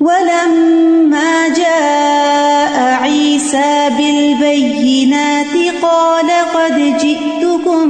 ولما 0.00 1.48
جاء 1.48 2.76
عيسى 3.02 3.90
بالبينات 3.98 5.54
قال 5.82 6.30
قد 6.54 6.96
جئتكم 6.98 7.86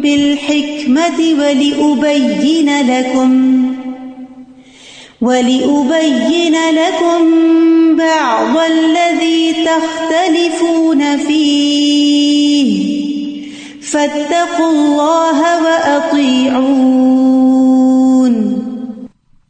بالحكمة 0.00 1.18
ولأبين 1.38 2.70
لكم 2.90 3.62
ولأبين 5.20 6.54
لكم 6.54 7.20
بعض 7.96 8.58
الذي 8.58 9.54
تختلفون 9.66 11.16
فيه 11.16 12.92
فاتقوا 13.82 14.70
الله 14.70 15.62
وأطيعون 15.62 17.41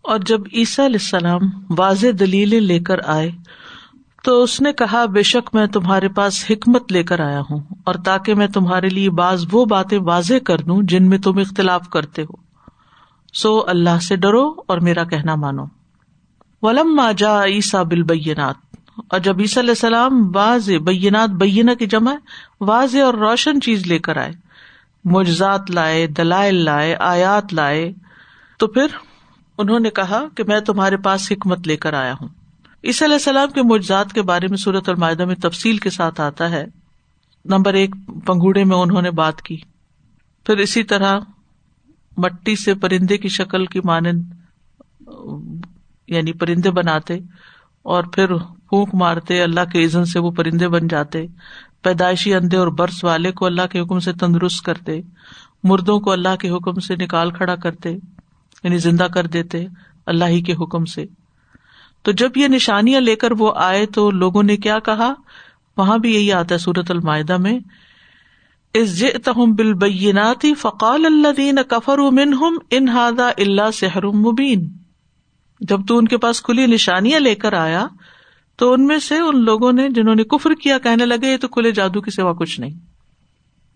اور 0.05 0.19
جب 0.19 0.41
عیسیٰ 0.53 0.85
علیہ 0.85 1.01
السلام 1.01 1.49
واضح 1.79 2.07
دلیلیں 2.21 2.61
لے 2.61 2.79
کر 2.81 3.01
آئے، 3.07 3.31
تو 4.25 4.43
اس 4.43 4.61
نے 4.61 4.73
کہا، 4.73 5.05
بے 5.07 5.23
شک 5.23 5.55
میں 5.55 5.67
تمہارے 5.67 6.09
پاس 6.09 6.45
حکمت 6.51 6.93
لے 6.93 7.03
کر 7.03 7.21
آیا 7.21 7.41
ہوں، 7.41 7.61
اور 7.85 7.95
تاکہ 8.05 8.35
میں 8.35 8.47
تمہارے 8.47 8.89
لیے 8.89 9.11
بعض 9.11 9.45
وہ 9.53 9.65
باتیں 9.65 9.99
واضح 9.99 10.39
کر 10.47 10.59
دوں 10.59 10.81
جن 10.83 11.09
میں 11.09 11.19
تم 11.19 11.39
اختلاف 11.39 11.89
کرتے 11.89 12.23
ہو۔ 12.23 12.41
سو 13.35 13.53
اللہ 13.69 13.99
سے 14.03 14.17
ڈرو 14.17 14.45
اور 14.67 14.79
میرا 14.79 15.05
کہنا 15.05 15.35
مانو۔ 15.35 15.65
ولم 16.63 17.01
جا 17.17 17.45
عیسیٰ 17.45 17.85
بالبینات 17.85 18.57
اور 19.09 19.19
جب 19.19 19.41
عیسیٰ 19.41 19.63
علیہ 19.63 19.71
السلام 19.71 20.31
واضح 20.35 20.83
بینات 20.85 21.31
بینا 21.31 21.75
کی 21.75 21.87
جمع، 21.87 22.15
واضح 22.61 22.99
اور 22.99 23.15
روشن 23.15 23.61
چیز 23.61 23.87
لے 23.87 23.99
کر 23.99 24.17
آئے 24.17 24.33
مجزات 25.05 25.71
لائے، 25.71 26.07
دلائل 26.07 26.65
لائے، 26.65 26.95
آیات 27.01 27.55
لائے، 27.55 27.93
تو 28.61 28.67
پھر 28.67 28.87
انہوں 29.59 29.81
نے 29.81 29.91
کہا 29.91 30.25
کہ 30.37 30.45
میں 30.45 30.61
تمہارے 30.61 30.97
پاس 30.97 31.33
حکمت 31.33 31.67
لے 31.67 31.77
کر 31.77 31.93
آیا 31.93 32.15
ہوں۔ 32.21 32.29
اس 32.83 33.03
علیہ 33.03 33.15
السلام 33.15 33.49
کے 33.51 33.63
معجزات 33.63 34.13
کے 34.13 34.23
بارے 34.23 34.49
میں 34.49 34.57
صورت 34.57 34.89
المائدہ 34.89 35.25
میں 35.25 35.35
تفصیل 35.35 35.77
کے 35.77 35.91
ساتھ 35.91 36.21
آتا 36.21 36.51
ہے۔ 36.51 36.65
نمبر 37.45 37.75
ایک، 37.75 37.95
پنگوڑے 38.07 38.65
میں 38.65 38.77
انہوں 38.77 39.03
نے 39.03 39.11
بات 39.11 39.43
کی۔ 39.43 39.57
پھر 40.47 40.57
اسی 40.57 40.83
طرح 40.83 41.21
مٹی 42.17 42.57
سے 42.57 42.75
پرندے 42.75 43.19
کی 43.19 43.29
شکل 43.29 43.67
کی 43.67 43.81
مانند 43.85 44.23
یعنی 46.09 46.33
پرندے 46.33 46.71
بناتے 46.71 47.19
اور 47.83 48.05
پھر 48.05 48.35
پھونک 48.37 48.95
مارتے، 48.95 49.43
اللہ 49.43 49.61
کے 49.73 49.85
عزن 49.85 50.05
سے 50.05 50.19
وہ 50.19 50.31
پرندے 50.31 50.69
بن 50.69 50.87
جاتے۔ 50.87 51.27
پیدائشی 51.83 52.35
اندھے 52.35 52.57
اور 52.57 52.67
برس 52.67 53.05
والے 53.05 53.33
کو 53.33 53.47
اللہ 53.47 53.67
کے 53.71 53.81
حکم 53.81 53.99
سے 53.99 54.13
تندرست 54.13 54.65
کرتے۔ 54.65 55.01
مردوں 55.65 56.01
کو 56.01 56.13
اللہ 56.13 56.37
کے 56.41 56.51
حکم 56.51 56.81
سے 56.81 56.97
نکال 56.97 57.31
کھڑا 57.31 57.57
کرتے۔ 57.57 57.97
یعنی 58.65 58.79
زندہ 58.79 59.07
کر 59.15 59.27
دیتے 59.27 59.67
اللہ 60.07 60.25
ہی 60.25 60.41
کے 60.41 60.53
حکم 60.53 60.85
سے۔ 60.85 61.05
تو 62.03 62.13
جب 62.13 62.31
یہ 62.37 62.49
نشانیاں 62.49 63.01
لے 63.01 63.17
کر 63.17 63.33
وہ 63.39 63.53
آئے 63.57 63.87
تو 63.87 64.11
لوگوں 64.11 64.43
نے 64.43 64.57
کیا 64.57 64.79
کہا؟ 64.79 65.15
وہاں 65.77 65.99
بھی 65.99 66.15
یہی 66.15 66.33
آتا 66.33 66.55
ہے 66.55 66.59
سورت 66.59 66.91
المائدہ 66.91 67.37
میں۔ 67.37 67.59
بالبیناتی 69.47 70.55
فقال 70.55 71.07
اللہ 71.07 71.33
دین 71.37 71.59
کفر 71.69 71.99
انہادا 72.71 73.29
اللہ 73.29 73.71
سحر 73.71 74.07
مبین۔ 74.07 74.69
جب 75.61 75.81
تو 75.89 75.99
ان 75.99 76.09
کے 76.09 76.19
پاس 76.19 76.43
کھلی 76.43 76.67
نشانیاں 76.67 77.21
لے 77.21 77.35
کر 77.35 77.53
آیا 77.53 77.87
تو 78.57 78.73
ان 78.73 78.87
میں 78.87 78.99
سے 78.99 79.19
ان 79.19 79.45
لوگوں 79.45 79.73
نے 79.73 79.89
جنہوں 79.89 80.15
نے 80.15 80.25
کفر 80.25 80.55
کیا 80.55 80.79
کہنے 80.79 81.07
لگے، 81.07 81.33
یہ 81.33 81.37
تو 81.37 81.49
کھلے 81.49 81.71
جادو 81.71 82.01
کی 82.01 82.11
سوا 82.11 82.33
کچھ 82.33 82.61
نہیں۔ 82.61 82.79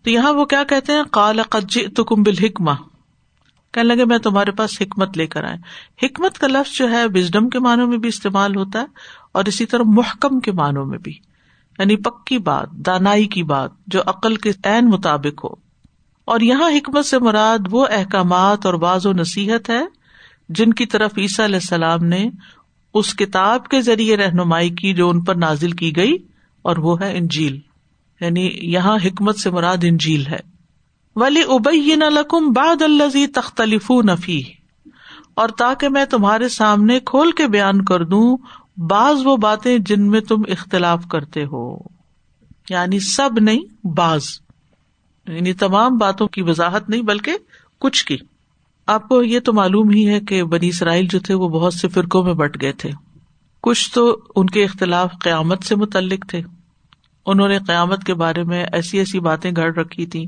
تو 0.04 0.10
یہاں 0.10 0.32
وہ 0.32 0.44
کیا 0.44 0.64
کہتے 0.64 0.92
ہیں؟ 0.92 1.02
کال 1.10 1.40
تکم 1.96 2.22
بالحکمہ۔ 2.22 2.95
کہنے 3.76 3.94
لگے، 3.94 4.04
میں 4.04 4.18
تمہارے 4.18 4.50
پاس 4.50 4.82
حکمت 4.82 5.18
لے 5.18 5.26
کر 5.26 5.44
آئے۔ 5.44 5.56
حکمت 6.06 6.38
کا 6.38 6.46
لفظ 6.46 6.78
جو 6.78 6.90
ہے 6.90 7.04
وزڈم 7.14 7.48
کے 7.48 7.58
معنوں 7.58 7.86
میں 7.86 7.98
بھی 7.98 8.08
استعمال 8.08 8.56
ہوتا 8.56 8.80
ہے 8.80 8.86
اور 9.32 9.44
اسی 9.44 9.66
طرح 9.66 9.82
محکم 9.84 10.40
کے 10.40 10.52
معنوں 10.52 10.86
میں 10.86 10.98
بھی۔ 10.98 11.12
یعنی 11.78 11.96
پکی 11.96 12.38
بات، 12.38 12.70
دانائی 12.70 13.24
کی 13.24 13.42
بات 13.42 13.70
جو 13.86 14.00
عقل 14.06 14.36
کے 14.36 14.50
عین 14.64 14.86
مطابق 14.90 15.44
ہو۔ 15.44 15.54
اور 16.24 16.40
یہاں 16.40 16.70
حکمت 16.70 17.06
سے 17.06 17.18
مراد 17.18 17.58
وہ 17.70 17.86
احکامات 17.90 18.66
اور 18.66 18.74
بعض 18.74 19.06
و 19.06 19.12
نصیحت 19.12 19.70
ہے 19.70 19.82
جن 20.48 20.72
کی 20.72 20.86
طرف 20.86 21.10
عیسیٰ 21.18 21.44
علیہ 21.44 21.56
السلام 21.56 22.04
نے 22.04 22.30
اس 22.94 23.14
کتاب 23.14 23.68
کے 23.68 23.80
ذریعے 23.80 24.16
رہنمائی 24.16 24.70
کی 24.70 24.94
جو 24.94 25.10
ان 25.10 25.24
پر 25.24 25.34
نازل 25.34 25.70
کی 25.70 25.96
گئی 25.96 26.16
اور 26.62 26.76
وہ 26.76 27.00
ہے 27.00 27.18
انجیل۔ 27.18 27.58
یعنی 28.20 28.50
یہاں 28.62 28.96
حکمت 29.04 29.38
سے 29.38 29.50
مراد 29.50 29.76
انجیل 29.82 30.26
ہے۔ 30.26 30.55
ولی 31.16 31.42
ابئی 31.48 31.94
نہ 31.94 32.04
لکم 32.04 32.52
باد 32.52 32.82
الزی 32.82 33.26
تختلف 33.26 33.90
نفی 33.90 34.42
اور 35.34 35.48
تاکہ 35.48 35.88
میں 35.88 36.04
تمہارے 36.04 36.48
سامنے 36.48 37.00
کھول 37.00 37.32
کے 37.32 37.46
بیان 37.46 37.84
کر 37.84 38.04
دوں، 38.04 38.36
بعض 38.76 39.16
وہ 39.24 39.36
باتیں 39.36 39.78
جن 39.78 40.10
میں 40.10 40.20
تم 40.20 40.42
اختلاف 40.48 41.04
کرتے 41.10 41.44
ہو۔ 41.44 41.78
یعنی 42.70 43.00
سب 43.00 43.30
نہیں، 43.40 43.86
بعض۔ 43.86 44.24
یعنی 45.28 45.52
تمام 45.52 45.98
باتوں 45.98 46.28
کی 46.28 46.42
وضاحت 46.42 46.90
نہیں، 46.90 47.02
بلکہ 47.02 47.32
کچھ 47.80 48.04
کی۔ 48.04 48.16
آپ 48.86 49.08
کو 49.08 49.22
یہ 49.22 49.40
تو 49.40 49.52
معلوم 49.52 49.90
ہی 49.90 50.08
ہے 50.08 50.20
کہ 50.20 50.44
بنی 50.44 50.68
اسرائیل 50.68 51.06
جو 51.06 51.20
تھے، 51.20 51.34
وہ 51.34 51.48
بہت 51.48 51.74
سے 51.74 51.88
فرقوں 51.88 52.24
میں 52.24 52.34
بٹ 52.34 52.62
گئے 52.62 52.72
تھے۔ 52.72 52.90
کچھ 53.62 53.94
تو 53.94 54.18
ان 54.36 54.46
کے 54.46 54.64
اختلاف 54.64 55.12
قیامت 55.20 55.64
سے 55.64 55.76
متعلق 55.76 56.26
تھے۔ 56.28 56.42
انہوں 57.26 57.48
نے 57.48 57.58
قیامت 57.66 58.04
کے 58.04 58.14
بارے 58.14 58.42
میں 58.42 58.66
ایسی 58.72 58.98
ایسی 58.98 59.20
باتیں 59.20 59.50
گھڑ 59.56 59.74
رکھی 59.74 60.06
تھی 60.06 60.26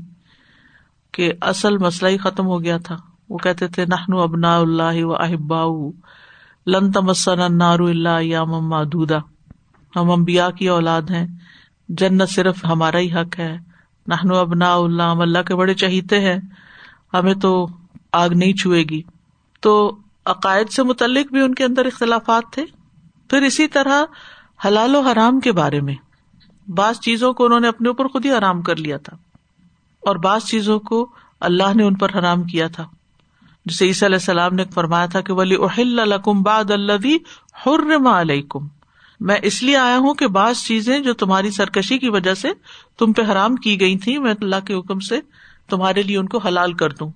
کہ 1.11 1.33
اصل 1.41 1.77
مسئلہ 1.77 2.09
ہی 2.09 2.17
ختم 2.17 2.45
ہو 2.45 2.63
گیا 2.63 2.77
تھا۔ 2.77 2.97
وہ 3.29 3.37
کہتے 3.37 3.67
تھے 3.67 3.85
نہن 3.85 4.19
ابنا 4.19 4.57
اللہ 4.57 5.03
و 5.03 5.15
احبا 5.15 5.89
لن 6.67 6.91
تمسن 6.91 7.57
نارو 7.57 7.85
اللہ 7.85 8.21
یا 8.21 8.43
مادودا 8.43 9.17
ہم 9.95 10.11
امبیا 10.11 10.51
کی 10.51 10.69
اولاد 10.69 11.01
ہیں، 11.01 11.27
جنت 11.89 12.29
صرف 12.29 12.65
ہمارا 12.65 12.99
ہی 12.99 13.13
حق 13.13 13.39
ہے۔ 13.39 13.57
نہنو 14.07 14.35
ابنا 14.35 14.75
اللہ، 14.75 15.03
ہم 15.03 15.21
اللہ 15.21 15.39
کے 15.39 15.55
بڑے 15.55 15.73
چہیتے 15.73 16.19
ہیں۔ 16.19 16.39
ہمیں 17.13 17.33
تو 17.33 17.67
آگ 18.11 18.29
نہیں 18.29 18.53
چھوئے 18.53 18.83
گی۔ 18.83 19.01
تو 19.61 19.97
عقائد 20.25 20.69
سے 20.69 20.83
متعلق 20.83 21.31
بھی 21.31 21.41
ان 21.41 21.55
کے 21.55 21.63
اندر 21.63 21.85
اختلافات 21.85 22.43
تھے۔ 22.51 22.65
پھر 23.29 23.41
اسی 23.41 23.67
طرح 23.67 24.03
حلال 24.67 24.95
و 24.95 24.99
حرام 24.99 25.39
کے 25.39 25.51
بارے 25.51 25.81
میں۔ 25.81 25.95
بعض 26.67 26.99
چیزوں 26.99 27.33
کو 27.33 27.45
انہوں 27.45 27.59
نے 27.59 27.67
اپنے 27.67 27.89
اوپر 27.89 28.07
خود 28.07 28.25
ہی 28.25 28.31
آرام 28.31 28.61
کر 28.61 28.75
لیا 28.75 28.97
تھا۔ 28.97 29.17
اور 30.01 30.15
بعض 30.15 30.43
چیزوں 30.43 30.79
کو 30.79 31.09
اللہ 31.39 31.75
نے 31.75 31.83
ان 31.83 31.95
پر 31.95 32.09
حرام 32.19 32.43
کیا 32.43 32.67
تھا۔ 32.67 32.87
جسے 33.65 33.85
عیسی 33.85 34.05
علیہ 34.05 34.15
السلام 34.15 34.53
نے 34.53 34.63
فرمایا 34.73 35.05
تھا 35.05 35.21
کہ 35.21 35.33
ولی 35.33 35.55
اہل 35.55 35.99
الکم 35.99 36.41
باد 36.41 36.71
اللہ 36.71 37.07
حرم 37.65 38.07
علیکم 38.07 38.67
میں 39.19 39.35
اس 39.43 39.63
لیے 39.63 39.77
آیا 39.77 39.97
ہوں 39.97 40.13
کہ 40.13 40.27
بعض 40.27 40.57
چیزیں 40.57 40.99
جو 40.99 41.13
تمہاری 41.13 41.51
سرکشی 41.51 41.97
کی 41.97 42.09
وجہ 42.09 42.33
سے 42.33 42.49
تم 42.99 43.13
پہ 43.13 43.21
حرام 43.31 43.55
کی 43.55 43.79
گئی 43.79 43.97
تھی 43.97 44.17
میں 44.17 44.33
اللہ 44.41 44.65
کے 44.65 44.73
حکم 44.73 44.99
سے 44.99 45.19
تمہارے 45.69 46.01
لیے 46.01 46.17
ان 46.17 46.27
کو 46.27 46.37
حلال 46.37 46.73
کر 46.73 46.89
دوں۔ 46.89 47.11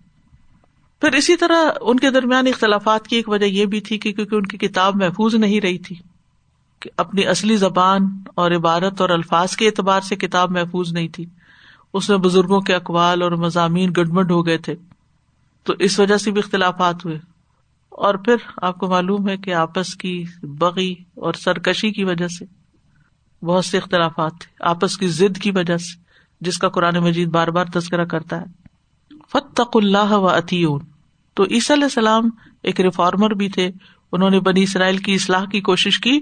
پھر 1.01 1.11
اسی 1.11 1.35
طرح 1.35 1.71
ان 1.81 1.99
کے 1.99 2.09
درمیان 2.09 2.47
اختلافات 2.47 3.07
کی 3.07 3.15
ایک 3.15 3.29
وجہ 3.29 3.45
یہ 3.45 3.65
بھی 3.65 3.81
تھی 3.81 3.97
کہ 3.97 4.13
کیونکہ 4.13 4.35
ان 4.35 4.45
کی 4.45 4.57
کتاب 4.57 4.95
محفوظ 4.95 5.35
نہیں 5.35 5.61
رہی 5.61 5.77
تھی 5.77 5.95
کہ 6.79 6.89
اپنی 6.97 7.27
اصلی 7.27 7.55
زبان 7.55 8.07
اور 8.35 8.51
عبارت 8.51 9.01
اور 9.01 9.09
الفاظ 9.09 9.55
کے 9.55 9.67
اعتبار 9.67 10.01
سے 10.01 10.15
کتاب 10.15 10.51
محفوظ 10.51 10.93
نہیں 10.93 11.07
تھی۔ 11.07 11.25
اس 11.93 12.09
میں 12.09 12.17
بزرگوں 12.17 12.61
کے 12.61 12.75
اقوال 12.75 13.21
اور 13.21 13.31
مضامین 13.31 13.91
گڈمڈ 13.91 14.31
ہو 14.31 14.45
گئے 14.45 14.57
تھے۔ 14.57 14.75
تو 15.63 15.73
اس 15.79 15.99
وجہ 15.99 16.17
سے 16.17 16.31
بھی 16.31 16.39
اختلافات 16.39 17.05
ہوئے۔ 17.05 17.19
اور 17.89 18.15
پھر 18.15 18.35
آپ 18.61 18.77
کو 18.77 18.87
معلوم 18.87 19.29
ہے 19.29 19.37
کہ 19.37 19.53
آپس 19.53 19.95
کی 19.95 20.23
بغی 20.43 20.91
اور 20.91 21.33
سرکشی 21.33 21.91
کی 21.91 22.03
وجہ 22.03 22.27
سے 22.27 22.45
بہت 23.45 23.65
سے 23.65 23.77
اختلافات 23.77 24.31
تھے۔ 24.39 24.63
آپس 24.65 24.97
کی 24.97 25.07
ضد 25.07 25.37
کی 25.37 25.51
وجہ 25.51 25.77
سے، 25.77 25.99
جس 26.41 26.57
کا 26.57 26.69
قرآن 26.69 26.95
مجید 26.95 27.29
بار 27.29 27.47
بار 27.47 27.65
تذکرہ 27.65 28.05
کرتا 28.05 28.41
ہے۔ 28.41 28.45
فتق 29.31 29.77
اللہ 29.77 30.11
و 30.11 30.29
اتیون 30.29 30.79
تو 31.33 31.43
عیسی 31.43 31.73
علیہ 31.73 31.83
السلام 31.83 32.29
ایک 32.63 32.81
ریفارمر 32.81 33.29
بھی 33.29 33.49
تھے۔ 33.49 33.71
انہوں 34.11 34.29
نے 34.29 34.39
بنی 34.39 34.63
اسرائیل 34.63 34.97
کی 34.97 35.13
اصلاح 35.13 35.45
کی 35.45 35.61
کوشش 35.61 35.99
کی 35.99 36.19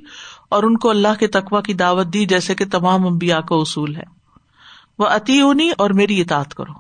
اور 0.50 0.64
ان 0.64 0.78
کو 0.78 0.90
اللہ 0.90 1.20
کے 1.20 1.28
تقوا 1.28 1.62
کی 1.62 1.74
دعوت 1.74 2.08
دی، 2.14 2.26
جیسے 2.26 2.56
کہ 2.56 2.66
تمام 2.72 3.08
امبیا 3.08 3.42
کا 3.42 3.56
اصول 3.56 3.96
ہے۔ 3.96 4.21
وہ 5.02 5.08
اتی 5.08 5.42
اور 5.78 5.90
میری 5.90 6.22
اطاعت 6.22 6.54
کرو۔ 6.54 6.74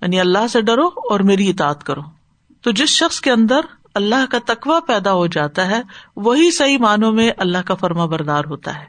یعنی 0.00 0.20
اللہ 0.20 0.46
سے 0.46 0.62
ڈرو 0.62 0.86
اور 0.86 1.20
میری 1.20 1.50
اطاعت 1.50 1.84
کرو۔ 1.84 2.00
تو 2.60 2.70
جس 2.70 2.88
شخص 2.88 3.20
کے 3.20 3.30
اندر 3.30 3.60
اللہ 3.94 4.26
کا 4.30 4.38
تقوا 4.46 4.80
پیدا 4.80 5.12
ہو 5.12 5.26
جاتا 5.26 5.66
ہے، 5.66 5.82
وہی 6.16 6.50
صحیح 6.50 6.78
معنوں 6.78 7.12
میں 7.12 7.30
اللہ 7.38 7.58
کا 7.58 7.74
فرما 7.74 8.06
بردار 8.06 8.44
ہوتا 8.44 8.80
ہے۔ 8.80 8.84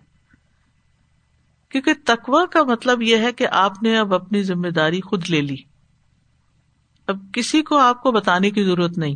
کیونکہ 1.69 1.93
تقوا 2.05 2.45
کا 2.45 2.63
مطلب 2.63 3.01
یہ 3.01 3.17
ہے 3.17 3.31
کہ 3.31 3.47
آپ 3.51 3.83
نے 3.83 3.97
اب 3.97 4.13
اپنی 4.13 4.43
ذمہ 4.43 4.67
داری 4.67 5.01
خود 5.01 5.29
لے 5.29 5.41
لی۔ 5.41 5.55
اب 7.07 7.17
کسی 7.33 7.61
کو 7.61 7.77
آپ 7.77 8.03
کو 8.03 8.11
بتانے 8.11 8.51
کی 8.51 8.63
ضرورت 8.63 8.97
نہیں۔ 8.97 9.15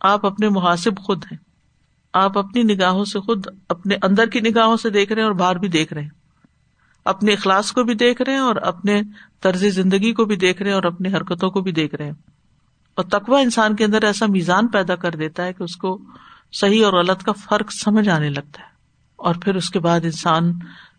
آپ 0.00 0.26
اپنے 0.26 0.48
محاسب 0.48 0.98
خود 0.98 1.24
ہیں۔ 1.32 1.38
آپ 2.12 2.38
اپنی 2.38 2.62
نگاہوں 2.62 3.04
سے 3.04 3.20
خود 3.20 3.46
اپنے 3.68 3.96
اندر 4.02 4.26
کی 4.26 4.40
نگاہوں 4.40 4.76
سے 4.76 4.90
دیکھ 4.90 5.12
رہے 5.12 5.22
ہیں 5.22 5.28
اور 5.28 5.36
باہر 5.36 5.56
بھی 5.56 5.68
دیکھ 5.68 5.92
رہے 5.92 6.02
ہیں۔ 6.02 6.17
اپنے 7.08 7.32
اخلاص 7.32 7.72
کو 7.72 7.82
بھی 7.82 7.94
دیکھ 7.94 8.22
رہے 8.22 8.32
ہیں 8.32 8.40
اور 8.40 8.56
اپنے 8.56 9.02
طرز 9.40 9.64
زندگی 9.64 10.12
کو 10.12 10.24
بھی 10.24 10.36
دیکھ 10.36 10.62
رہے 10.62 10.70
ہیں 10.70 10.74
اور 10.74 10.84
اپنی 10.84 11.12
حرکتوں 11.12 11.50
کو 11.50 11.60
بھی 11.60 11.72
دیکھ 11.72 11.94
رہے 11.94 12.04
ہیں۔ 12.04 12.12
اور 12.94 13.04
تقوا 13.04 13.40
انسان 13.40 13.76
کے 13.76 13.84
اندر 13.84 14.04
ایسا 14.04 14.26
میزان 14.26 14.68
پیدا 14.68 14.96
کر 14.96 15.10
دیتا 15.10 15.44
ہے 15.44 15.52
کہ 15.52 15.62
اس 15.62 15.76
کو 15.76 15.98
صحیح 16.52 16.84
اور 16.84 16.92
غلط 16.92 17.22
کا 17.22 17.32
فرق 17.32 17.72
سمجھ 17.72 18.08
آنے 18.08 18.30
لگتا 18.30 18.62
ہے۔ 18.62 18.68
اور 19.16 19.34
پھر 19.34 19.54
اس 19.54 19.70
کے 19.70 19.78
بعد 19.78 20.00
انسان 20.04 20.52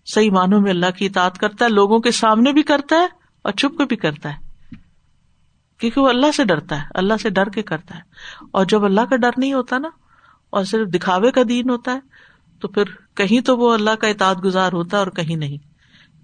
صحیح 0.06 0.32
معنوں 0.32 0.62
میں 0.62 0.72
اللہ 0.72 0.86
کی 0.98 1.06
اطاعت 1.06 1.38
کرتا 1.38 1.66
ہے، 1.66 1.70
لوگوں 1.70 2.00
کے 2.00 2.12
سامنے 2.12 2.54
بھی 2.54 2.64
کرتا 2.64 2.96
ہے 2.96 3.08
اور 3.42 3.52
چھپ 3.52 3.78
کے 3.78 3.86
بھی 3.86 3.96
کرتا 3.96 4.30
ہے۔ 4.30 4.38
کیونکہ 5.80 6.02
وہ 6.02 6.10
اللہ 6.10 6.32
سے 6.32 6.44
ڈرتا 6.44 6.78
ہے، 6.78 6.88
اللہ 6.96 7.14
سے 7.22 7.30
ڈر 7.30 7.50
کے 7.50 7.62
کرتا 7.62 7.96
ہے۔ 7.96 8.02
اور 8.52 8.66
جب 8.66 8.86
اللہ 8.86 9.02
کا 9.10 9.16
ڈر 9.16 9.32
نہیں 9.38 9.54
ہوتا 9.54 9.78
نا، 9.78 9.90
اور 10.50 10.64
صرف 10.64 10.88
دکھاوے 10.88 11.32
کا 11.32 11.42
دین 11.50 11.70
ہوتا 11.70 11.94
ہے، 11.94 12.00
تو 12.60 12.68
پھر 12.68 12.84
کہیں 13.16 13.42
تو 13.42 13.58
وہ 13.58 13.74
اللہ 13.74 13.96
کا 13.96 14.08
اطاعت 14.08 14.46
گزار 14.46 14.74
ہوتا 14.74 14.98
ہے 14.98 15.04
اور 15.04 15.12
کہیں 15.12 15.36
نہیں۔ 15.36 15.69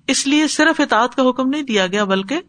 اس 0.08 0.28
لیے 0.28 0.48
صرف 0.48 0.80
اطاعت 0.80 1.16
کا 1.16 1.30
حکم 1.30 1.50
نہیں 1.50 1.64
دیا 1.64 1.88
گیا، 1.88 2.04
بلکہ 2.04 2.42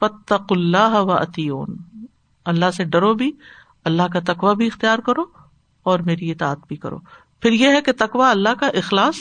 فتق 0.00 0.42
اللہ 0.50 0.92
و 0.92 1.12
عطیون 1.12 1.76
اللہ 2.44 2.70
سے 2.70 2.84
ڈرو 2.84 3.14
بھی، 3.14 3.32
اللہ 3.84 4.02
کا 4.12 4.32
تقوا 4.32 4.52
بھی 4.52 4.66
اختیار 4.66 4.98
کرو 4.98 5.22
اور 5.82 5.98
میری 5.98 6.30
اطاعت 6.30 6.58
بھی 6.68 6.76
کرو۔ 6.76 6.98
پھر 7.40 7.52
یہ 7.52 7.68
ہے 7.68 7.80
کہ 7.80 7.92
تقوا 7.98 8.30
اللہ 8.30 8.48
کا 8.60 8.66
اخلاص 8.66 9.14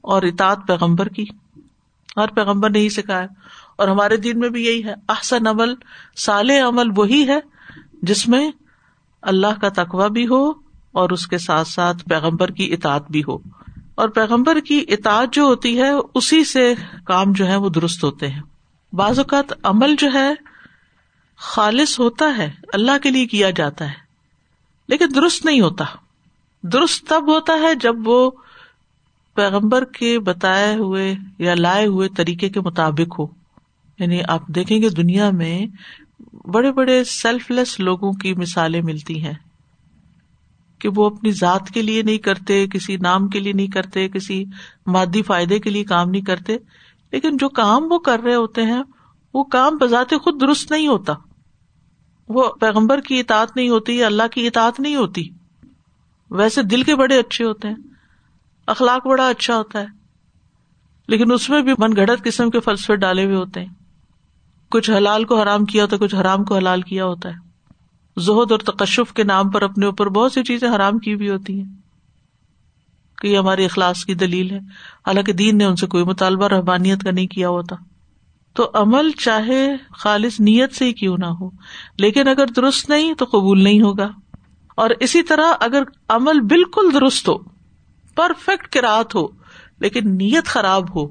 اور 0.00 0.22
اطاعت 0.22 0.58
پیغمبر 0.66 1.08
کی۔ 1.08 1.24
ہر 2.16 2.28
پیغمبر 2.28 2.70
نے 2.70 2.78
ہی 2.78 2.88
سکھایا۔ 2.88 3.26
اور 3.76 3.88
ہمارے 3.88 4.16
دین 4.16 4.38
میں 4.38 4.48
بھی 4.48 4.64
یہی 4.64 4.84
ہے۔ 4.84 4.94
احسن 5.08 5.46
عمل 5.46 5.74
سال 6.16 6.50
عمل 6.50 6.86
وہی 6.96 7.28
ہے 7.28 7.38
جس 8.02 8.28
میں 8.28 8.50
اللہ 9.22 9.60
کا 9.60 9.68
تقوا 9.68 10.08
بھی 10.08 10.28
ہو 10.28 10.50
اور 10.92 11.10
اس 11.10 11.26
کے 11.26 11.38
ساتھ 11.38 11.68
ساتھ 11.68 12.04
پیغمبر 12.04 12.50
کی 12.50 12.72
اطاعت 12.72 13.10
بھی 13.10 13.22
ہو۔ 13.28 13.38
اور 13.98 14.08
پیغمبر 14.08 14.60
کی 14.60 14.84
اطاعت 14.88 15.32
جو 15.32 15.42
ہوتی 15.42 15.80
ہے، 15.80 15.90
اسی 16.14 16.44
سے 16.44 16.74
کام 17.04 17.32
جو 17.32 17.46
ہے 17.46 17.56
وہ 17.56 17.68
درست 17.68 18.04
ہوتے 18.04 18.28
ہیں۔ 18.28 18.42
بعض 18.92 19.18
اوقات 19.18 19.52
عمل 19.62 19.94
جو 19.98 20.08
ہے، 20.14 20.34
خالص 21.36 22.00
ہوتا 22.00 22.38
ہے، 22.38 22.50
اللہ 22.72 22.98
کے 23.02 23.10
لیے 23.10 23.26
کیا 23.26 23.50
جاتا 23.50 23.84
ہے۔ 23.84 23.92
لیکن 24.88 25.06
درست 25.14 25.44
نہیں 25.44 25.60
ہوتا۔ 25.60 25.84
درست 26.62 27.06
تب 27.06 27.28
ہوتا 27.28 27.52
ہے 27.52 27.74
جب 27.74 27.94
وہ 28.04 28.30
پیغمبر 29.34 29.84
کے 29.84 30.18
بتائے 30.18 30.74
ہوئے 30.74 31.14
یا 31.38 31.54
لائے 31.54 31.86
ہوئے 31.86 32.08
طریقے 32.08 32.48
کے 32.48 32.60
مطابق 32.60 33.18
ہو۔ 33.18 33.26
یعنی 33.98 34.20
آپ 34.28 34.46
دیکھیں 34.46 34.82
گے 34.82 34.88
دنیا 34.88 35.30
میں 35.30 35.66
بڑے 36.48 36.72
بڑے 36.72 37.04
سیلف 37.04 37.50
لیس 37.50 37.80
لوگوں 37.80 38.12
کی 38.12 38.34
مثالیں 38.34 38.82
ملتی 38.82 39.24
ہیں۔ 39.24 39.34
کہ 40.78 40.88
وہ 40.96 41.06
اپنی 41.06 41.30
ذات 41.30 41.70
کے 41.70 41.82
لیے 41.82 42.02
نہیں 42.02 42.18
کرتے، 42.18 42.66
کسی 42.66 42.96
نام 42.96 43.28
کے 43.28 43.40
لیے 43.40 43.52
نہیں 43.52 43.66
کرتے، 43.66 44.08
کسی 44.08 44.44
مادی 44.86 45.22
فائدے 45.22 45.58
کے 45.58 45.70
لیے 45.70 45.84
کام 45.84 46.10
نہیں 46.10 46.22
کرتے۔ 46.22 46.56
لیکن 47.12 47.36
جو 47.36 47.48
کام 47.48 47.92
وہ 47.92 47.98
کر 47.98 48.20
رہے 48.20 48.34
ہوتے 48.34 48.62
ہیں، 48.62 48.82
وہ 49.34 49.44
کام 49.44 49.76
بذات 49.76 50.10
خود 50.10 50.40
درست 50.40 50.70
نہیں 50.70 50.86
ہوتا۔ 50.86 51.12
وہ 52.28 52.52
پیغمبر 52.60 53.00
کی 53.00 53.20
اطاعت 53.20 53.56
نہیں 53.56 53.68
ہوتی 53.68 54.04
اللہ 54.04 54.22
کی 54.32 54.46
اطاعت 54.46 54.80
نہیں 54.80 54.96
ہوتی۔ 54.96 55.28
ویسے 56.30 56.62
دل 56.62 56.82
کے 56.82 56.96
بڑے 56.96 57.18
اچھے 57.18 57.44
ہوتے 57.44 57.68
ہیں، 57.68 57.74
اخلاق 58.66 59.06
بڑا 59.06 59.28
اچھا 59.28 59.56
ہوتا 59.56 59.80
ہے۔ 59.80 59.86
لیکن 61.08 61.32
اس 61.32 61.50
میں 61.50 61.62
بھی 61.62 61.72
من 61.78 61.96
گڑت 61.96 62.24
قسم 62.24 62.50
کے 62.50 62.60
فلسفے 62.60 62.96
ڈالے 62.96 63.24
ہوئے 63.24 63.36
ہوتے 63.36 63.60
ہیں۔ 63.60 63.74
کچھ 64.70 64.90
حلال 64.90 65.24
کو 65.24 65.40
حرام 65.40 65.64
کیا 65.64 65.82
ہوتا 65.82 65.96
ہے، 65.96 66.06
کچھ 66.06 66.14
حرام 66.14 66.44
کو 66.44 66.56
حلال 66.56 66.82
کیا 66.82 67.04
ہوتا 67.04 67.28
ہے۔ 67.28 67.47
زہد 68.18 68.52
اور 68.52 68.58
تکشف 68.58 69.12
کے 69.12 69.24
نام 69.24 69.50
پر 69.50 69.62
اپنے 69.62 69.86
اوپر 69.86 70.08
بہت 70.08 70.32
سی 70.32 70.42
چیزیں 70.42 70.76
حرام 70.76 70.98
کی 70.98 71.16
بھی 71.16 71.30
ہوتی 71.30 71.60
ہیں 71.60 71.72
کہ 73.18 73.26
یہ 73.26 73.38
ہماری 73.38 73.64
اخلاص 73.64 74.04
کی 74.04 74.14
دلیل 74.14 74.50
ہے۔ 74.50 74.58
حالانکہ 75.06 75.32
دین 75.32 75.58
نے 75.58 75.64
ان 75.64 75.76
سے 75.76 75.86
کوئی 75.86 76.04
مطالبہ 76.04 76.48
رحبانیت 76.48 77.02
کا 77.02 77.10
نہیں 77.10 77.26
کیا 77.26 77.48
ہوتا۔ 77.48 77.76
تو 78.54 78.70
عمل 78.74 79.10
چاہے 79.10 79.76
خالص 79.98 80.40
نیت 80.40 80.74
سے 80.74 80.84
ہی 80.84 80.92
کیوں 80.92 81.16
نہ 81.18 81.26
ہو، 81.26 81.50
لیکن 81.98 82.28
اگر 82.28 82.46
درست 82.46 82.90
نہیں 82.90 83.14
تو 83.14 83.24
قبول 83.24 83.64
نہیں 83.64 83.80
ہوگا۔ 83.80 84.08
اور 84.76 84.90
اسی 85.00 85.22
طرح 85.22 85.52
اگر 85.60 85.82
عمل 86.08 86.40
بالکل 86.40 86.90
درست 86.94 87.28
ہو، 87.28 87.38
پرفیکٹ 88.14 88.68
کراط 88.68 89.14
ہو، 89.14 89.26
لیکن 89.80 90.16
نیت 90.16 90.46
خراب 90.46 90.96
ہو، 90.96 91.08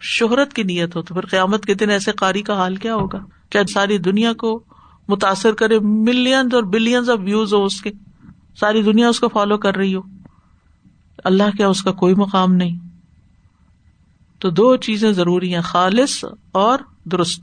شہرت 0.00 0.52
کی 0.52 0.62
نیت 0.62 0.96
ہو، 0.96 1.02
تو 1.02 1.14
پھر 1.14 1.26
قیامت 1.26 1.66
کے 1.66 1.74
دن 1.74 1.90
ایسے 1.90 2.12
قاری 2.12 2.42
کا 2.42 2.54
حال 2.54 2.76
کیا 2.76 2.94
ہوگا؟ 2.94 3.18
کیا 3.50 3.62
ساری 3.72 3.98
دنیا 3.98 4.32
کو 4.32 4.64
متاثر 5.10 5.52
کرے 5.52 5.78
ملینز 5.78 6.54
اور 6.54 6.62
بلینز 6.62 7.10
آف 7.10 7.18
ویوز 7.20 7.54
ہو 7.54 7.64
اس 7.64 7.80
کے۔ 7.80 7.90
ساری 8.60 8.82
دنیا 8.82 9.08
اس 9.08 9.20
کو 9.20 9.28
فالو 9.28 9.58
کر 9.58 9.76
رہی 9.76 9.94
ہو۔ 9.94 10.00
اللہ 11.24 11.56
کیا 11.56 11.68
اس 11.68 11.82
کا 11.82 11.92
کوئی 11.92 12.14
مقام 12.14 12.52
نہیں۔ 12.52 12.78
تو 14.38 14.50
دو 14.50 14.76
چیزیں 14.76 15.12
ضروری 15.12 15.54
ہیں، 15.54 15.60
خالص 15.60 16.24
اور 16.52 16.78
درست۔ 17.04 17.40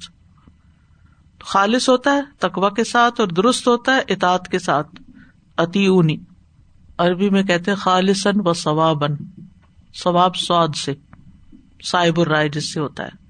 خالص 1.39 1.89
ہوتا 1.89 2.15
ہے 2.15 2.21
تقوا 2.37 2.69
کے 2.69 2.83
ساتھ 2.83 3.21
اور 3.21 3.29
درست 3.29 3.67
ہوتا 3.67 3.95
ہے 3.95 4.01
اطاط 4.07 4.47
کے 4.47 4.59
ساتھ۔ 4.59 5.01
اتی 5.57 5.85
اونی 5.85 6.17
عربی 6.97 7.29
میں 7.29 7.43
کہتے 7.43 7.75
خالصن 7.75 8.47
و 8.47 8.53
ثوابن 8.53 9.15
ثواب 10.03 10.35
سواد 10.35 10.75
سے، 10.75 10.93
صاحب 11.83 12.19
الرائے 12.19 12.49
جس 12.49 12.73
سے 12.73 12.79
ہوتا 12.79 13.03
ہے۔ 13.03 13.26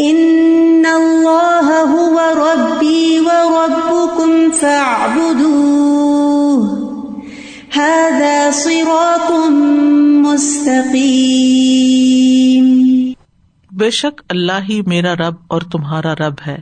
ان 0.00 0.86
اللہ 0.88 1.70
هو 1.94 2.20
ربی 2.36 3.00
و 3.20 3.32
ربکم 3.46 4.34
فاعبدوه 4.52 5.50
هذا 7.76 8.36
صراط 8.58 9.30
مستقیم 10.22 11.90
بے 13.70 13.90
شک 13.96 14.22
اللہ 14.28 14.62
ہی 14.68 14.78
میرا 14.86 15.14
رب 15.16 15.42
اور 15.48 15.66
تمہارا 15.72 16.14
رب 16.16 16.40
ہے 16.46 16.56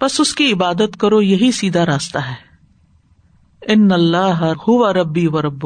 بس 0.00 0.18
اس 0.20 0.32
کی 0.34 0.46
عبادت 0.52 0.98
کرو 1.00 1.20
یہی 1.22 1.50
سیدھا 1.52 1.84
راستہ 1.86 2.24
ہے 2.26 2.34
ان 3.62 3.86
اللہ 3.92 4.42
ہوا 4.66 4.92
ربی 4.94 5.26
و 5.26 5.42
رب 5.42 5.64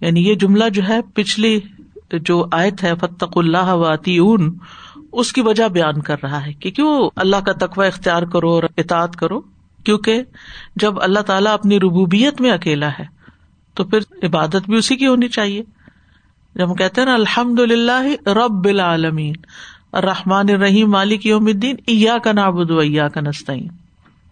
یعنی 0.00 0.20
یہ 0.20 0.34
جملہ 0.36 0.68
جو 0.72 0.82
ہے 0.88 0.98
پچھلی 1.14 1.54
جو 2.18 2.46
آیت 2.52 2.84
ہے 2.84 2.92
فتق 3.00 3.32
اللہ 3.36 3.72
و 3.72 3.84
اون 3.84 4.58
اس 5.12 5.32
کی 5.32 5.40
وجہ 5.40 5.68
بیان 5.68 6.00
کر 6.00 6.16
رہا 6.22 6.46
ہے 6.46 6.52
کہ 6.52 6.70
کیوں 6.70 7.10
اللہ 7.16 7.36
کا 7.36 7.66
تقوی 7.66 7.86
اختیار 7.86 8.22
کرو 8.22 8.50
اور 8.50 8.62
اطاط 8.76 9.16
کرو؟ 9.16 9.40
کیونکہ 9.84 10.22
جب 10.76 11.02
اللہ 11.02 11.20
تعالیٰ 11.20 11.52
اپنی 11.52 11.76
ربوبیت 11.76 12.40
میں 12.40 12.50
اکیلا 12.50 12.88
ہے، 12.88 13.04
تو 13.74 13.84
پھر 13.84 13.98
عبادت 14.22 14.56
بھی 14.56 14.76
اسی 14.76 14.96
کی 14.96 15.06
ہونی 15.06 15.28
چاہیے۔ 15.28 15.62
جب 16.54 16.70
ہم 16.70 16.74
کہتے 16.74 17.00
ہیں 17.00 17.08
نا 17.08 17.14
الحمد 17.14 17.60
للہ 17.60 18.28
رب 18.28 18.64
العالمین 18.64 19.34
رحمان 19.94 20.46
الرحیم، 20.48 20.90
مالک 20.90 21.26
یوم 21.26 21.46
الدین 21.46 21.76
ایا 21.86 22.18
کا 22.18 22.32
نابود 22.32 22.70
ایا 22.70 23.08
کا 23.08 23.20
نستعین۔ 23.20 23.68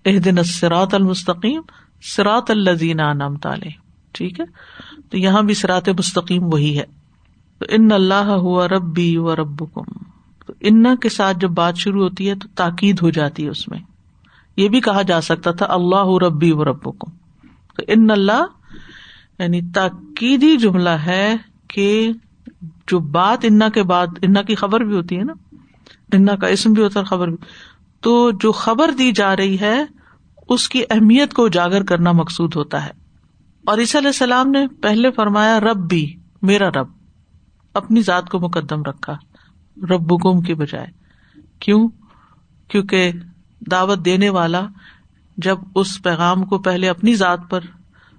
اح 0.04 0.12
دن 0.25 0.42
سرات 0.42 0.94
المستقیم 0.94 1.60
سرات 2.02 2.50
الزین 2.50 2.96
نام 2.96 3.36
تالے 3.36 3.69
ٹھیک 4.12 4.40
ہے؟ 4.40 4.44
تو 5.11 5.18
یہاں 5.18 5.42
بھی 5.42 5.54
سرات 5.54 5.88
مستقیم 5.88 6.44
وہی 6.44 6.78
ہے۔ 6.78 6.98
تو 7.59 7.67
ان 7.69 7.93
اللہ 7.93 8.15
ہوا 8.15 8.69
ربی 8.69 9.17
و 9.17 9.37
رب 9.37 9.59
کم 9.59 10.05
تو 10.47 10.53
ان 10.61 10.97
کے 10.97 11.09
ساتھ 11.09 11.38
جب 11.41 11.50
بات 11.50 11.77
شروع 11.77 12.03
ہوتی 12.03 12.31
ہے 12.31 12.35
تو 12.35 12.49
تاکید 12.55 12.99
ہو 13.03 13.11
جاتی 13.11 13.45
ہے 13.45 13.49
اس 13.49 13.69
میں۔ 13.69 13.79
یہ 14.57 14.69
بھی 14.69 14.81
کہا 14.81 15.03
جا 15.03 15.21
سکتا 15.21 15.50
تھا 15.50 15.67
اللہ 15.69 16.25
ربی 16.27 16.53
و 16.53 16.65
رب 16.65 16.85
کم 16.85 17.11
تو 17.77 17.83
ان 17.87 18.11
اللہ 18.11 18.45
یعنی 19.38 19.61
تاکیدی 19.75 20.57
جملہ 20.57 20.88
ہے 20.88 21.37
کہ 21.69 22.12
جو 22.62 22.99
بات 22.99 23.38
انا 23.43 23.69
کے 23.69 23.83
بعد، 23.83 24.07
انا 24.23 24.43
کی 24.43 24.55
خبر 24.55 24.81
بھی 24.81 24.97
ہوتی 24.97 25.19
ہے 25.19 25.25
نا۔ 25.25 25.33
انا 26.12 26.37
کا 26.37 26.47
اسم 26.47 26.73
بھی 26.73 26.83
ہوتا 26.83 27.00
ہے 27.00 27.05
خبر 27.05 27.29
بھی۔ 27.29 27.37
تو 28.00 28.31
جو 28.31 28.53
خبر 28.53 28.91
دی 28.91 29.12
جا 29.12 29.37
رہی 29.37 29.61
ہے، 29.61 29.85
اس 30.49 30.69
کی 30.69 30.83
اہمیت 30.91 31.35
کو 31.35 31.45
اجاگر 31.45 31.83
کرنا 31.83 32.12
مقصود 32.12 32.57
ہوتا 32.57 32.87
ہے۔ 32.87 32.91
اور 33.67 33.79
عیسی 33.79 33.99
علیہ 33.99 34.09
السلام 34.09 34.50
نے 34.50 34.67
پہلے 34.81 35.11
فرمایا 35.11 35.61
رب 35.61 35.88
بھی 35.88 36.17
میرا 36.43 36.69
رب۔ 36.69 36.98
اپنی 37.78 38.00
ذات 38.02 38.28
کو 38.28 38.38
مقدم 38.38 38.82
رکھا 38.82 39.12
رب 39.76 40.25
گم 40.25 40.40
کی 40.40 40.54
بجائے۔ 40.54 40.87
کیوں؟ 41.58 41.88
کیونکہ 42.68 43.12
دعوت 43.61 44.04
دینے 44.04 44.28
والا 44.28 44.66
جب 45.37 45.58
اس 45.75 46.02
پیغام 46.02 46.44
کو 46.44 46.58
پہلے 46.58 46.88
اپنی 46.88 47.14
ذات 47.14 47.40
پر 47.50 47.61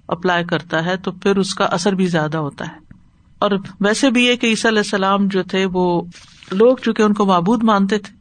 اپلائی 0.08 0.44
کرتا 0.44 0.84
ہے، 0.84 0.96
تو 0.96 1.12
پھر 1.12 1.36
اس 1.36 1.54
کا 1.54 1.64
اثر 1.64 1.92
بھی 1.92 2.06
زیادہ 2.06 2.38
ہوتا 2.38 2.64
ہے۔ 2.64 2.78
اور 3.38 3.50
ویسے 3.80 4.10
بھی 4.10 4.26
یہ 4.26 4.36
کہ 4.36 4.46
عیسی 4.46 4.68
علیہ 4.68 4.78
السلام 4.78 5.28
جو 5.28 5.42
تھے، 5.42 5.66
وہ 5.72 6.02
لوگ 6.52 6.76
چونکہ 6.82 7.02
ان 7.02 7.14
کو 7.14 7.24
معبود 7.24 7.62
مانتے 7.62 7.98
تھے، 7.98 8.16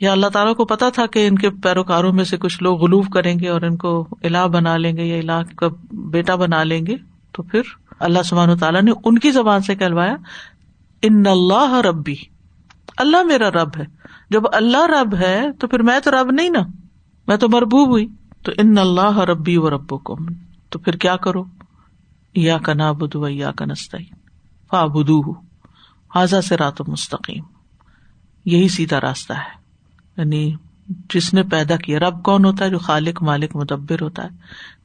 یا 0.00 0.12
اللہ 0.12 0.26
تعالیٰ 0.26 0.54
کو 0.54 0.64
پتا 0.64 0.88
تھا 0.88 1.06
کہ 1.06 1.26
ان 1.26 1.38
کے 1.38 1.50
پیروکاروں 1.50 2.12
میں 2.12 2.24
سے 2.24 2.36
کچھ 2.36 2.62
لوگ 2.62 2.80
غلوف 2.80 3.08
کریں 3.08 3.38
گے 3.38 3.48
اور 3.48 3.62
ان 3.62 3.76
کو 3.76 4.08
الہ 4.22 4.46
بنا 4.52 4.76
لیں 4.76 4.96
گے 4.96 5.04
یا 5.04 5.16
الہ 5.16 5.54
کا 5.56 5.66
بیٹا 5.92 6.34
بنا 6.34 6.62
لیں 6.62 6.86
گے، 6.86 6.96
تو 7.32 7.42
پھر 7.42 7.62
اللہ 8.00 8.22
سبحان 8.22 8.56
تعالیٰ 8.56 8.82
نے 8.82 8.92
ان 9.04 9.18
کی 9.18 9.30
زبان 9.30 9.60
سے 9.60 9.74
کہلوایا۔ 9.74 10.16
ان 11.02 11.26
اللہ 11.26 11.74
ربی۔ 11.74 12.14
اللہ 12.96 13.22
میرا 13.22 13.50
رب 13.50 13.76
ہے۔ 13.78 13.84
جب 14.30 14.42
اللہ 14.52 14.86
رب 14.86 15.14
ہے 15.14 15.52
تو 15.52 15.68
پھر 15.68 15.82
میں 15.82 16.00
تو 16.00 16.10
رب 16.10 16.30
نہیں 16.30 16.50
نا۔ 16.50 16.60
میں 17.26 17.36
تو 17.36 17.48
مربوب 17.48 17.88
ہوئی۔ 17.88 18.06
تو 18.42 18.52
ان 18.58 18.78
اللہ 18.78 19.18
ربی 19.18 19.56
و 19.56 19.70
رب 19.70 19.88
کو 19.88 20.16
تو 20.70 20.78
پھر 20.78 20.96
کیا 20.96 21.16
کرو؟ 21.16 21.44
یا 22.34 22.58
کا 22.58 22.74
نا 22.74 22.92
بدو 22.92 23.28
یا 23.28 23.52
کا 23.52 23.64
فا 24.70 24.86
بدو 24.86 25.32
حاضا 26.14 26.40
سے 26.40 26.56
رات 26.56 26.88
مستقیم۔ 26.88 27.44
یہی 28.44 28.68
سیدھا 28.68 29.00
راستہ 29.00 29.32
ہے۔ 29.32 29.62
یعنی 30.16 30.54
جس 31.14 31.34
نے 31.34 31.42
پیدا 31.42 31.76
کیا۔ 31.76 31.98
رب 31.98 32.22
کون 32.22 32.44
ہوتا 32.44 32.64
ہے؟ 32.64 32.70
جو 32.70 32.78
خالق، 32.78 33.22
مالک، 33.22 33.56
مدبر 33.56 34.02
ہوتا 34.02 34.24
ہے۔ 34.24 34.28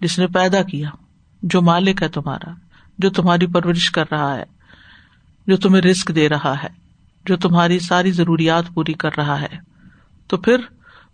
جس 0.01 0.19
نے 0.19 0.27
پیدا 0.27 0.61
کیا۔ 0.61 0.89
جو 1.41 1.61
مالک 1.61 2.03
ہے 2.03 2.07
تمہارا۔ 2.07 2.51
جو 2.97 3.09
تمہاری 3.09 3.47
پرورش 3.47 3.91
کر 3.91 4.03
رہا 4.11 4.35
ہے۔ 4.35 4.56
جو 5.47 5.57
تمہیں 5.57 5.81
رسک 5.81 6.15
دے 6.15 6.29
رہا 6.29 6.63
ہے 6.63 6.67
جو 7.25 7.37
تمہاری 7.37 7.79
ساری 7.79 8.11
ضروریات 8.11 8.63
پوری 8.73 8.93
کر 8.93 9.09
رہا 9.17 9.41
ہے 9.41 9.57
تو 10.27 10.37
پھر 10.37 10.57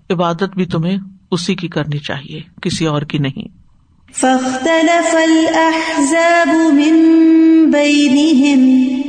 عبادت 0.10 0.56
بھی 0.56 0.66
تمہیں 0.66 0.98
اسی 1.32 1.56
کی 1.56 1.68
کرنی 1.68 2.00
چاہیے 2.00 2.42
کسی 2.62 2.86
اور 2.86 3.02
کی 3.02 3.18
نہیں۔ 3.18 3.64
فاختلف 4.14 5.14
الأحزاب 5.14 6.74
من 6.74 6.92
بينهم 7.72 9.02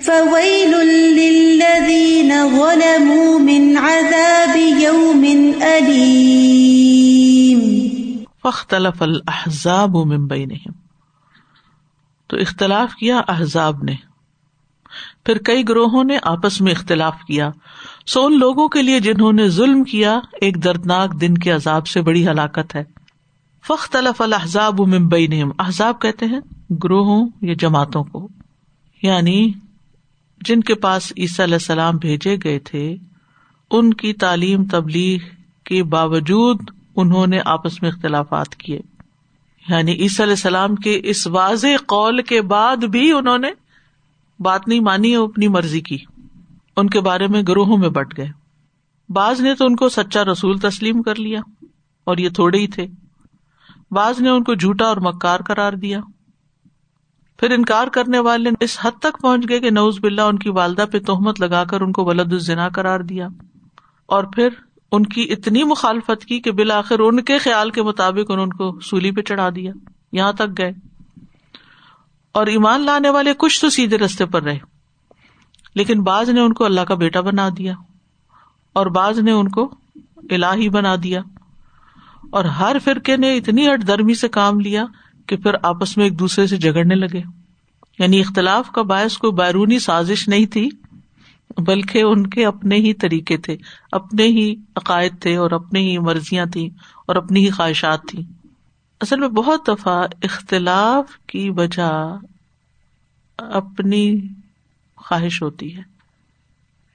فويل 0.00 0.74
للذين 1.16 2.50
ظلموا 2.50 3.38
من 3.38 3.76
عذاب 3.76 4.80
يوم 4.80 5.52
أليم 5.62 7.60
فاختلف 8.42 9.02
الاحزاب 9.02 9.96
من 9.96 10.26
بينهم 10.26 10.74
تو 12.28 12.36
اختلاف 12.36 12.94
کیا 12.94 13.20
احزاب 13.28 13.82
نے؟ 13.82 14.11
پھر 15.24 15.38
کئی 15.38 15.68
گروہوں 15.68 16.04
نے 16.04 16.18
آپس 16.22 16.60
میں 16.60 16.72
اختلاف 16.72 17.14
کیا۔ 17.26 17.50
سو 18.06 18.26
ان 18.26 18.38
لوگوں 18.38 18.68
کے 18.68 18.82
لیے 18.82 19.00
جنہوں 19.00 19.32
نے 19.32 19.48
ظلم 19.48 19.84
کیا، 19.84 20.20
ایک 20.40 20.64
دردناک 20.64 21.20
دن 21.20 21.38
کے 21.38 21.50
عذاب 21.50 21.86
سے 21.86 22.02
بڑی 22.02 22.26
ہلاکت 22.26 22.74
ہے۔ 22.74 22.84
فخت 23.68 23.96
الف 23.96 24.20
الحضاب 24.20 24.80
ممبئی 24.80 25.26
نیم 25.26 25.50
احزاب 25.58 26.00
کہتے 26.00 26.26
ہیں 26.26 26.40
گروہوں 26.84 27.28
یا 27.40 27.54
جماعتوں 27.58 28.04
کو۔ 28.04 28.28
یعنی 29.02 29.52
جن 30.40 30.60
کے 30.60 30.74
پاس 30.74 31.12
عیسی 31.16 31.44
علیہ 31.44 31.54
السلام 31.54 31.96
بھیجے 31.96 32.36
گئے 32.44 32.58
تھے، 32.58 32.96
ان 33.70 33.94
کی 33.94 34.12
تعلیم 34.12 34.64
تبلیغ 34.64 35.18
کے 35.64 35.82
باوجود 35.82 36.60
انہوں 36.96 37.26
نے 37.26 37.40
آپس 37.44 37.82
میں 37.82 37.90
اختلافات 37.90 38.56
کیے۔ 38.56 38.80
یعنی 39.68 39.92
عیسی 39.92 40.22
علیہ 40.22 40.32
السلام 40.32 40.74
کے 40.74 41.00
اس 41.04 41.26
واضح 41.26 41.76
قول 41.88 42.22
کے 42.22 42.42
بعد 42.42 42.76
بھی 42.76 43.12
انہوں 43.12 43.38
نے 43.38 43.48
بات 44.42 44.68
نہیں 44.68 44.80
مانی 44.80 45.16
اپنی 45.16 45.48
مرضی 45.48 45.80
کی۔ 45.80 45.98
ان 46.76 46.90
کے 46.90 47.00
بارے 47.00 47.26
میں 47.26 47.42
گروہوں 47.48 47.78
میں 47.78 47.88
بٹ 47.88 48.16
گئے۔ 48.16 48.28
بعض 49.08 49.40
نے 49.40 49.54
تو 49.54 49.66
ان 49.66 49.76
کو 49.76 49.88
سچا 49.88 50.24
رسول 50.24 50.58
تسلیم 50.58 51.02
کر 51.02 51.14
لیا، 51.14 51.40
اور 52.04 52.16
یہ 52.16 52.28
تھوڑے 52.28 52.58
ہی 52.58 52.66
تھے۔ 52.66 52.86
بعض 53.90 54.20
نے 54.20 54.28
ان 54.28 54.44
کو 54.44 54.54
جھوٹا 54.54 54.84
اور 54.84 54.96
مکار 54.96 55.40
کرار 55.40 55.72
دیا۔ 55.72 56.00
پھر 57.38 57.50
انکار 57.50 57.86
کرنے 57.86 58.18
والے 58.18 58.50
اس 58.60 58.78
حد 58.82 58.90
تک 59.00 59.22
پہنچ 59.22 59.48
گئے 59.48 59.60
کہ 59.60 59.70
نوز 59.70 59.98
بلّہ 60.00 60.22
ان 60.22 60.38
کی 60.38 60.50
والدہ 60.50 60.84
پہ 60.92 60.98
تہمت 60.98 61.40
لگا 61.40 61.64
کر 61.64 61.80
ان 61.80 61.92
کو 61.92 62.04
ولد 62.04 62.32
الزنا 62.32 62.68
کرار 62.68 63.00
دیا۔ 63.00 63.28
اور 64.06 64.24
پھر 64.24 64.48
ان 64.92 65.06
کی 65.06 65.22
اتنی 65.22 65.64
مخالفت 65.64 66.24
کی 66.24 66.40
کہ 66.40 66.52
بالآخر 66.52 66.98
ان 66.98 67.24
کے 67.24 67.38
خیال 67.38 67.70
کے 67.70 67.82
مطابق 67.82 68.30
انہوں 68.30 68.46
کو 68.46 68.80
سولی 68.80 69.10
پہ 69.10 69.22
چڑھا 69.22 69.48
دیا۔ 69.56 69.72
یہاں 70.12 70.32
تک 70.32 70.58
گئے۔ 70.58 70.72
اور 72.32 72.46
ایمان 72.46 72.80
لانے 72.80 73.10
والے 73.10 73.32
کچھ 73.38 73.60
تو 73.60 73.70
سیدھے 73.70 73.98
رستے 73.98 74.26
پر 74.26 74.42
رہے۔ 74.42 74.58
لیکن 75.74 76.02
بعض 76.02 76.28
نے 76.28 76.40
ان 76.40 76.52
کو 76.52 76.64
اللہ 76.64 76.80
کا 76.80 76.94
بیٹا 76.94 77.20
بنا 77.20 77.48
دیا 77.58 77.74
اور 78.72 78.86
بعض 78.86 79.18
نے 79.18 79.30
ان 79.30 79.48
کو 79.48 79.74
الہی 80.30 80.68
بنا 80.68 80.96
دیا۔ 81.02 81.20
اور 82.30 82.44
ہر 82.44 82.76
فرقے 82.84 83.16
نے 83.16 83.36
اتنی 83.36 83.68
ہٹ 83.68 83.86
درمی 83.86 84.14
سے 84.14 84.28
کام 84.28 84.60
لیا 84.60 84.84
کہ 85.26 85.36
پھر 85.36 85.50
آپس 85.62 85.96
میں 85.96 86.04
ایک 86.04 86.18
دوسرے 86.18 86.46
سے 86.46 86.56
جگڑنے 86.56 86.94
لگے۔ 86.94 87.22
یعنی 87.98 88.20
اختلاف 88.20 88.70
کا 88.70 88.82
باعث 88.82 89.16
کوئی 89.16 89.32
بیرونی 89.32 89.78
سازش 89.78 90.28
نہیں 90.28 90.46
تھی، 90.46 90.68
بلکہ 91.58 92.02
ان 92.02 92.26
کے 92.26 92.46
اپنے 92.46 92.76
ہی 92.76 92.94
طریقے 92.94 93.36
تھے، 93.36 93.56
اپنے 93.92 94.22
ہی 94.22 94.54
عقائد 94.76 95.20
تھے 95.20 95.36
اور 95.36 95.50
اپنی 95.50 95.90
ہی 95.90 95.98
مرضیاں 95.98 96.46
تھیں 96.46 96.68
اور 97.06 97.16
اپنی 97.16 97.44
ہی 97.44 97.50
خواہشات 97.50 98.00
تھیں۔ 98.08 98.41
اصل 99.02 99.20
میں 99.20 99.28
بہت 99.28 99.68
دفعہ 99.68 100.06
اختلاف 100.22 101.26
کی 101.26 101.50
وجہ 101.50 102.16
اپنی 103.38 104.20
خواہش 104.96 105.42
ہوتی 105.42 105.76
ہے۔ 105.76 105.82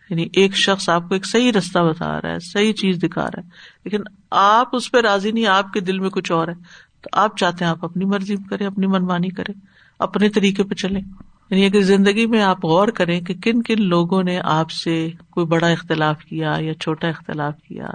یعنی 0.09 0.27
ایک 0.33 0.55
شخص 0.55 0.89
آپ 0.89 1.01
کو 1.07 1.13
ایک 1.13 1.25
صحیح 1.25 1.51
رستہ 1.51 1.79
بتا 1.79 2.21
رہا 2.21 2.29
ہے، 2.29 2.39
صحیح 2.39 2.73
چیز 2.73 2.97
دکھا 3.03 3.25
رہا 3.25 3.39
ہے، 3.43 3.49
لیکن 3.83 3.99
آپ 4.31 4.75
اس 4.75 4.91
پہ 4.91 4.97
راضی 4.97 5.31
نہیں، 5.31 5.45
آپ 5.45 5.73
کے 5.73 5.79
دل 5.79 5.99
میں 5.99 6.09
کچھ 6.09 6.31
اور 6.31 6.47
ہے۔ 6.47 6.53
تو 7.01 7.09
آپ 7.13 7.37
چاہتے 7.37 7.65
ہیں 7.65 7.71
آپ 7.71 7.85
اپنی 7.85 8.05
مرضی 8.05 8.35
کریں، 8.49 8.67
اپنی 8.67 8.87
منمانی 8.87 9.29
کریں، 9.29 9.53
اپنے 9.99 10.29
طریقے 10.29 10.63
پہ 10.63 10.73
چلیں۔ 10.73 11.01
یعنی 11.49 11.65
اگر 11.65 11.81
زندگی 11.81 12.25
میں 12.25 12.41
آپ 12.41 12.65
غور 12.65 12.87
کریں 12.87 13.21
کہ 13.21 13.33
کن 13.33 13.61
کن 13.61 13.83
لوگوں 13.83 14.23
نے 14.23 14.39
آپ 14.43 14.71
سے 14.71 15.09
کوئی 15.29 15.45
بڑا 15.45 15.67
اختلاف 15.67 16.23
کیا 16.23 16.55
یا 16.59 16.73
چھوٹا 16.73 17.07
اختلاف 17.07 17.53
کیا، 17.67 17.87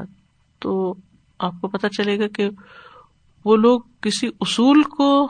تو 0.59 0.95
آپ 1.39 1.53
کو 1.61 1.69
پتا 1.69 1.89
چلے 1.89 2.19
گا 2.19 2.29
کہ 2.29 2.51
وہ 3.45 3.57
لوگ 3.57 3.81
کسی 4.01 4.27
اصول 4.41 4.83
کو 4.83 5.29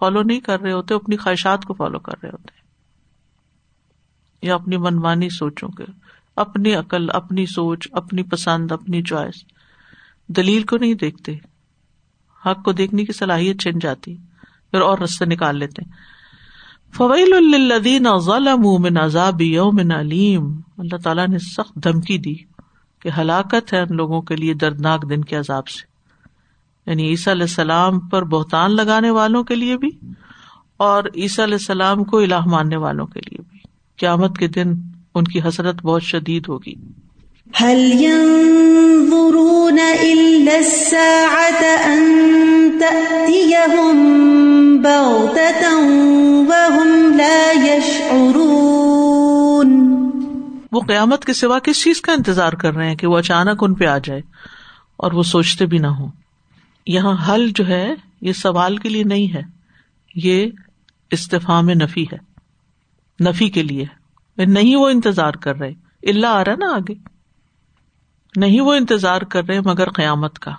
فالو 0.00 0.22
نہیں 0.22 0.40
کر 0.40 0.60
رہے 0.60 0.72
ہوتے، 0.72 0.94
اپنی 0.94 1.16
خواہشات 1.16 1.64
کو 1.64 1.74
فالو 1.74 1.98
کر 1.98 2.12
رہے 2.22 2.30
ہوتے۔ 2.30 2.58
یا 4.46 4.54
اپنی 4.54 4.76
منمانی 4.76 5.28
سوچوں 5.28 5.68
کے، 5.68 5.84
اپنی 6.36 6.74
عقل، 6.74 7.06
اپنی 7.12 7.46
سوچ، 7.46 7.88
اپنی 7.92 8.22
پسند، 8.22 8.72
اپنی 8.72 9.02
چوائس۔ 9.02 9.34
دلیل 10.28 10.62
کو 10.62 10.76
نہیں 10.76 10.94
دیکھتے۔ 10.94 11.32
حق 12.46 12.64
کو 12.64 12.72
دیکھنے 12.72 13.04
کی 13.04 13.12
صلاحیت 13.12 13.60
چن 13.60 13.78
جاتی، 13.78 14.16
پھر 14.70 14.80
اور 14.80 14.98
رستے 14.98 15.24
نکال 15.24 15.58
لیتے۔ 15.58 15.82
فویل 16.96 17.54
الدین 17.54 18.06
عذاب 18.96 19.42
یوم 19.42 19.92
علیم۔ 19.92 20.60
اللہ 20.78 20.96
تعالیٰ 20.96 21.28
نے 21.28 21.38
سخت 21.38 21.74
دھمکی 21.74 22.18
دی 22.18 22.34
کہ 22.98 23.10
ہلاکت 23.18 23.72
ہے 23.72 23.80
ان 23.80 23.96
لوگوں 23.96 24.22
کے 24.22 24.36
لیے 24.36 24.54
دردناک 24.54 25.10
دن 25.10 25.24
کے 25.24 25.36
عذاب 25.36 25.68
سے۔ 25.68 25.97
یعنی 26.88 27.08
عیسیٰ 27.08 27.34
علیہ 27.34 27.42
السلام 27.42 27.98
پر 28.00 28.24
بہتان 28.24 28.76
لگانے 28.76 29.10
والوں 29.10 29.44
کے 29.44 29.54
لیے 29.54 29.76
بھی 29.76 29.90
اور 30.76 31.04
عیسیٰ 31.16 31.44
علیہ 31.44 31.54
السلام 31.54 32.04
کو 32.04 32.18
الہ 32.18 32.46
ماننے 32.46 32.76
والوں 32.76 33.06
کے 33.06 33.20
لیے 33.20 33.38
بھی۔ 33.50 33.58
قیامت 33.98 34.38
کے 34.38 34.48
دن 34.48 34.74
ان 35.14 35.24
کی 35.24 35.40
حسرت 35.48 35.82
بہت 35.82 36.02
شدید 36.02 36.48
ہوگی۔ 36.48 36.74
وہ 50.72 50.80
قیامت 50.80 51.24
کے 51.24 51.32
سوا 51.32 51.58
کس 51.58 51.82
چیز 51.82 52.00
کا 52.00 52.12
انتظار 52.12 52.52
کر 52.52 52.74
رہے 52.74 52.88
ہیں 52.88 52.96
کہ 52.96 53.06
وہ 53.06 53.18
اچانک 53.18 53.64
ان 53.64 53.74
پہ 53.74 53.86
آ 53.86 53.98
جائے 53.98 54.20
اور 54.96 55.12
وہ 55.12 55.22
سوچتے 55.22 55.66
بھی 55.66 55.78
نہ 55.78 55.86
ہو 55.86 56.06
یہاں 56.88 57.34
حل 57.34 57.50
جو 57.54 57.66
ہے، 57.66 57.94
یہ 58.20 58.32
سوال 58.32 58.76
کے 58.76 58.88
لیے 58.88 59.04
نہیں 59.04 59.34
ہے۔ 59.34 59.42
یہ 60.14 60.46
استفام 61.10 61.68
نفی 61.68 62.04
ہے۔ 62.04 62.16
نفی 63.24 63.48
کے 63.48 63.62
لیے۔ 63.62 63.84
نہیں 64.36 64.76
وہ 64.76 64.88
انتظار 64.88 65.32
کر 65.32 65.56
رہے۔ 65.56 65.72
اللہ 66.02 66.26
آ 66.26 66.44
رہا 66.44 66.54
نا 66.54 66.74
آگے۔ 66.74 66.94
نہیں 68.36 68.60
وہ 68.60 68.74
انتظار 68.74 69.22
کر 69.22 69.44
رہے 69.44 69.60
مگر 69.60 69.90
قیامت 69.90 70.38
کا، 70.38 70.50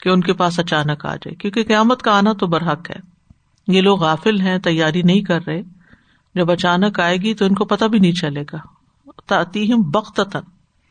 کہ 0.00 0.08
ان 0.08 0.20
کے 0.20 0.32
پاس 0.32 0.58
اچانک 0.58 1.06
آ 1.06 1.14
جائے۔ 1.16 1.34
کیونکہ 1.34 1.64
قیامت 1.64 2.02
کا 2.02 2.18
آنا 2.18 2.32
تو 2.32 2.46
برحق 2.46 2.90
ہے۔ 2.90 2.96
یہ 3.68 3.80
لوگ 3.80 4.00
غافل 4.00 4.40
ہیں، 4.40 4.58
تیاری 4.58 5.02
نہیں 5.02 5.20
کر 5.20 5.40
رہے۔ 5.46 5.62
جب 6.34 6.50
اچانک 6.50 7.00
آئے 7.00 7.16
گی 7.16 7.34
تو 7.34 7.44
ان 7.44 7.54
کو 7.54 7.64
پتا 7.64 7.86
بھی 7.86 7.98
نہیں 7.98 8.12
چلے 8.12 8.42
گا۔ 8.52 8.58
تاتی 9.26 9.74
بخت 9.74 10.20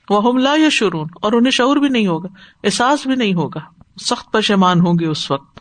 وہ 0.10 0.30
حملہ 0.30 0.50
یا 0.58 0.70
شرون 0.70 1.08
اور 1.22 1.34
انہیں 1.34 1.51
شعور 1.51 1.77
بھی 1.77 1.89
نہیں 1.89 2.08
ہوگا، 2.08 2.27
احساس 2.63 3.08
بھی 3.08 3.15
نہیں 3.15 3.34
ہوگا۔ 3.34 3.82
سخت 4.01 4.31
پشمان 4.31 4.79
ہوں 4.79 4.93
گے 5.00 5.05
اس 5.05 5.31
وقت۔ 5.31 5.59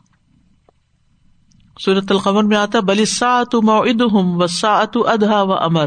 سورت 1.81 2.13
القمر 2.13 2.43
میں 2.43 2.57
آتا 2.57 2.81
بلی 2.81 3.05
سات 3.05 3.55
ہوں 3.55 4.37
و 4.37 4.47
سات 4.47 4.91
ادھا 4.95 5.43
و 5.43 5.53
امر 5.53 5.87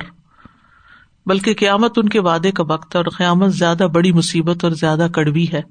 بلکہ 1.25 1.53
قیامت 1.53 1.97
ان 1.97 2.09
کے 2.09 2.19
وعدے 2.19 2.51
کا 2.51 2.63
وقت 2.69 2.95
اور 2.95 3.05
قیامت 3.17 3.53
زیادہ 3.53 3.87
بڑی 3.93 4.11
مصیبت 4.11 4.63
اور 4.63 4.71
زیادہ 4.71 5.07
کڑوی 5.13 5.45
ہے۔ 5.53 5.61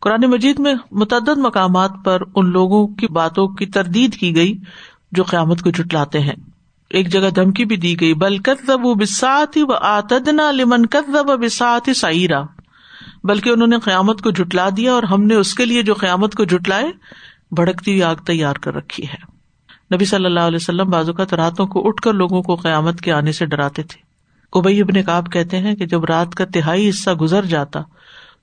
قرآن 0.00 0.30
مجید 0.30 0.58
میں 0.58 0.74
متعدد 0.90 1.38
مقامات 1.38 1.92
پر 2.04 2.20
ان 2.34 2.50
لوگوں 2.50 2.86
کی 2.86 3.06
باتوں 3.06 3.48
کی 3.48 3.66
تردید 3.66 4.16
کی 4.16 4.36
گئی 4.36 4.58
جو 5.12 5.22
قیامت 5.22 5.62
کو 5.62 5.70
جٹلاتے 5.70 6.20
ہیں۔ 6.20 6.34
ایک 6.90 7.08
جگہ 7.08 7.30
دھمکی 7.30 7.64
بھی 7.64 7.76
دی 7.76 8.00
گئی 8.00 8.14
بلکت 8.14 8.70
و 8.70 8.94
بسات 8.94 9.58
و 9.68 9.72
آتدنا 9.72 10.50
لمن 10.50 10.86
کتب 10.86 11.44
بسات 11.44 11.90
سعیرا 11.96 12.42
بلکہ 13.24 13.50
انہوں 13.50 13.68
نے 13.68 13.78
قیامت 13.78 14.22
کو 14.22 14.30
جٹلا 14.30 14.68
دیا 14.76 14.92
اور 14.92 15.02
ہم 15.02 15.22
نے 15.22 15.34
اس 15.34 15.54
کے 15.54 15.64
لیے 15.64 15.82
جو 15.82 15.94
قیامت 15.94 16.34
کو 16.34 16.44
جٹلائے 16.44 16.92
بھڑکتی 17.50 17.90
ہوئی 17.90 18.02
آگ 18.02 18.16
تیار 18.16 18.54
کر 18.54 18.74
رکھی 18.74 19.04
ہے۔ 19.04 19.34
نبی 19.94 20.04
صلی 20.04 20.24
اللہ 20.24 20.40
علیہ 20.40 20.56
وسلم 20.56 20.90
بازو 20.90 21.12
کا 21.12 21.24
راتوں 21.36 21.66
کو 21.66 21.88
اٹھ 21.88 22.02
کر 22.02 22.12
لوگوں 22.12 22.42
کو 22.42 22.54
قیامت 22.54 23.00
کے 23.00 23.12
آنے 23.12 23.32
سے 23.32 23.46
ڈراتے 23.46 23.82
تھے۔ 23.82 24.02
ابئی 24.58 24.80
ابن 24.80 25.02
کاب 25.02 25.32
کہتے 25.32 25.58
ہیں 25.58 25.74
کہ 25.74 25.86
جب 25.86 26.04
رات 26.04 26.34
کا 26.34 26.44
تہائی 26.44 26.88
حصہ 26.88 27.10
گزر 27.10 27.44
جاتا 27.44 27.80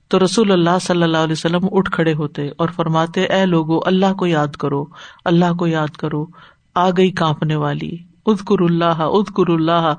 تو 0.08 0.24
رسول 0.24 0.52
اللہ 0.52 0.78
صلی 0.80 1.02
اللہ 1.02 1.16
علیہ 1.16 1.32
وسلم 1.32 1.68
اٹھ 1.72 1.90
کھڑے 1.90 2.14
ہوتے 2.14 2.48
اور 2.48 2.68
فرماتے، 2.68 3.24
اے 3.24 3.46
لوگو، 3.46 3.80
اللہ 3.84 4.12
کو 4.12 4.26
یاد 4.26 4.56
کرو، 4.56 4.84
اللہ 5.24 5.52
کو 5.58 5.66
یاد 5.66 5.96
کرو، 5.96 6.26
آ 6.74 6.90
گئی 6.90 7.10
کانپنے 7.10 7.56
والی۔ 7.56 7.96
ادکر 8.26 8.60
اللہ 8.60 9.00
ادکر 9.00 9.50
اللہ 9.50 9.94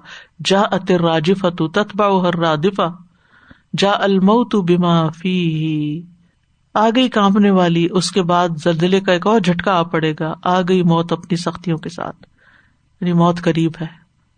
جا 0.46 0.62
راجف 0.90 1.46
تتبا 1.58 2.22
ہر 2.22 2.36
رادفا 2.36 3.03
جا 3.78 3.92
الموت 3.92 4.56
بما 4.56 5.10
فی 5.10 6.02
آ 6.74 6.90
گئی 6.96 7.10
کانپنے 7.10 7.52
والی، 7.52 7.88
اس 7.92 8.12
کے 8.12 8.22
بعد 8.22 8.50
زلزلے 8.64 9.00
کا 9.00 9.12
ایک 9.12 9.28
اور 9.28 9.40
جھٹکا 9.40 9.80
آ 9.80 9.84
پڑے 9.84 10.14
گا۔ 10.20 10.34
آ 10.44 10.62
گئی 10.62 10.84
موت 10.84 11.12
اپنی 11.12 11.36
سختیوں 11.36 11.78
کے 11.78 11.90
ساتھ۔ 11.90 12.26
یعنی 13.02 13.14
موت 13.14 13.42
قریب 13.42 13.72
ہے۔ 13.82 13.88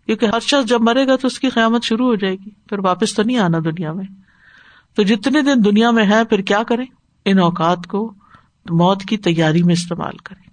کیونکہ 0.06 0.26
ہر 0.26 0.40
شخص 0.40 0.68
جب 0.68 0.80
مرے 0.80 1.06
گا 1.06 1.16
تو 1.16 1.26
اس 1.26 1.38
کی 1.38 1.48
قیامت 1.48 1.82
شروع 1.82 2.06
ہو 2.06 2.14
جائے 2.14 2.34
گی۔ 2.34 2.50
پھر 2.68 2.78
واپس 2.78 3.14
تو 3.14 3.22
نہیں 3.22 3.38
آنا 3.38 3.58
دنیا 3.64 3.92
میں۔ 3.92 4.04
تو 4.96 5.02
جتنے 5.02 5.42
دن 5.42 5.64
دنیا 5.64 5.90
میں 5.90 6.06
ہے 6.06 6.24
پھر 6.24 6.40
کیا 6.40 6.62
کریں؟ 6.62 6.84
ان 7.24 7.38
اوقات 7.38 7.86
کو 7.86 8.14
موت 8.70 9.02
کی 9.02 9.16
تیاری 9.16 9.62
میں 9.62 9.72
استعمال 9.72 10.16
کریں۔ 10.16 10.50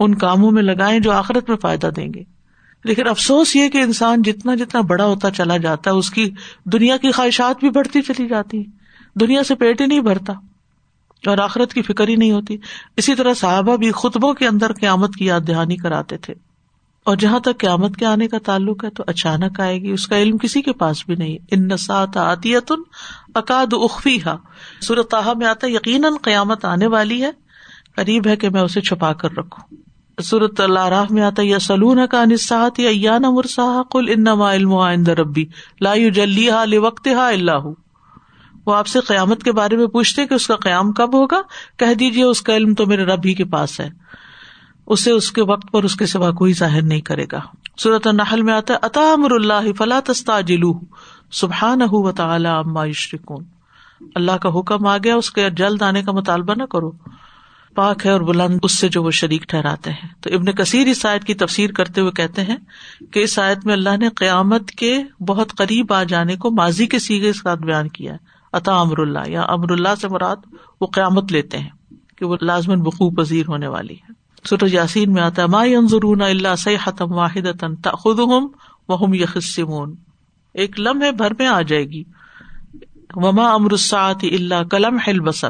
ان 0.00 0.14
کاموں 0.14 0.50
میں 0.50 0.62
لگائیں 0.62 1.00
جو 1.00 1.12
آخرت 1.12 1.48
میں 1.48 1.56
فائدہ 1.56 1.90
دیں 1.96 2.14
گے۔ 2.14 2.31
لیکن 2.84 3.08
افسوس 3.08 3.56
یہ 3.56 3.68
کہ 3.68 3.78
انسان 3.78 4.22
جتنا 4.22 4.54
جتنا 4.54 4.80
بڑا 4.80 5.04
ہوتا 5.04 5.30
چلا 5.30 5.56
جاتا 5.56 5.90
ہے، 5.90 5.94
اس 5.94 6.10
کی 6.10 6.30
دنیا 6.64 6.96
کی 6.96 7.12
خواہشات 7.12 7.60
بھی 7.60 7.70
بڑھتی 7.70 8.02
چلی 8.02 8.28
جاتی 8.28 8.64
دنیا 9.14 9.44
سے 9.44 9.54
پیٹ 9.54 9.80
ہی 9.80 9.86
نہیں 9.86 10.00
بھرتا 10.00 10.32
اور 11.26 11.38
آخرت 11.38 11.72
کی 11.72 11.82
فکر 11.82 12.08
ہی 12.08 12.16
نہیں 12.16 12.32
ہوتی۔ 12.32 12.56
اسی 12.96 13.14
طرح 13.14 13.34
صحابہ 13.34 13.76
بھی 13.76 13.92
خطبوں 13.92 14.34
کے 14.34 14.46
اندر 14.48 14.72
قیامت 14.72 15.14
کی 15.14 15.24
یاد 15.24 15.40
دہانی 15.48 15.76
کراتے 15.76 16.16
تھے۔ 16.16 16.34
اور 17.04 17.16
جہاں 17.16 17.40
تک 17.40 17.58
قیامت 17.58 17.96
کے 17.96 18.06
آنے 18.06 18.28
کا 18.28 18.38
تعلق 18.38 18.84
ہے، 18.84 18.90
تو 18.90 19.04
اچانک 19.06 19.60
آئے 19.60 19.82
گی۔ 19.82 19.90
اس 19.90 20.06
کا 20.06 20.18
علم 20.18 20.38
کسی 20.38 20.62
کے 20.62 20.72
پاس 20.72 21.06
بھی 21.06 21.14
نہیں۔ 21.14 21.38
ان 21.50 21.68
نسات 21.68 22.16
آتیتن 22.16 22.80
اکاد 23.34 23.66
اخفی 23.72 24.18
ہا 24.26 24.36
صورت 24.82 25.14
میں 25.36 25.46
آتا 25.46 25.66
یقیناً 25.66 26.12
قیامت 26.22 26.64
آنے 26.64 26.86
والی 26.86 27.22
ہے۔ 27.22 27.30
قریب 27.96 28.26
ہے 28.26 28.36
کہ 28.36 28.50
میں 28.50 28.60
اسے 28.60 28.80
چھپا 28.80 29.12
کر 29.12 29.32
رکھوں۔ 29.32 29.76
صورت 30.20 30.60
اللہ 30.60 30.86
راہ 30.86 31.04
میں 31.10 31.22
آتا 31.22 31.42
یا 31.44 31.58
سلون 31.58 32.06
کا 32.10 32.24
نسات 32.24 32.78
یا 32.78 33.18
مرسا 33.18 33.82
کل 33.90 34.04
ان 34.08 34.28
علم 34.28 34.72
ربی، 35.08 35.46
لا 35.80 35.94
جلی 36.14 36.50
ہا 36.50 36.64
وقت 36.82 37.08
ہا 37.08 37.28
اللہ 37.28 37.66
وہ 38.66 38.74
آپ 38.74 38.86
سے 38.86 39.00
قیامت 39.00 39.42
کے 39.42 39.52
بارے 39.52 39.76
میں 39.76 39.86
پوچھتے 39.86 40.26
کہ 40.26 40.34
اس 40.34 40.46
کا 40.46 40.56
قیام 40.56 40.92
کب 40.92 41.14
ہوگا؟ 41.14 41.42
کہہ 41.76 41.94
دیجیے 41.94 42.22
اس 42.22 42.42
کا 42.42 42.56
علم 42.56 42.74
تو 42.74 42.86
میرے 42.86 43.04
رب 43.04 43.20
ہی 43.24 43.34
کے 43.34 43.44
پاس 43.44 43.80
ہے۔ 43.80 43.88
اسے 44.86 45.10
اس 45.10 45.32
کے 45.32 45.42
وقت 45.42 45.72
پر 45.72 45.84
اس 45.84 45.96
کے 45.96 46.06
سوا 46.06 46.30
کوئی 46.30 46.52
ظاہر 46.52 46.82
نہیں 46.82 47.00
کرے 47.00 47.26
گا۔ 47.32 47.40
صورت 47.78 48.06
النحل 48.06 48.42
میں 48.42 48.54
آتا 48.54 48.74
ہے 48.74 48.78
اتا 48.82 49.12
امر 49.12 49.30
اللہ 49.30 49.72
فلا 49.78 50.00
تستا 50.00 50.40
جلو 50.40 50.72
سبحان 51.32 51.80
و 51.82 52.12
تعالی 52.12 52.48
اما 52.48 52.86
یشرکون۔ 52.86 53.44
اللہ 54.14 54.32
کا 54.32 54.48
حکم 54.58 54.86
آ 54.86 54.96
گیا، 55.04 55.16
اس 55.16 55.30
کے 55.30 55.50
جلد 55.50 55.82
آنے 55.82 56.02
کا 56.02 56.12
مطالبہ 56.12 56.54
نہ 56.54 56.62
کرو۔ 56.62 56.90
پاک 57.74 58.06
ہے 58.06 58.10
اور 58.10 58.20
بلند 58.20 58.58
اس 58.62 58.78
سے 58.78 58.88
جو 58.88 59.02
وہ 59.02 59.10
شریک 59.10 59.42
ٹھہراتے 59.48 59.90
ہیں۔ 59.90 60.08
تو 60.20 60.34
ابن 60.34 60.52
کثیر 60.52 60.86
اس 60.86 61.06
آیت 61.06 61.24
کی 61.24 61.34
تفسیر 61.34 61.72
کرتے 61.72 62.00
ہوئے 62.00 62.12
کہتے 62.12 62.42
ہیں 62.42 62.56
کہ 63.12 63.20
اس 63.20 63.38
آیت 63.38 63.66
میں 63.66 63.74
اللہ 63.74 63.96
نے 63.96 64.08
قیامت 64.08 64.70
کے 64.70 65.02
بہت 65.20 65.56
قریب 65.56 65.92
آ 65.92 66.02
جانے 66.02 66.36
کو 66.36 66.50
ماضی 66.50 66.86
کے 66.86 66.98
سیگے 66.98 67.26
کے 67.26 67.32
ساتھ 67.32 67.60
بیان 67.60 67.88
کیا 67.88 68.12
ہے۔ 68.12 68.18
عطا 68.52 68.80
امر 68.80 68.98
اللہ، 68.98 69.18
یا 69.26 69.42
امر 69.42 69.70
اللہ 69.70 69.88
سے 70.00 70.08
مراد 70.08 70.36
وہ 70.80 70.86
قیامت 70.86 71.32
لیتے 71.32 71.58
ہیں 71.58 71.70
کہ 72.16 72.26
وہ 72.26 72.36
لازمن 72.42 72.82
بخو 72.82 73.10
پذیر 73.10 73.44
ہونے 73.48 73.66
والی 73.66 73.94
ہے۔ 73.94 74.12
سر 74.44 74.56
یاسین 74.72 75.12
میں 75.12 75.22
آتا 75.22 75.42
ہے، 75.42 75.46
ما 75.46 75.62
انضرون 75.62 76.22
اللہ 76.22 76.56
سی 76.58 76.76
حتم 76.84 77.12
واحد 77.12 77.74
خود 77.92 78.18
ہم 78.18 78.46
وہ 78.88 79.16
یخسمون 79.16 79.94
ایک 80.54 80.80
لمحے 80.80 81.12
بھر 81.12 81.32
میں 81.38 81.46
آ 81.46 81.60
جائے 81.60 81.84
گی۔ 81.84 82.04
وما 83.14 83.52
امر 83.52 83.70
الساعت 83.70 84.24
اللہ 84.24 84.64
کلم 84.64 84.96
حل 84.96 85.20
بسر 85.20 85.48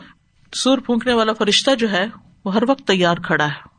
سور 0.55 0.79
پھونکنے 0.79 1.13
والا 1.13 1.33
فرشتہ 1.33 1.71
جو 1.75 1.91
ہے 1.91 2.07
وہ 2.45 2.55
ہر 2.55 2.63
وقت 2.69 2.87
تیار 2.87 3.17
کھڑا 3.17 3.47
ہے۔ 3.47 3.73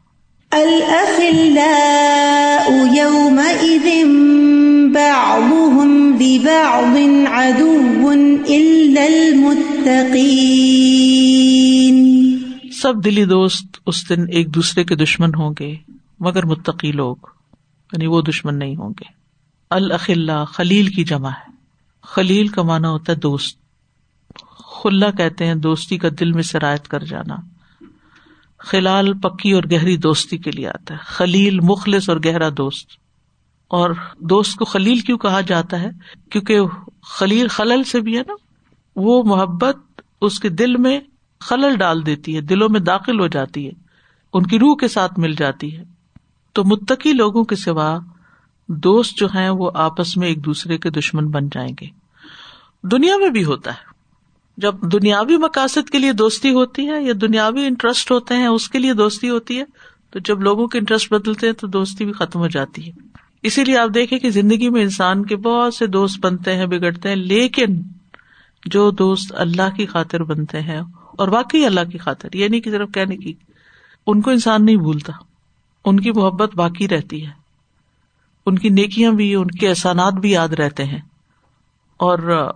سب 12.71 12.93
دلی 13.05 13.25
دوست 13.25 13.65
اس 13.85 14.09
دن 14.09 14.21
ایک 14.29 14.55
دوسرے 14.55 14.83
کے 14.83 14.95
دشمن 14.95 15.29
ہوں 15.35 15.53
گے 15.59 15.75
مگر 16.19 16.45
متقی 16.45 16.91
لوگ 16.91 17.15
یعنی 17.93 18.07
وہ 18.07 18.21
دشمن 18.21 18.59
نہیں 18.59 18.75
ہوں 18.75 18.89
گے۔ 18.89 19.05
الخلا 19.69 20.43
خلیل 20.43 20.87
کی 20.87 21.03
جمع 21.03 21.29
ہے۔ 21.29 21.51
خلیل 22.03 22.47
کا 22.47 22.61
مانا 22.61 22.89
ہوتا 22.89 23.11
ہے 23.13 23.17
دوست۔ 23.17 23.62
خلا 24.83 25.11
کہتے 25.11 25.45
ہیں 25.45 25.55
دوستی 25.55 25.97
کا 25.97 26.07
دل 26.19 26.31
میں 26.31 26.43
سرایت 26.43 26.87
کر 26.87 27.03
جانا۔ 27.03 27.35
خلال 28.59 29.19
پکی 29.19 29.51
اور 29.51 29.63
گہری 29.71 29.97
دوستی 29.97 30.37
کے 30.37 30.51
لیے 30.51 30.67
آتا 30.67 30.93
ہے۔ 30.93 30.99
خلیل 31.01 31.59
مخلص 31.59 32.09
اور 32.09 32.17
گہرا 32.25 32.49
دوست۔ 32.49 32.91
اور 33.67 33.91
دوست 34.19 34.55
کو 34.55 34.65
خلیل 34.65 34.99
کیوں 34.99 35.17
کہا 35.17 35.41
جاتا 35.41 35.79
ہے؟ 35.79 35.89
کیونکہ 36.29 36.59
خلیل 37.01 37.47
خلل 37.47 37.83
سے 37.83 38.01
بھی 38.01 38.17
ہے 38.17 38.21
نا۔ 38.27 38.33
وہ 38.95 39.23
محبت 39.23 40.01
اس 40.21 40.39
کے 40.39 40.49
دل 40.49 40.77
میں 40.77 40.99
خلل 41.39 41.75
ڈال 41.75 42.05
دیتی 42.05 42.35
ہے، 42.35 42.41
دلوں 42.41 42.69
میں 42.69 42.79
داخل 42.79 43.19
ہو 43.19 43.27
جاتی 43.27 43.67
ہے۔ 43.67 43.71
ان 44.33 44.45
کی 44.45 44.59
روح 44.59 44.75
کے 44.75 44.87
ساتھ 44.87 45.19
مل 45.19 45.33
جاتی 45.33 45.77
ہے۔ 45.77 45.83
تو 46.53 46.63
متقی 46.63 47.13
لوگوں 47.13 47.43
کے 47.43 47.55
سوا 47.55 47.99
دوست 48.67 49.17
جو 49.17 49.27
ہیں 49.27 49.49
وہ 49.49 49.71
آپس 49.73 50.17
میں 50.17 50.27
ایک 50.27 50.45
دوسرے 50.45 50.77
کے 50.77 50.89
دشمن 50.89 51.27
بن 51.27 51.47
جائیں 51.47 51.73
گے۔ 51.81 51.87
دنیا 52.83 53.17
میں 53.17 53.29
بھی 53.29 53.43
ہوتا 53.43 53.71
ہے۔ 53.71 53.92
جب 54.57 54.75
دنیاوی 54.81 55.37
مقاصد 55.37 55.89
کے 55.89 55.99
لیے 55.99 56.13
دوستی 56.13 56.49
ہوتی 56.49 56.89
ہے 56.89 57.03
یا 57.03 57.13
دنیاوی 57.21 57.65
انٹرسٹ 57.65 58.11
ہوتے 58.11 58.35
ہیں، 58.35 58.47
اس 58.47 58.69
کے 58.69 58.79
لیے 58.79 58.93
دوستی 58.93 59.29
ہوتی 59.29 59.59
ہے، 59.59 59.63
تو 60.09 60.19
جب 60.19 60.41
لوگوں 60.41 60.67
کے 60.67 60.77
انٹرسٹ 60.77 61.13
بدلتے 61.13 61.47
ہیں 61.47 61.53
تو 61.53 61.67
دوستی 61.67 62.05
بھی 62.05 62.13
ختم 62.13 62.39
ہو 62.39 62.47
جاتی 62.47 62.87
ہے۔ 62.87 62.91
اسی 63.43 63.63
لیے 63.63 63.77
آپ 63.77 63.89
دیکھیں 63.93 64.19
کہ 64.19 64.29
زندگی 64.29 64.69
میں 64.69 64.81
انسان 64.81 65.25
کے 65.25 65.35
بہت 65.35 65.73
سے 65.73 65.87
دوست 65.87 66.25
بنتے 66.25 66.55
ہیں، 66.55 66.65
بگڑتے 66.65 67.09
ہیں، 67.09 67.15
لیکن 67.15 67.81
جو 68.65 68.91
دوست 68.91 69.33
اللہ 69.37 69.75
کی 69.75 69.85
خاطر 69.85 70.23
بنتے 70.23 70.61
ہیں 70.61 70.81
اور 71.17 71.27
واقعی 71.27 71.65
اللہ 71.65 71.89
کی 71.91 71.97
خاطر 71.97 72.29
یہ 72.33 72.47
نہیں 72.47 72.61
کہ 72.61 72.71
صرف 72.71 72.89
کہنے 72.93 73.17
کی، 73.17 73.33
ان 74.07 74.21
کو 74.21 74.31
انسان 74.31 74.65
نہیں 74.65 74.75
بھولتا۔ 74.75 75.13
ان 75.85 75.99
کی 75.99 76.11
محبت 76.11 76.55
باقی 76.55 76.87
رہتی 76.87 77.25
ہے۔ 77.25 77.31
ان 78.45 78.59
کی 78.59 78.69
نیکیاں 78.69 79.11
بھی، 79.11 79.35
ان 79.35 79.47
کے 79.47 79.69
احسانات 79.69 80.13
بھی 80.13 80.31
یاد 80.31 80.49
رہتے 80.49 80.83
ہیں۔ 80.83 81.01
اور 81.97 82.49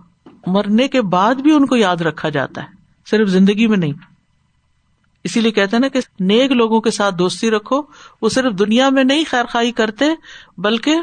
مرنے 0.48 0.88
کے 0.88 1.02
بعد 1.02 1.34
بھی 1.34 1.52
ان 1.52 1.66
کو 1.66 1.76
یاد 1.76 1.96
رکھا 1.96 2.28
جاتا 2.28 2.62
ہے، 2.62 2.66
صرف 3.06 3.28
زندگی 3.28 3.66
میں 3.66 3.78
نہیں۔ 3.78 3.92
اسی 5.24 5.40
لیے 5.40 5.50
کہتے 5.50 5.78
نا 5.78 5.88
کہ 5.88 6.00
نیک 6.20 6.52
لوگوں 6.52 6.80
کے 6.80 6.90
ساتھ 6.90 7.14
دوستی 7.14 7.50
رکھو، 7.50 7.82
وہ 8.22 8.28
صرف 8.28 8.58
دنیا 8.58 8.88
میں 8.88 9.04
نہیں 9.04 9.24
خیر 9.30 9.44
خائی 9.48 9.72
کرتے، 9.72 10.04
بلکہ 10.58 10.94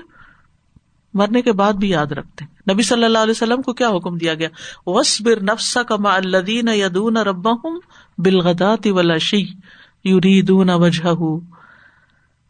مرنے 1.13 1.41
کے 1.41 1.51
بعد 1.51 1.73
بھی 1.73 1.89
یاد 1.89 2.11
رکھتے۔ 2.11 2.45
نبی 2.73 2.83
صلی 2.83 3.03
اللہ 3.03 3.17
علیہ 3.17 3.31
وسلم 3.31 3.61
کو 3.61 3.73
کیا 3.73 3.89
حکم 3.89 4.17
دیا 4.17 4.33
گیا؟ 4.33 4.49
وسبر 4.85 5.41
نفسا 5.41 5.83
کما 5.83 6.15
الدین 6.15 6.67
یدون 6.67 7.17
رب 7.17 7.49
ہوں 7.49 7.79
بلغدات 8.17 8.87
ولا 8.87 9.17
شی 9.17 10.41
دون 10.41 10.69
وجہ 10.69 11.21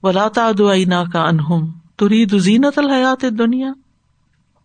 ولا 0.04 0.28
تعدنا 0.28 1.04
کا 1.14 1.24
انہم 1.24 1.72
ترید 1.96 2.38
زینت 2.38 2.80
الحیات 2.80 3.26
دنیا 3.40 3.72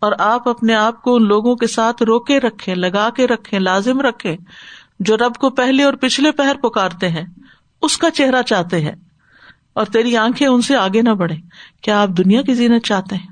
اور 0.01 0.13
آپ 0.19 0.49
اپنے 0.49 0.75
آپ 0.75 1.03
کو 1.03 1.15
ان 1.15 1.27
لوگوں 1.27 1.57
کے 1.57 1.67
ساتھ 1.67 2.03
روکے 2.03 2.41
رکھے 2.41 2.75
لگا 2.75 3.09
کے 3.17 3.27
رکھے 3.27 3.59
لازم 3.59 4.01
رکھے 4.01 4.37
جو 5.01 5.17
رب 5.17 5.35
کو 5.35 5.51
پہلے 5.51 5.83
اور 5.83 5.93
پچھلے 5.93 6.31
پہر 6.31 6.57
پکارتے 6.63 7.09
ہیں، 7.09 7.25
اس 7.83 7.99
کا 7.99 8.11
چہرہ 8.11 8.43
چاہتے 8.43 8.81
ہیں۔ 8.81 8.93
اور 9.73 9.87
تیری 9.87 10.17
آنکھیں 10.17 10.49
ان 10.49 10.63
سے 10.63 10.77
آگے 10.77 11.03
نہ 11.03 11.11
بڑھے 11.11 11.37
کیا 11.83 12.03
آپ 12.03 12.09
دنیا 12.09 12.43
کی 12.43 12.55
زینت 12.55 12.85
چاہتے 12.85 13.17
ہیں؟ 13.17 13.27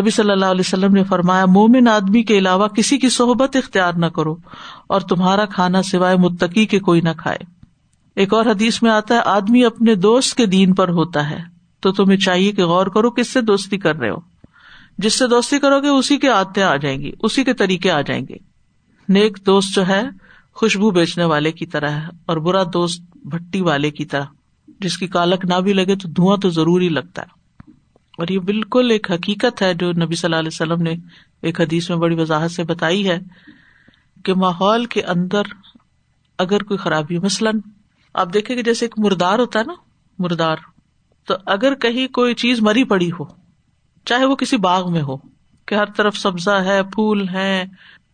نبی 0.00 0.10
صلی 0.10 0.30
اللہ 0.30 0.46
علیہ 0.46 0.60
وسلم 0.60 0.92
نے 0.92 1.04
فرمایا، 1.04 1.46
مومن 1.46 1.88
آدمی 1.88 2.22
کے 2.22 2.38
علاوہ 2.38 2.68
کسی 2.68 2.98
کی 2.98 3.08
صحبت 3.08 3.56
اختیار 3.56 3.92
نہ 3.92 4.06
کرو 4.06 4.36
اور 4.86 5.00
تمہارا 5.00 5.44
کھانا 5.44 5.82
سوائے 5.82 6.16
متقی 6.16 6.66
کے 6.66 6.78
کوئی 6.78 7.00
نہ 7.00 7.08
کھائے۔ 7.16 7.38
ایک 8.16 8.34
اور 8.34 8.46
حدیث 8.46 8.82
میں 8.82 8.90
آتا 8.90 9.14
ہے، 9.14 9.20
آدمی 9.24 9.64
اپنے 9.64 9.94
دوست 9.94 10.34
کے 10.34 10.46
دین 10.46 10.74
پر 10.74 10.88
ہوتا 10.88 11.30
ہے، 11.30 11.38
تو 11.80 11.92
تمہیں 11.92 12.18
چاہیے 12.18 12.52
کہ 12.52 12.64
غور 12.64 12.86
کرو 12.86 13.10
کس 13.10 13.28
سے 13.28 13.40
دوستی 13.40 13.78
کر 13.78 13.96
رہے 13.96 14.10
ہو۔ 14.10 14.37
جس 14.98 15.18
سے 15.18 15.26
دوستی 15.26 15.58
کرو 15.58 15.80
گے، 15.80 15.88
اسی 15.88 16.18
کے 16.18 16.28
آتے 16.28 16.62
آ 16.62 16.76
جائیں 16.76 16.98
گی، 16.98 17.12
اسی 17.20 17.44
کے 17.44 17.54
طریقے 17.54 17.90
آ 17.90 18.00
جائیں 18.00 18.26
گے۔ 18.28 18.36
نیک 19.08 19.46
دوست 19.46 19.74
جو 19.74 19.86
ہے، 19.86 20.02
خوشبو 20.52 20.90
بیچنے 20.90 21.24
والے 21.24 21.52
کی 21.52 21.66
طرح 21.66 21.90
ہے 21.90 22.06
اور 22.26 22.36
برا 22.36 22.62
دوست 22.72 23.02
بھٹی 23.24 23.60
والے 23.60 23.90
کی 23.90 24.04
طرح۔ 24.04 24.24
جس 24.80 24.98
کی 24.98 25.06
کالک 25.06 25.44
نہ 25.44 25.54
بھی 25.54 25.72
لگے 25.72 25.96
تو 25.96 26.08
دھواں 26.08 26.36
تو 26.36 26.48
ضرور 26.48 26.80
ہی 26.80 26.88
لگتا 26.88 27.22
ہے۔ 27.22 27.38
اور 28.18 28.28
یہ 28.28 28.38
بالکل 28.38 28.90
ایک 28.90 29.10
حقیقت 29.10 29.62
ہے 29.62 29.74
جو 29.74 29.92
نبی 29.92 30.14
صلی 30.14 30.28
اللہ 30.28 30.36
علیہ 30.36 30.50
وسلم 30.52 30.82
نے 30.82 30.94
ایک 31.42 31.60
حدیث 31.60 31.90
میں 31.90 31.98
بڑی 31.98 32.14
وضاحت 32.14 32.50
سے 32.50 32.64
بتائی 32.64 33.08
ہے 33.08 33.18
کہ 34.24 34.34
ماحول 34.34 34.84
کے 34.84 35.02
اندر 35.02 35.42
اگر 36.38 36.62
کوئی 36.62 36.78
خرابی، 36.78 37.18
مثلاً 37.18 37.60
آپ 38.14 38.34
دیکھیں 38.34 38.56
کہ 38.56 38.62
جیسے 38.62 38.84
ایک 38.84 38.94
مردار 38.98 39.38
ہوتا 39.38 39.58
ہے 39.58 39.64
نا، 39.64 39.74
مردار، 40.18 40.56
تو 41.26 41.34
اگر 41.46 41.74
کہیں 41.74 42.08
کوئی 42.08 42.34
چیز 42.34 42.60
مری 42.60 42.84
پڑی 42.84 43.10
ہو 43.12 43.37
چاہے 44.08 44.24
وہ 44.24 44.34
کسی 44.34 44.56
باغ 44.56 44.92
میں 44.92 45.02
ہو، 45.02 45.16
کہ 45.66 45.74
ہر 45.74 45.86
طرف 45.86 46.16
سبزہ 46.16 46.50
ہے، 46.50 46.82
پھول 46.82 47.28
ہے 47.28 47.64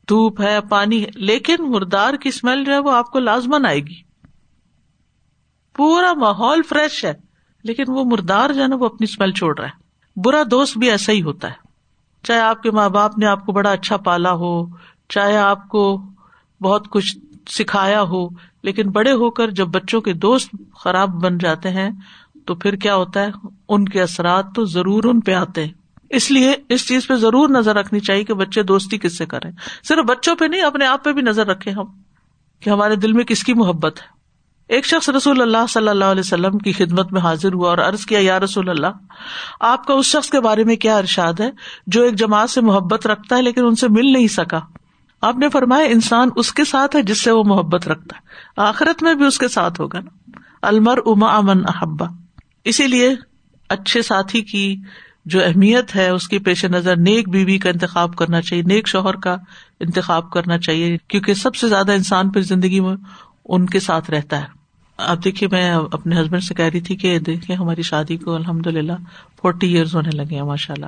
دھوپ 0.09 0.41
ہے، 0.41 0.59
پانی 0.69 1.03
ہے، 1.03 1.09
لیکن 1.15 1.57
مردار 1.61 2.15
کی 2.15 2.29
اسمیل 2.29 2.65
جو 2.65 2.73
ہے 2.73 2.79
وہ 2.79 2.93
آپ 2.93 3.11
کو 3.11 3.19
لازمن 3.19 3.67
آئے 3.67 3.81
گی۔ 3.81 4.03
پورا 5.75 6.13
ماحول 6.13 6.63
فریش 6.63 7.05
ہے، 7.05 7.15
لیکن 7.65 7.85
وہ 7.89 8.05
مردار 8.05 8.51
جو 8.51 8.63
ہے 8.63 8.69
نا 8.69 8.77
وہ 8.77 8.87
اپنی 8.87 9.05
اسمیل 9.05 9.33
چھوڑ 9.33 9.59
رہا 9.59 9.69
ہے۔ 9.69 9.73
برا 10.21 10.43
دوست 10.51 10.79
بھی 10.79 10.91
ایسا 10.91 11.13
ہی 11.13 11.23
ہوتا 11.23 11.49
ہے۔ 11.49 11.55
چاہے 12.23 12.41
آپ 12.41 12.63
کے 12.63 12.71
ماں 12.71 12.89
باپ 12.89 13.19
نے 13.19 13.27
آپ 13.27 13.47
کو 13.47 13.53
بڑا 13.53 13.71
اچھا 13.71 13.97
پالا 13.97 14.33
ہو، 14.33 14.67
چاہے 15.09 15.37
آپ 15.37 15.69
کو 15.69 16.03
بہت 16.61 16.89
کچھ 16.91 17.19
سکھایا 17.49 18.03
ہو، 18.03 18.29
لیکن 18.63 18.91
بڑے 18.91 19.13
ہو 19.13 19.31
کر 19.31 19.51
جب 19.51 19.67
بچوں 19.67 20.01
کے 20.01 20.13
دوست 20.13 20.55
خراب 20.77 21.09
بن 21.09 21.39
جاتے 21.39 21.71
ہیں، 21.71 21.91
تو 22.47 22.55
پھر 22.55 22.77
کیا 22.77 22.95
ہوتا 22.95 23.23
ہے؟ 23.23 23.31
ان 23.69 23.85
کے 23.85 24.03
اثرات 24.03 24.45
تو 24.55 24.65
ضرور 24.65 25.05
ان 25.05 25.21
پہ 25.21 25.33
آتے 25.33 25.65
ہیں۔ 25.65 25.84
اس 26.15 26.31
لیے 26.31 26.55
اس 26.69 26.89
چیز 26.89 27.07
پہ 27.07 27.15
ضرور 27.15 27.49
نظر 27.49 27.75
رکھنی 27.75 28.01
چاہیے 28.01 28.25
کہ 28.25 28.35
بچے 28.35 28.63
دوستی 28.63 28.99
کس 28.99 29.19
سے 29.19 29.27
کریں۔ 29.27 29.51
صرف 29.89 30.05
بچوں 30.05 30.37
پہ 30.37 30.45
نہیں، 30.45 30.63
اپنے 30.63 30.87
آپ 30.87 31.05
پہ 31.05 31.13
بھی 31.13 31.23
نظر 31.23 31.47
رکھے 31.47 31.71
ہم 31.71 31.85
کہ 32.61 32.71
ہمارے 32.71 32.97
دل 32.97 33.13
میں 33.13 33.25
کس 33.25 33.45
کی 33.45 33.55
محبت 33.55 34.01
ہے۔ 34.03 34.07
ایک 34.69 34.87
شخص 34.87 35.09
رسول 35.09 35.43
اللہ 35.43 35.67
صلی 35.69 35.89
اللہ 35.89 36.05
علیہ 36.05 36.21
وسلم 36.21 36.59
کی 36.59 36.73
خدمت 36.73 37.13
میں 37.13 37.21
حاضر 37.21 37.53
ہوا 37.53 37.71
اور 37.71 37.79
عرض 37.79 38.07
کیا، 38.07 38.19
یا 38.23 38.41
رسول 38.41 38.69
اللہ، 38.69 38.87
آپ 39.61 39.87
کا 39.87 39.95
اس 39.95 40.07
شخص 40.07 40.31
کے 40.31 40.41
بارے 40.41 40.65
میں 40.65 40.77
کیا 40.77 40.97
ارشاد 40.97 41.41
ہے 41.41 41.51
جو 41.87 42.03
ایک 42.03 42.15
جماعت 42.15 42.51
سے 42.51 42.61
محبت 42.61 43.07
رکھتا 43.07 43.37
ہے 43.37 43.43
لیکن 43.43 43.67
ان 43.67 43.75
سے 43.75 43.89
مل 43.89 44.13
نہیں 44.13 44.27
سکا؟ 44.27 44.61
آپ 45.21 45.37
نے 45.37 45.49
فرمایا، 45.49 45.85
انسان 45.85 46.29
اس 46.37 46.53
کے 46.53 46.65
ساتھ 46.65 46.97
ہے 46.97 47.03
جس 47.03 47.23
سے 47.23 47.31
وہ 47.31 47.45
محبت 47.47 47.89
رکھتا 47.89 48.17
ہے۔ 48.17 48.23
آخرت 48.57 49.03
میں 49.03 49.15
بھی 49.15 49.27
اس 49.27 49.39
کے 49.39 49.49
ساتھ 49.49 49.81
ہوگا 49.81 50.01
نا۔ 50.01 50.39
المر 50.63 50.99
اما 51.07 51.37
امن 51.37 51.63
احبا 51.69 52.07
اسی 52.65 52.87
لیے 52.87 53.15
اچھے 53.69 54.03
ساتھی 54.03 54.41
کی 54.41 54.77
جو 55.25 55.45
اہمیت 55.45 55.97
ہے، 55.97 56.09
اس 56.09 56.29
کی 56.29 56.39
پیش 56.39 56.65
نظر 56.65 56.97
نیک 56.97 57.29
بیوی 57.29 57.59
کا 57.59 57.69
انتخاب 57.71 58.17
کرنا 58.17 58.43
چاہیے، 58.43 58.63
نیک 58.63 58.89
شوہر 58.89 59.15
کا 59.15 59.37
انتخاب 59.81 60.31
کرنا 60.31 60.59
چاہیے، 60.59 60.99
کیونکہ 61.09 61.35
سب 61.35 61.55
سے 61.55 61.69
زیادہ 61.69 61.93
انسان 61.93 62.31
پھر 62.31 62.41
زندگی 62.41 62.81
میں 62.81 62.97
ان 63.45 63.67
کے 63.67 63.81
ساتھ 63.81 64.11
رہتا 64.11 64.41
ہے۔ 64.41 64.47
اب 64.97 65.25
دیکھیے، 65.25 65.49
میں 65.53 65.75
اپنے 65.93 66.23
ہسبینڈ 66.23 66.43
سے 66.43 66.55
کہہ 66.55 66.65
رہی 66.65 66.81
تھی 66.81 66.97
کہ 66.97 67.19
دیکھیے 67.19 67.57
ہماری 67.57 67.83
شادی 67.83 68.17
کو 68.17 68.35
الحمد 68.35 68.67
للہ 68.67 68.93
فورٹی 69.43 69.75
ایئرز 69.75 69.95
ہونے 69.95 70.11
لگے 70.11 70.35
ہیں 70.35 70.43
ماشاء 70.43 70.75
اللہ 70.75 70.87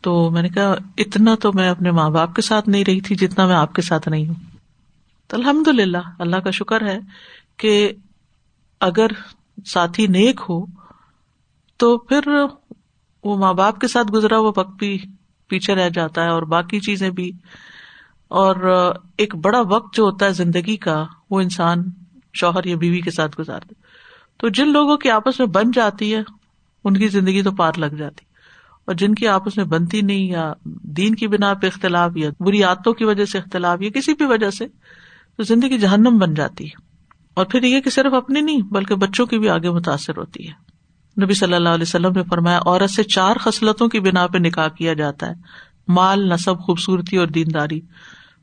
تو 0.00 0.30
میں 0.30 0.42
نے 0.42 0.48
کہا، 0.48 0.74
اتنا 0.96 1.34
تو 1.34 1.52
میں 1.54 1.68
اپنے 1.68 1.90
ماں 1.90 2.10
باپ 2.10 2.34
کے 2.34 2.42
ساتھ 2.42 2.68
نہیں 2.68 2.84
رہی 2.86 3.00
تھی 3.00 3.14
جتنا 3.14 3.46
میں 3.46 3.54
آپ 3.54 3.74
کے 3.74 3.82
ساتھ 3.82 4.08
نہیں 4.08 4.26
ہوں۔ 4.26 4.34
تو 5.26 5.36
الحمد 5.36 5.68
للہ 5.68 5.98
اللہ 6.18 6.36
کا 6.36 6.50
شکر 6.50 6.86
ہے 6.86 6.98
کہ 7.56 7.92
اگر 8.80 9.06
ساتھی 9.66 10.06
نیک 10.06 10.40
ہو، 10.48 10.66
تو 11.76 11.98
پھر 11.98 12.20
وہ 13.24 13.38
ماں 13.38 13.54
باپ 13.54 13.78
کے 13.78 13.88
ساتھ 13.88 14.12
گزرا 14.12 14.38
وہ 14.38 14.52
وقت 14.56 14.78
بھی 14.78 14.98
پیچھے 15.48 15.74
رہ 15.74 15.88
جاتا 15.88 16.24
ہے 16.24 16.28
اور 16.28 16.42
باقی 16.42 16.80
چیزیں 16.80 17.10
بھی۔ 17.10 17.30
اور 18.28 18.56
ایک 19.16 19.34
بڑا 19.34 19.60
وقت 19.60 19.96
جو 19.96 20.02
ہوتا 20.02 20.26
ہے 20.26 20.32
زندگی 20.32 20.76
کا، 20.76 21.04
وہ 21.30 21.40
انسان 21.40 21.78
شوہر 22.34 22.64
یا 22.64 22.76
بیوی 22.76 23.00
کے 23.00 23.10
ساتھ 23.10 23.40
گزار 23.40 23.60
دے 23.70 23.74
تو 24.36 24.48
جن 24.48 24.72
لوگوں 24.72 24.96
کی 24.96 25.10
آپس 25.10 25.38
میں 25.38 25.46
بن 25.46 25.70
جاتی 25.70 26.14
ہے، 26.14 26.22
ان 26.84 26.96
کی 26.96 27.08
زندگی 27.08 27.42
تو 27.42 27.50
پار 27.50 27.72
لگ 27.76 27.86
جاتی۔ 27.86 28.24
اور 28.84 28.94
جن 28.94 29.14
کی 29.14 29.28
آپس 29.28 29.56
میں 29.56 29.64
بنتی 29.64 30.00
نہیں 30.00 30.26
یا 30.26 30.52
دین 30.64 31.14
کی 31.14 31.28
بنا 31.28 31.54
پہ 31.54 31.66
اختلاف 31.66 32.10
یا 32.14 32.30
بری 32.40 32.62
عادتوں 32.62 32.92
کی 32.92 33.04
وجہ 33.04 33.24
سے 33.24 33.38
اختلاف 33.38 33.82
یا 33.82 33.90
کسی 33.90 34.14
بھی 34.14 34.24
وجہ 34.24 34.50
سے، 34.50 34.66
تو 35.36 35.42
زندگی 35.42 35.78
جہنم 35.78 36.18
بن 36.18 36.34
جاتی 36.34 36.64
ہے۔ 36.64 36.82
اور 37.34 37.46
پھر 37.46 37.62
یہ 37.62 37.80
کہ 37.80 37.90
صرف 37.90 38.14
اپنی 38.14 38.40
نہیں، 38.40 38.62
بلکہ 38.62 38.94
بچوں 38.94 39.26
کی 39.26 39.38
بھی 39.38 39.48
آگے 39.48 39.70
متاثر 39.70 40.16
ہوتی 40.16 40.48
ہے۔ 40.48 40.71
نبی 41.20 41.34
صلی 41.34 41.54
اللہ 41.54 41.68
علیہ 41.68 41.82
وسلم 41.82 42.12
نے 42.16 42.22
فرمایا، 42.22 42.58
عورت 42.66 42.90
سے 42.90 43.02
چار 43.02 43.36
خصلتوں 43.40 43.88
کی 43.88 44.00
بنا 44.00 44.26
پہ 44.26 44.38
نکاح 44.38 44.68
کیا 44.68 44.92
جاتا 44.92 45.26
ہے۔ 45.26 45.32
مال، 45.88 46.28
نصب، 46.28 46.58
خوبصورتی 46.58 47.16
اور 47.16 47.26
دینداری۔ 47.26 47.80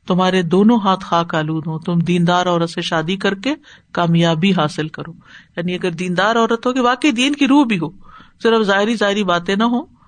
تمہارے 0.06 0.42
دونوں 0.42 0.78
ہاتھ 0.84 1.04
خاک 1.04 1.34
آلود 1.34 1.66
ہو 1.66 1.78
تم 1.78 1.98
دیندار 1.98 2.46
عورت 2.46 2.70
سے 2.70 2.80
شادی 2.80 3.16
کر 3.16 3.34
کے 3.34 3.54
کامیابی 3.92 4.50
حاصل 4.50 4.88
کرو۔ 4.88 5.12
یعنی 5.56 5.74
اگر 5.74 5.90
دیندار 5.90 6.36
عورت 6.36 6.66
ہو 6.66 6.72
کہ 6.72 6.80
واقعی 6.80 7.10
دین 7.10 7.34
کی 7.34 7.48
روح 7.48 7.64
بھی 7.64 7.78
ہو، 7.78 7.88
صرف 8.42 8.62
ظاہری 8.62 8.94
ظاہری 8.94 9.24
باتیں 9.24 9.56
نہ 9.56 9.64
ہو 9.64 10.00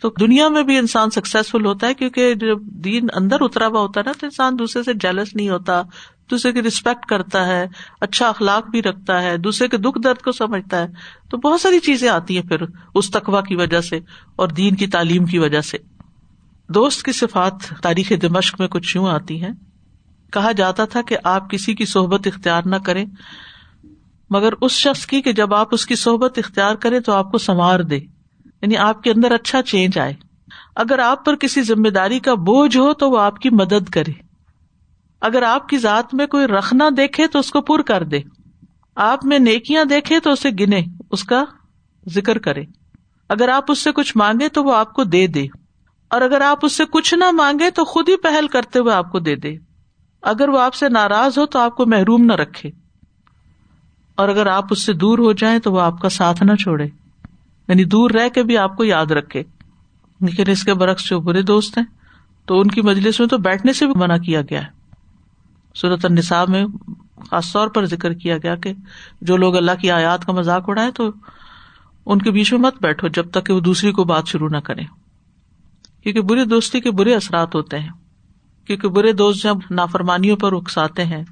تو 0.00 0.10
دنیا 0.20 0.48
میں 0.48 0.62
بھی 0.62 0.78
انسان 0.78 1.10
سکسیزفل 1.10 1.66
ہوتا 1.66 1.86
ہے 1.86 1.94
کیونکہ 1.94 2.34
جب 2.34 2.60
دین 2.60 3.06
اندر 3.14 3.36
اترا 3.40 3.66
ہوا 3.66 3.80
ہوتا 3.80 4.00
ہے 4.00 4.04
نا، 4.06 4.12
تو 4.20 4.26
انسان 4.26 4.58
دوسرے 4.58 4.82
سے 4.82 4.94
جیلس 4.94 5.34
نہیں 5.34 5.48
ہوتا۔ 5.48 5.82
دوسرے 6.30 6.52
کی 6.52 6.62
ریسپیکٹ 6.62 7.06
کرتا 7.06 7.46
ہے 7.46 7.66
اچھا 8.00 8.28
اخلاق 8.28 8.70
بھی 8.70 8.82
رکھتا 8.82 9.22
ہے، 9.22 9.36
دوسرے 9.36 9.68
کے 9.68 9.76
دکھ 9.76 9.98
درد 10.04 10.22
کو 10.22 10.32
سمجھتا 10.32 10.78
ہے۔ 10.78 10.86
تو 11.30 11.36
بہت 11.36 11.60
ساری 11.60 11.78
چیزیں 11.78 12.08
آتی 12.08 12.38
ہیں 12.38 12.48
پھر 12.48 12.56
اس 12.94 13.10
تقوا 13.10 13.40
کی 13.40 13.56
وجہ 13.56 13.80
سے 13.80 13.98
اور 14.36 14.48
دین 14.48 14.74
کی 14.74 14.86
تعلیم 14.86 15.24
کی 15.24 15.38
وجہ 15.38 15.60
سے۔ 15.60 15.78
دوست 16.68 17.02
کی 17.02 17.12
صفات 17.12 17.52
تاریخ 17.82 18.12
دمشق 18.22 18.60
میں 18.60 18.68
کچھ 18.68 18.96
یوں 18.96 19.08
آتی 19.08 19.44
ہیں۔ 19.44 19.52
کہا 20.32 20.52
جاتا 20.52 20.84
تھا 20.84 21.02
کہ 21.02 21.16
آپ 21.24 21.50
کسی 21.50 21.74
کی 21.74 21.84
صحبت 21.84 22.26
اختیار 22.26 22.62
نہ 22.66 22.76
کریں، 22.76 23.06
مگر 24.30 24.52
اس 24.60 24.72
شخص 24.72 25.06
کی 25.06 25.22
کہ 25.22 25.32
جب 25.32 25.54
آپ 25.54 25.68
اس 25.72 25.86
کی 25.86 25.94
صحبت 25.94 26.38
اختیار 26.38 26.74
کریں 26.74 27.00
تو 27.00 27.12
آپ 27.12 27.32
کو 27.32 27.38
سنوار 27.38 27.80
دے۔ 27.80 27.96
یعنی 28.44 28.76
آپ 28.76 29.02
کے 29.02 29.10
اندر 29.10 29.32
اچھا 29.32 29.62
چینج 29.62 29.98
آئے۔ 29.98 30.12
اگر 30.76 30.98
آپ 30.98 31.24
پر 31.24 31.36
کسی 31.36 31.62
ذمہ 31.62 31.88
داری 31.88 32.18
کا 32.18 32.34
بوجھ 32.34 32.76
ہو 32.76 32.94
تو 32.94 33.10
وہ 33.10 33.20
آپ 33.20 33.38
کی 33.38 33.50
مدد 33.50 33.88
کرے۔ 33.88 34.29
اگر 35.20 35.42
آپ 35.42 35.68
کی 35.68 35.78
ذات 35.78 36.14
میں 36.14 36.26
کوئی 36.26 36.46
رکھنا 36.46 36.88
دیکھے 36.96 37.26
تو 37.26 37.38
اس 37.38 37.50
کو 37.50 37.60
پر 37.60 37.82
کر 37.82 38.04
دے۔ 38.04 38.20
آپ 38.96 39.26
میں 39.26 39.38
نیکیاں 39.38 39.84
دیکھے 39.84 40.20
تو 40.20 40.30
اسے 40.30 40.50
گنے، 40.60 40.82
اس 41.10 41.24
کا 41.24 41.44
ذکر 42.08 42.38
کرے۔ 42.38 42.64
اگر 43.28 43.48
آپ 43.48 43.64
اس 43.68 43.78
سے 43.78 43.92
کچھ 43.92 44.16
مانگے 44.16 44.48
تو 44.48 44.64
وہ 44.64 44.76
آپ 44.76 44.92
کو 44.92 45.04
دے 45.04 45.26
دے۔ 45.26 45.46
اور 46.10 46.20
اگر 46.20 46.40
آپ 46.40 46.58
اس 46.62 46.72
سے 46.72 46.84
کچھ 46.90 47.14
نہ 47.14 47.30
مانگے 47.30 47.70
تو 47.70 47.84
خود 47.84 48.08
ہی 48.08 48.16
پہل 48.16 48.48
کرتے 48.48 48.78
ہوئے 48.78 48.94
آپ 48.94 49.12
کو 49.12 49.18
دے 49.18 49.36
دے۔ 49.36 49.56
اگر 50.22 50.48
وہ 50.48 50.60
آپ 50.60 50.74
سے 50.74 50.88
ناراض 50.88 51.38
ہو 51.38 51.46
تو 51.46 51.58
آپ 51.58 51.76
کو 51.76 51.86
محروم 51.86 52.24
نہ 52.24 52.32
رکھے۔ 52.32 52.70
اور 54.14 54.28
اگر 54.28 54.46
آپ 54.46 54.64
اس 54.70 54.82
سے 54.82 54.92
دور 54.92 55.18
ہو 55.18 55.32
جائیں 55.32 55.58
تو 55.58 55.72
وہ 55.72 55.80
آپ 55.80 56.00
کا 56.00 56.08
ساتھ 56.08 56.42
نہ 56.42 56.54
چھوڑے۔ 56.54 56.84
یعنی 57.68 57.84
دور 57.84 58.10
رہ 58.10 58.28
کے 58.28 58.42
بھی 58.42 58.58
آپ 58.58 58.76
کو 58.76 58.84
یاد 58.84 59.06
رکھے۔ 59.06 59.42
لیکن 60.20 60.50
اس 60.50 60.64
کے 60.64 60.74
برعکس 60.74 61.08
جو 61.10 61.20
برے 61.20 61.42
دوست 61.42 61.78
ہیں، 61.78 61.84
تو 62.46 62.60
ان 62.60 62.68
کی 62.68 62.82
مجلس 62.82 63.20
میں 63.20 63.28
تو 63.28 63.38
بیٹھنے 63.38 63.72
سے 63.72 63.86
بھی 63.86 63.94
منع 63.96 64.16
کیا 64.16 64.40
گیا 64.40 64.62
ہے۔ 64.62 64.79
صورت 65.74 66.04
النساء 66.04 66.44
میں 66.48 66.64
خاص 67.30 67.52
طور 67.52 67.68
پر 67.68 67.84
ذکر 67.84 68.12
کیا 68.12 68.38
گیا 68.38 68.56
کہ 68.56 68.72
جو 69.20 69.36
لوگ 69.36 69.56
اللہ 69.56 69.70
کی 69.80 69.90
آیات 69.90 70.24
کا 70.24 70.32
مذاق 70.32 70.68
اڑائے 70.68 70.90
تو 70.90 71.10
ان 72.06 72.18
کے 72.18 72.30
بیچ 72.30 72.52
میں 72.52 72.60
مت 72.60 72.74
بیٹھو 72.80 73.08
جب 73.08 73.30
تک 73.30 73.46
کہ 73.46 73.52
وہ 73.52 73.60
دوسری 73.60 73.92
کو 73.92 74.04
بات 74.04 74.26
شروع 74.26 74.48
نہ 74.48 74.56
کرے 74.56 74.82
کیونکہ 76.02 76.20
بری 76.20 76.44
دوستی 76.44 76.80
کے 76.80 76.90
برے 76.90 77.14
اثرات 77.14 77.54
ہوتے 77.54 77.78
ہیں۔ 77.78 77.88
کیونکہ 78.64 78.88
برے 78.88 79.12
دوست 79.12 79.42
جب 79.42 79.56
نافرمانیوں 79.70 80.36
پر 80.36 80.52
اکساتے 80.52 81.04
ہیں، 81.04 81.24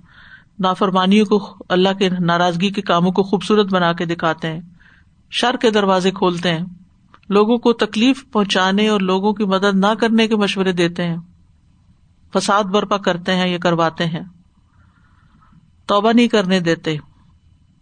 نافرمانیوں 0.58 1.26
کو 1.26 1.56
اللہ 1.68 1.88
کے 1.98 2.08
ناراضگی 2.20 2.70
کے 2.70 2.82
کاموں 2.82 3.12
کو 3.12 3.22
خوبصورت 3.22 3.72
بنا 3.72 3.92
کے 3.92 4.04
دکھاتے 4.04 4.48
ہیں، 4.48 4.60
شر 5.30 5.56
کے 5.60 5.70
دروازے 5.70 6.10
کھولتے 6.10 6.52
ہیں، 6.52 6.64
لوگوں 7.28 7.58
کو 7.58 7.72
تکلیف 7.72 8.24
پہنچانے 8.32 8.88
اور 8.88 9.00
لوگوں 9.00 9.32
کی 9.32 9.44
مدد 9.44 9.74
نہ 9.74 9.94
کرنے 10.00 10.28
کے 10.28 10.36
مشورے 10.36 10.72
دیتے 10.72 11.04
ہیں۔ 11.04 11.16
فساد 12.34 12.64
برپا 12.64 12.96
کرتے 12.96 13.34
ہیں 13.34 13.48
یا 13.48 13.58
کرواتے 13.58 14.06
ہیں۔ 14.06 14.22
توبہ 15.86 16.12
نہیں 16.12 16.28
کرنے 16.28 16.60
دیتے۔ 16.60 16.96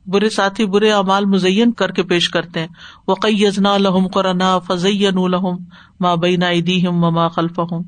برے 0.06 0.30
ساتھی 0.30 0.66
برے 0.66 0.92
اعمال 0.92 1.24
مزین 1.24 1.72
کر 1.72 1.90
کے 1.90 2.02
پیش 2.02 2.28
کرتے 2.28 2.60
ہیں۔ 2.60 2.66
وہ 3.08 3.16
یزنا 3.24 3.76
لہم 3.76 4.06
قرنا 4.06 4.58
فضین 4.58 5.18
الحم 5.18 5.56
ماں 6.00 6.16
بینا 6.16 6.50
عیدی 6.50 6.86
ہم 6.86 6.92
مما 6.92 7.28
خلف 7.28 7.58
ہوں 7.58 7.82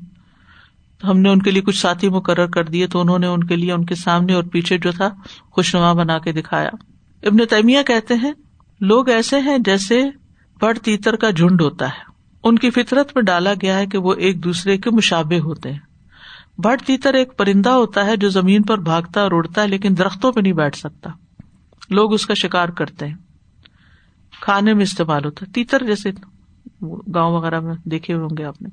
ہم 1.03 1.19
نے 1.19 1.29
ان 1.29 1.41
کے 1.41 1.51
لیے 1.51 1.61
کچھ 1.61 1.77
ساتھی 1.77 2.09
مقرر 2.09 2.47
کر 2.47 2.63
دیے 2.63 2.87
تو 2.87 3.01
انہوں 3.01 3.19
نے 3.19 3.27
ان 3.27 3.43
کے 3.43 3.55
لیے 3.55 3.71
ان 3.71 3.85
کے 3.85 3.95
سامنے 3.95 4.33
اور 4.33 4.43
پیچھے 4.43 4.77
جو 4.77 4.91
تھا 4.91 5.09
خوشنما 5.51 5.93
بنا 5.93 6.19
کے 6.19 6.31
دکھایا۔ 6.31 6.69
ابن 7.23 7.37
تیمیہ 7.37 7.83
کہتے 7.83 8.13
ہیں، 8.13 8.31
لوگ 8.79 9.09
ایسے 9.09 9.39
ہیں 9.39 9.57
جیسے 9.57 10.03
بڑ 10.61 10.77
تیتر 10.77 11.15
کا 11.15 11.29
جھنڈ 11.29 11.61
ہوتا 11.61 11.85
ہے۔ 11.85 12.11
ان 12.43 12.57
کی 12.57 12.69
فطرت 12.69 13.11
میں 13.15 13.23
ڈالا 13.23 13.53
گیا 13.53 13.77
ہے 13.77 13.87
کہ 13.87 13.97
وہ 13.97 14.13
ایک 14.13 14.43
دوسرے 14.43 14.77
کے 14.77 14.89
مشابے 14.89 15.39
ہوتے 15.39 15.71
ہیں۔ 15.71 15.88
بڑ 16.63 16.77
تیتر 16.85 17.13
ایک 17.13 17.37
پرندہ 17.37 17.69
ہوتا 17.69 18.05
ہے 18.05 18.17
جو 18.17 18.29
زمین 18.29 18.61
پر 18.61 18.77
بھاگتا 18.77 19.21
اور 19.21 19.31
اڑتا 19.31 19.61
ہے، 19.61 19.67
لیکن 19.67 19.97
درختوں 19.97 20.31
پہ 20.31 20.39
نہیں 20.39 20.53
بیٹھ 20.53 20.77
سکتا۔ 20.77 21.09
لوگ 21.89 22.13
اس 22.13 22.25
کا 22.25 22.33
شکار 22.33 22.69
کرتے 22.69 23.07
ہیں۔ 23.07 23.15
کھانے 24.41 24.73
میں 24.73 24.83
استعمال 24.83 25.25
ہوتا 25.25 25.45
ہے۔ 25.47 25.51
تیتر 25.51 25.85
جیسے 25.85 26.11
گاؤں 27.15 27.33
وغیرہ 27.33 27.59
میں 27.59 27.73
دیکھے 27.83 28.13
ہوں 28.13 28.29
گے 28.37 28.43
آپ 28.43 28.61
نے۔ 28.61 28.69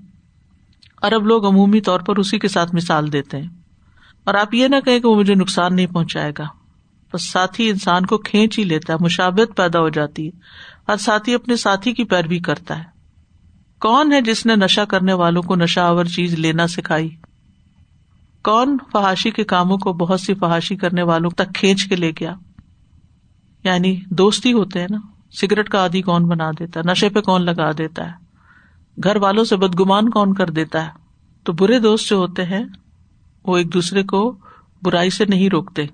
ارب 1.03 1.27
لوگ 1.27 1.46
عمومی 1.46 1.81
طور 1.81 2.01
پر 2.01 2.16
اسی 2.16 2.38
کے 2.38 2.49
ساتھ 2.49 2.75
مثال 2.75 3.12
دیتے 3.12 3.37
ہیں۔ 3.37 3.49
اور 4.25 4.35
آپ 4.35 4.55
یہ 4.55 4.68
نہ 4.68 4.77
کہیں 4.85 5.01
کہ 5.01 5.09
وہ 5.09 5.16
مجھے 5.16 5.35
نقصان 5.35 5.77
نہیں 5.77 5.87
پہنچائے 5.87 6.33
گا۔ 6.38 6.44
بس 7.14 7.31
ساتھی 7.31 7.70
انسان 7.70 8.07
کو 8.07 8.18
کھینچ 8.18 8.59
ہی 8.59 8.64
لیتا 8.64 8.92
ہے 8.92 8.99
مشابت 9.05 9.57
پیدا 9.57 9.81
ہو 9.81 9.88
جاتی 9.88 10.29
ہے۔ 10.29 10.31
ہر 10.88 10.96
ساتھی 10.96 11.35
اپنے 11.35 11.57
ساتھی 11.57 11.92
کی 11.92 12.05
پیروی 12.05 12.38
کرتا 12.38 12.79
ہے۔ 12.79 12.85
کون 13.81 14.12
ہے 14.12 14.20
جس 14.20 14.46
نے 14.46 14.57
نشا 14.57 14.85
کرنے 14.85 15.12
والوں 15.12 15.42
کو 15.42 15.57
نشا 15.57 15.87
آور 15.87 16.05
چیز 16.05 16.35
لینا 16.35 16.66
سکھائی؟ 16.66 17.09
کون 18.46 18.76
فحاشی 18.92 19.30
کے 19.30 19.44
کاموں 19.44 19.78
کو 19.78 19.92
بہت 19.92 20.20
سی 20.20 20.35
فحاشی 20.35 20.76
کرنے 20.76 21.02
والوں 21.02 21.30
تک 21.30 21.54
کھینچ 21.54 21.85
کے 21.85 21.96
لے 21.96 22.11
گیا؟ 22.11 22.35
یعنی 23.64 24.00
دوستی 24.11 24.52
ہوتے 24.52 24.80
ہیں 24.80 24.87
نا، 24.90 24.98
سگریٹ 25.40 25.68
کا 25.68 25.85
آدھی 25.85 26.02
کون 26.02 26.24
بنا 26.24 26.50
دیتا 26.50 26.80
ہے؟ 26.80 26.90
نشے 26.90 27.09
پہ 27.09 27.20
کون 27.20 27.44
لگا 27.44 27.72
دیتا 27.78 28.06
ہے؟ 28.06 28.12
گھر 29.04 29.16
والوں 29.16 29.44
سے 29.44 29.56
بدگمان 29.56 30.11
کون 30.11 30.35
کر 30.35 30.50
دیتا 30.50 30.85
ہے؟ 30.85 30.90
تو 31.44 31.52
برے 31.52 31.78
دوست 31.78 32.09
جو 32.09 32.16
ہوتے 32.16 32.44
ہیں، 32.44 32.64
وہ 33.44 33.56
ایک 33.56 33.74
دوسرے 33.74 34.02
کو 34.02 34.37
برائی 34.82 35.11
سے 35.11 35.24
نہیں 35.24 35.48
روکتے، 35.48 35.87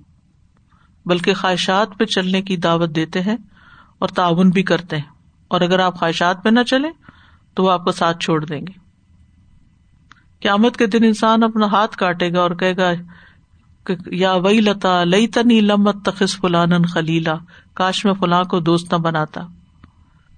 بلکہ 1.07 1.35
خواہشات 1.35 1.89
پہ 1.99 2.05
چلنے 2.05 2.43
کی 2.43 2.57
دعوت 2.57 2.97
دیتے 2.97 3.21
ہیں 3.21 3.37
اور 3.99 4.09
تعاون 4.09 4.51
بھی 4.51 4.63
کرتے 4.63 4.97
ہیں۔ 4.97 5.11
اور 5.49 5.61
اگر 5.61 5.79
آپ 5.79 5.99
خواہشات 5.99 6.45
پہ 6.45 6.49
نہ 6.49 6.63
چلے 6.63 6.89
تو 7.55 7.63
وہ 7.63 7.71
آپ 7.71 7.85
کا 7.85 7.93
ساتھ 7.93 8.19
چھوڑ 8.19 8.45
دیں 8.45 8.61
گے۔ 8.61 8.82
قیامت 10.43 10.77
کے 10.77 10.87
دن 10.87 11.05
انسان 11.05 11.43
اپنا 11.43 11.67
ہاتھ 11.67 11.97
کاٹے 11.97 12.33
گا 12.33 12.41
اور 12.41 12.51
کہے 12.51 12.77
گا 12.77 12.91
یا 14.07 14.33
وئی 14.33 14.61
لتا 14.61 15.05
لئی 15.05 15.27
تنی 15.27 15.61
لمت 15.61 16.05
تخص 16.05 16.37
فلان 16.37 16.85
خلیلا، 16.85 17.35
کاش 17.75 18.05
میں 18.05 18.15
فلاں 18.15 18.45
کو 18.45 18.61
دوست 18.61 18.93
نہ 18.93 18.99
بناتا۔ 18.99 19.41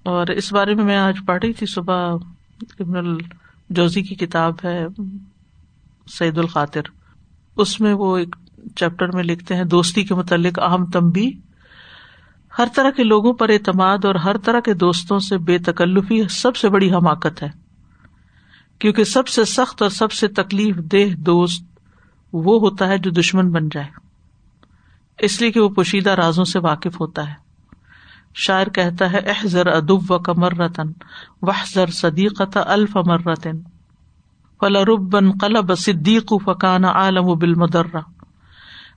اور 0.03 0.27
اس 0.27 0.53
بارے 0.53 0.75
میں 0.75 0.83
میں 0.83 0.97
آج 0.97 1.17
پڑھ 1.25 1.39
رہی 1.43 1.53
تھی، 1.53 1.65
صبح 1.65 2.13
ابن 2.79 2.95
الجوزی 2.95 4.01
کی 4.01 4.15
کتاب 4.15 4.53
ہے 4.63 4.87
سعید 6.07 6.37
الخاطر۔ 6.37 6.81
اس 7.57 7.81
میں 7.81 7.93
وہ 7.93 8.17
ایک 8.17 8.35
چیپٹر 8.75 9.15
میں 9.15 9.23
لکھتے 9.23 9.55
ہیں، 9.55 9.63
دوستی 9.63 10.03
کے 10.03 10.15
متعلق 10.15 10.59
اہم 10.59 10.85
تمبی 10.85 11.31
ہر 12.57 12.65
طرح 12.75 12.89
کے 12.89 13.03
لوگوں 13.03 13.33
پر 13.33 13.49
اعتماد 13.49 14.05
اور 14.05 14.15
ہر 14.15 14.37
طرح 14.37 14.59
کے 14.59 14.73
دوستوں 14.73 15.19
سے 15.19 15.37
بے 15.37 15.57
تکلفی 15.57 16.23
سب 16.29 16.55
سے 16.55 16.69
بڑی 16.69 16.91
حماقت 16.91 17.43
ہے۔ 17.43 17.64
کیونکہ 18.79 19.03
سب 19.03 19.27
سے 19.27 19.45
سخت 19.45 19.81
اور 19.81 19.89
سب 19.89 20.11
سے 20.11 20.27
تکلیف 20.27 20.77
دہ 20.77 21.15
دوست 21.15 21.63
وہ 22.33 22.59
ہوتا 22.59 22.87
ہے 22.87 22.97
جو 22.97 23.11
دشمن 23.11 23.51
بن 23.51 23.69
جائے۔ 23.69 23.87
اس 25.19 25.41
لیے 25.41 25.51
کہ 25.51 25.59
وہ 25.59 25.69
پوشیدہ 25.69 26.09
رازوں 26.09 26.43
سے 26.43 26.59
واقف 26.59 27.01
ہوتا 27.01 27.29
ہے۔ 27.29 27.33
شاعر 28.35 28.67
کہتا 28.67 29.11
ہے 29.11 29.17
احزر 29.17 29.67
ادب 29.67 30.11
و 30.11 30.19
کمر 30.19 30.53
رتن 30.53 30.87
وحزر 31.41 31.87
صدیقت 31.87 32.57
الف 32.65 32.97
امر 32.97 33.27
رتن 33.27 33.57
فلربن 34.59 35.31
قلب 35.31 35.77
صدیق 35.77 36.33
فکان 36.45 36.85
عالم 36.85 37.25
و 37.25 37.35
بال 37.35 37.53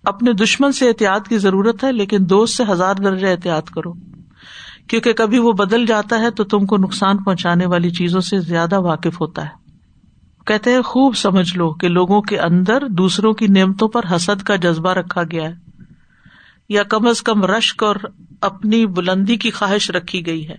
اپنے 0.04 0.32
دشمن 0.32 0.72
سے 0.72 0.88
احتیاط 0.88 1.28
کی 1.28 1.38
ضرورت 1.38 1.84
ہے، 1.84 1.92
لیکن 1.92 2.16
دوست 2.20 2.56
سے 2.56 2.64
ہزار 2.70 2.94
درجہ 2.94 3.26
احتیاط 3.26 3.70
کرو۔ 3.70 3.92
کیونکہ 4.86 5.12
کبھی 5.12 5.38
وہ 5.38 5.52
بدل 5.52 5.86
جاتا 5.86 6.18
ہے 6.18 6.30
تو 6.30 6.44
تم 6.44 6.66
کو 6.66 6.76
نقصان 6.76 7.22
پہنچانے 7.22 7.66
والی 7.66 7.90
چیزوں 7.90 8.20
سے 8.20 8.40
زیادہ 8.40 8.80
واقف 8.80 9.20
ہوتا 9.20 9.44
ہے۔ 9.44 9.67
کہتے 10.48 10.72
ہیں، 10.72 10.82
خوب 10.82 11.16
سمجھ 11.16 11.56
لو 11.56 11.74
کہ 11.74 11.88
لوگوں 11.88 12.22
کے 12.22 12.38
اندر 12.38 12.88
دوسروں 12.88 13.32
کی 13.32 13.46
نعمتوں 13.46 13.88
پر 13.88 14.02
حسد 14.16 14.42
کا 14.42 14.56
جذبہ 14.56 14.92
رکھا 14.92 15.22
گیا 15.22 15.44
ہے۔ 15.44 15.68
یا 16.68 16.82
کم 16.82 17.06
از 17.06 17.22
کم 17.22 17.44
رشک 17.44 17.82
اور 17.82 17.96
اپنی 18.40 18.86
بلندی 18.86 19.36
کی 19.36 19.50
خواہش 19.50 19.90
رکھی 19.90 20.26
گئی 20.26 20.48
ہے۔ 20.48 20.56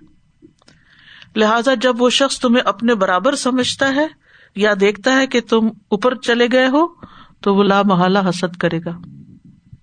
لہذا 1.35 1.73
جب 1.73 2.01
وہ 2.01 2.09
شخص 2.09 2.39
تمہیں 2.39 2.63
اپنے 2.65 2.95
برابر 2.95 3.35
سمجھتا 3.35 3.95
ہے 3.95 4.07
یا 4.55 4.73
دیکھتا 4.79 5.15
ہے 5.15 5.27
کہ 5.27 5.41
تم 5.41 5.67
اوپر 5.89 6.15
چلے 6.15 6.47
گئے 6.51 6.67
ہو، 6.67 6.87
تو 7.41 7.55
وہ 7.55 7.63
لا 7.63 7.81
محالہ 7.85 8.19
حسد 8.29 8.57
کرے 8.57 8.79
گا۔ 8.85 8.97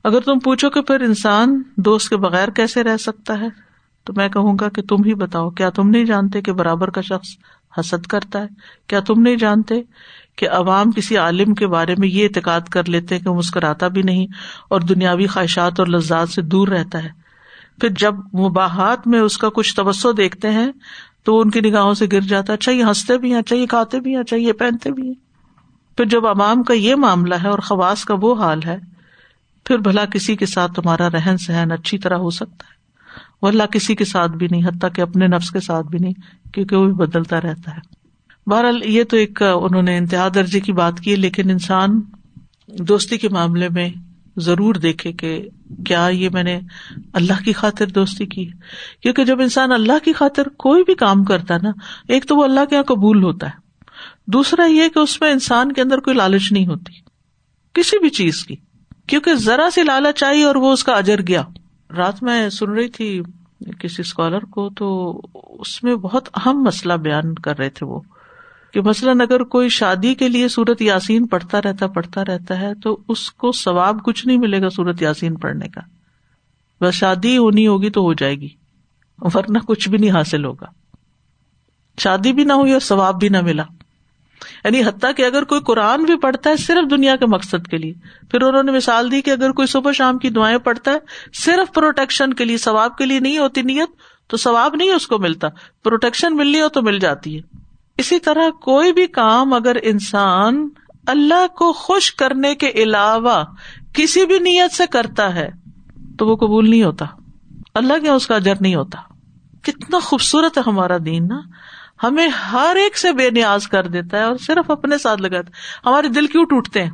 اگر 0.04 0.20
تم 0.20 0.38
پوچھو 0.38 0.70
کہ 0.70 0.80
پھر 0.80 1.00
انسان 1.00 1.62
دوست 1.76 2.08
کے 2.08 2.16
بغیر 2.16 2.48
کیسے 2.48 2.82
رہ 2.82 2.96
سکتا 2.96 3.40
ہے، 3.40 3.48
تو 4.04 4.12
میں 4.16 4.28
کہوں 4.28 4.56
گا 4.60 4.68
کہ 4.68 4.82
تم 4.82 5.04
ہی 5.04 5.14
بتاؤ، 5.14 5.50
کیا 5.50 5.70
تم 5.70 5.88
نہیں 5.88 6.04
جانتے 6.04 6.42
کہ 6.42 6.52
برابر 6.52 6.90
کا 6.90 7.00
شخص 7.00 7.28
حسد 7.80 8.06
کرتا 8.06 8.42
ہے۔ 8.42 8.46
کیا 8.86 9.00
تم 9.00 9.22
نہیں 9.22 9.36
جانتے 9.36 9.74
کہ 10.36 10.50
عوام 10.50 10.90
کسی 10.90 11.16
عالم 11.16 11.54
کے 11.54 11.66
بارے 11.66 11.94
میں 11.98 12.08
یہ 12.08 12.24
اعتقاد 12.24 12.60
کر 12.60 12.88
لیتے 12.88 13.16
ہیں 13.16 13.22
کہ 13.22 13.30
مسکراتا 13.30 13.88
بھی 13.88 14.02
نہیں 14.02 14.26
اور 14.68 14.80
دنیاوی 14.80 15.26
خواہشات 15.26 15.80
اور 15.80 15.86
لذات 15.86 16.28
سے 16.28 16.42
دور 16.42 16.68
رہتا 16.68 17.04
ہے؟ 17.04 17.08
پھر 17.80 17.88
جب 17.98 18.14
مباحت 18.14 19.06
میں 19.06 19.20
اس 19.20 19.38
کا 19.38 19.48
کچھ 19.48 19.76
توسع 19.76 20.08
دیکھتے 20.16 20.50
ہیں 20.50 20.72
تو 21.24 21.40
ان 21.40 21.50
کی 21.50 21.60
نگاہوں 21.60 21.94
سے 21.94 22.06
گر 22.12 22.20
جاتا 22.20 22.52
ہے۔ 22.52 22.58
اچھا 22.58 22.72
یہ 22.72 22.84
ہنستے 22.84 23.18
بھی 23.18 23.32
ہیں 23.32 23.38
اچھا 23.38 23.56
یہ 23.56 23.66
کھاتے 23.66 24.00
بھی 24.00 24.14
ہیں 24.14 24.20
اچھا 24.20 24.36
یہ 24.36 24.52
پہنتے 24.52 24.92
بھی 24.92 25.06
ہیں۔ 25.06 25.14
پھر 25.96 26.04
جب 26.04 26.26
عوام 26.26 26.62
کا 26.62 26.74
یہ 26.74 26.94
معاملہ 26.94 27.34
ہے 27.34 27.48
اور 27.48 27.58
خواص 27.58 28.04
کا 28.04 28.14
وہ 28.20 28.34
حال 28.34 28.60
ہے، 28.66 28.76
پھر 29.64 29.78
بھلا 29.78 30.04
کسی 30.04 30.36
کے 30.36 30.46
ساتھ 30.46 30.72
تمہارا 30.72 31.10
رہن 31.10 31.36
سہن 31.36 31.72
اچھی 31.72 31.98
طرح 31.98 32.16
ہو 32.16 32.30
سکتا 32.30 32.66
ہے۔ 32.70 32.75
وہ 33.42 33.48
اللہ 33.48 33.62
کسی 33.62 33.94
کے 33.94 34.04
ساتھ 34.04 34.32
بھی 34.32 34.48
نہیں، 34.50 34.66
حتیٰ 34.66 34.88
کہ 34.94 35.00
اپنے 35.00 35.26
نفس 35.26 35.50
کے 35.50 35.60
ساتھ 35.60 35.86
بھی 35.86 35.98
نہیں، 35.98 36.12
کیونکہ 36.52 36.76
وہ 36.76 36.84
بھی 36.84 36.92
بدلتا 36.92 37.40
رہتا 37.40 37.76
ہے۔ 37.76 37.96
بہرحال 38.50 38.80
یہ 38.84 39.04
تو 39.04 39.16
ایک، 39.16 39.42
انہوں 39.42 39.82
نے 39.82 39.98
انتہا 39.98 40.28
درجے 40.34 40.60
کی 40.60 40.72
بات 40.72 41.00
کی، 41.00 41.16
لیکن 41.16 41.50
انسان 41.50 42.00
دوستی 42.68 43.18
کے 43.18 43.28
معاملے 43.28 43.68
میں 43.68 43.88
ضرور 44.36 44.74
دیکھے 44.74 45.12
کہ 45.12 45.48
کیا 45.86 46.08
یہ 46.08 46.28
میں 46.32 46.42
نے 46.42 46.60
اللہ 47.12 47.44
کی 47.44 47.52
خاطر 47.52 47.86
دوستی 47.86 48.26
کی۔ 48.26 48.50
کیونکہ 49.02 49.24
جب 49.24 49.40
انسان 49.40 49.72
اللہ 49.72 50.04
کی 50.04 50.12
خاطر 50.12 50.48
کوئی 50.48 50.84
بھی 50.84 50.94
کام 50.94 51.24
کرتا 51.24 51.54
ہے 51.54 51.58
نا، 51.62 51.70
ایک 52.08 52.26
تو 52.26 52.36
وہ 52.36 52.44
اللہ 52.44 52.64
کے 52.64 52.74
یہاں 52.74 52.84
قبول 52.84 53.22
ہوتا 53.22 53.46
ہے۔ 53.46 53.66
دوسرا 54.26 54.64
یہ 54.64 54.88
کہ 54.88 54.98
اس 54.98 55.20
میں 55.20 55.30
انسان 55.30 55.72
کے 55.72 55.80
اندر 55.82 55.98
کوئی 55.98 56.16
لالچ 56.16 56.52
نہیں 56.52 56.66
ہوتی، 56.66 56.92
کسی 57.72 57.98
بھی 57.98 58.08
چیز 58.08 58.44
کی۔ 58.44 58.56
کیونکہ 59.06 59.34
ذرا 59.34 59.68
سی 59.74 59.82
لالچ 59.82 60.24
آئی 60.24 60.42
اور 60.42 60.54
وہ 60.54 60.72
اس 60.72 60.84
کا 60.84 60.92
اجر 60.92 61.20
گیا۔ 61.28 61.42
رات 61.96 62.22
میں 62.22 62.48
سن 62.48 62.70
رہی 62.70 62.88
تھی 62.88 63.22
کسی 63.78 64.02
اسکالر 64.02 64.38
کو، 64.38 64.70
تو 64.70 65.20
اس 65.34 65.82
میں 65.82 65.96
بہت 65.96 66.28
اہم 66.36 66.62
مسئلہ 66.62 66.92
بیان 66.92 67.34
کر 67.34 67.58
رہے 67.58 67.70
تھے 67.70 67.86
وہ، 67.86 68.00
کہ 68.72 68.80
مثلاً 68.80 69.20
اگر 69.20 69.42
کوئی 69.42 69.68
شادی 69.68 70.14
کے 70.14 70.28
لیے 70.28 70.48
سورت 70.48 70.82
یاسین 70.82 71.26
پڑھتا 71.26 71.62
رہتا 71.62 71.86
پڑھتا 71.86 72.24
رہتا 72.24 72.60
ہے، 72.60 72.74
تو 72.74 72.98
اس 73.08 73.30
کو 73.30 73.52
ثواب 73.52 74.04
کچھ 74.04 74.26
نہیں 74.26 74.38
ملے 74.38 74.62
گا 74.62 74.70
سورت 74.70 75.02
یاسین 75.02 75.34
پڑھنے 75.34 75.68
کا۔ 75.68 75.80
بس 76.80 76.94
شادی 76.94 77.38
ہونی 77.38 77.66
ہوگی 77.66 77.90
تو 77.90 78.00
ہو 78.00 78.12
جائے 78.12 78.34
گی، 78.34 78.48
ورنہ 79.18 79.58
کچھ 79.58 79.88
بھی 79.88 79.98
نہیں 79.98 80.10
حاصل 80.10 80.44
ہوگا۔ 80.44 80.66
شادی 81.98 82.32
بھی 82.32 82.44
نہ 82.44 82.52
ہوئی 82.52 82.72
اور 82.72 82.80
ثواب 82.80 83.20
بھی 83.20 83.28
نہ 83.28 83.40
ملا۔ 83.40 83.62
یعنی 84.64 84.84
حتیٰ 84.84 85.10
کہ 85.16 85.26
اگر 85.26 85.44
کوئی 85.44 85.60
قرآن 85.60 86.02
بھی 86.02 86.16
پڑھتا 86.16 86.50
ہے 86.50 86.56
صرف 86.56 86.90
دنیا 86.90 87.16
کے 87.16 87.26
مقصد 87.26 87.66
کے 87.66 87.76
لیے، 87.76 87.94
پھر 88.30 88.42
انہوں 88.42 88.62
نے 88.62 88.72
مثال 88.72 89.10
دی 89.10 89.22
کہ 89.22 89.30
اگر 89.30 89.52
کوئی 89.52 89.66
صبح 89.66 89.92
شام 89.92 90.18
کی 90.18 90.30
دعائیں 90.30 90.58
پڑھتا 90.58 90.90
ہے، 90.90 90.98
صرف 91.34 91.74
پروٹیکشن 91.74 92.34
کے 92.34 92.44
لیے، 92.44 92.56
ثواب 92.56 92.96
کے 92.96 93.06
لیے 93.06 93.20
نہیں 93.20 93.38
ہوتی 93.38 93.62
نیت، 93.62 93.90
تو 94.26 94.36
ثواب 94.36 94.74
نہیں 94.74 94.90
اس 94.90 95.06
کو 95.06 95.18
ملتا۔ 95.18 95.48
پروٹیکشن 95.84 96.36
ملنی 96.36 96.60
ہو 96.62 96.68
تو 96.68 96.82
مل 96.82 96.98
جاتی 96.98 97.36
ہے۔ 97.36 97.40
اسی 97.98 98.18
طرح 98.18 98.50
کوئی 98.50 98.92
بھی 98.92 99.06
کام 99.06 99.52
اگر 99.52 99.76
انسان 99.82 100.68
اللہ 101.06 101.46
کو 101.46 101.72
خوش 101.72 102.14
کرنے 102.14 102.54
کے 102.54 102.68
علاوہ 102.68 103.44
کسی 103.92 104.26
بھی 104.26 104.38
نیت 104.38 104.74
سے 104.74 104.86
کرتا 104.86 105.34
ہے، 105.34 105.50
تو 106.18 106.26
وہ 106.26 106.36
قبول 106.36 106.70
نہیں 106.70 106.84
ہوتا۔ 106.84 107.04
اللہ 107.74 107.92
کے 108.02 108.08
اس 108.08 108.26
کا 108.26 108.36
اجر 108.36 108.54
نہیں 108.60 108.74
ہوتا۔ 108.74 108.98
کتنا 109.62 109.98
خوبصورت 109.98 110.58
ہے 110.58 110.62
ہمارا 110.66 110.96
دین، 111.04 111.28
نا؟ 111.28 111.40
ہمیں 112.02 112.28
ہر 112.28 112.76
ایک 112.76 112.98
سے 112.98 113.12
بے 113.12 113.30
نیاز 113.30 113.68
کر 113.68 113.86
دیتا 113.86 114.18
ہے 114.18 114.22
اور 114.22 114.36
صرف 114.36 114.70
اپنے 114.70 114.98
ساتھ 114.98 115.22
لگاتا 115.22 115.48
ہے۔ 115.48 115.52
ہمارے 115.86 116.08
دل 116.08 116.26
کیوں 116.26 116.44
ٹوٹتے 116.44 116.82
ہیں؟ 116.82 116.90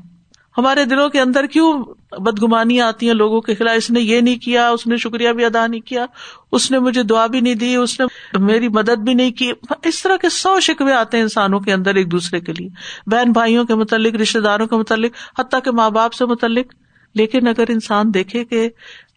ہمارے 0.58 0.84
دلوں 0.84 1.08
کے 1.08 1.20
اندر 1.20 1.46
کیوں 1.46 1.84
بدگمانی 2.18 2.80
آتی 2.80 3.06
ہیں 3.06 3.14
لوگوں 3.14 3.40
کے 3.40 3.54
خلاف؟ 3.54 3.74
اس 3.76 3.90
نے 3.90 4.00
یہ 4.00 4.20
نہیں 4.20 4.36
کیا، 4.36 4.68
اس 4.68 4.86
نے 4.86 4.96
شکریہ 4.96 5.32
بھی 5.32 5.44
ادا 5.44 5.66
نہیں 5.66 5.80
کیا، 5.80 6.06
اس 6.52 6.70
نے 6.70 6.78
مجھے 6.78 7.02
دعا 7.02 7.26
بھی 7.26 7.40
نہیں 7.40 7.54
دی، 7.54 7.76
اس 7.76 8.00
نے 8.00 8.06
میری 8.38 8.68
مدد 8.68 8.98
بھی 8.98 9.14
نہیں 9.14 9.30
کی۔ 9.30 9.52
اس 9.84 10.02
طرح 10.02 10.16
کے 10.16 10.28
سو 10.28 10.60
شکوے 10.60 10.92
آتے 10.92 11.16
ہیں 11.16 11.22
انسانوں 11.22 11.60
کے 11.60 11.72
اندر 11.72 11.94
ایک 11.94 12.12
دوسرے 12.12 12.40
کے 12.40 12.52
لیے۔ 12.52 12.68
بہن 13.06 13.32
بھائیوں 13.32 13.64
کے 13.64 13.74
متعلق 13.74 14.14
رشتے 14.14 14.40
داروں 14.40 14.66
کے 14.66 14.76
متعلق، 14.76 15.40
حتیٰ 15.40 15.60
کہ 15.64 15.70
ماں 15.70 15.90
باپ 15.90 16.12
سے 16.12 16.26
متعلق۔ 16.26 16.66
لیکن 17.14 17.46
اگر 17.46 17.64
انسان 17.68 18.14
دیکھے 18.14 18.44
کہ 18.44 18.68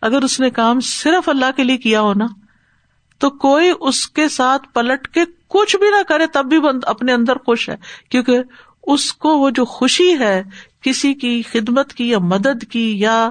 اگر 0.01 0.21
اس 0.21 0.39
نے 0.39 0.49
کام 0.49 0.79
صرف 0.79 1.29
اللہ 1.29 1.45
کے 1.55 1.63
لیے 1.63 1.77
کیا 1.77 2.01
ہونا 2.01 2.25
تو 3.17 3.29
کوئی 3.29 3.71
اس 3.79 4.07
کے 4.07 4.29
ساتھ 4.29 4.67
پلٹ 4.73 5.07
کے 5.07 5.21
کچھ 5.47 5.75
بھی 5.75 5.89
نہ 5.89 6.03
کرے 6.03 6.27
تب 6.27 6.45
بھی 6.45 6.57
اپنے 6.85 7.13
اندر 7.13 7.35
خوش 7.35 7.69
ہے۔ 7.69 7.75
کیونکہ 8.09 8.39
اس 8.83 9.13
کو 9.13 9.37
وہ 9.37 9.49
جو 9.49 9.65
خوشی 9.65 10.19
ہے، 10.19 10.43
کسی 10.81 11.13
کی 11.13 11.41
خدمت 11.41 11.93
کی 11.93 12.09
یا 12.09 12.19
مدد 12.19 12.71
کی 12.71 12.99
یا 12.99 13.29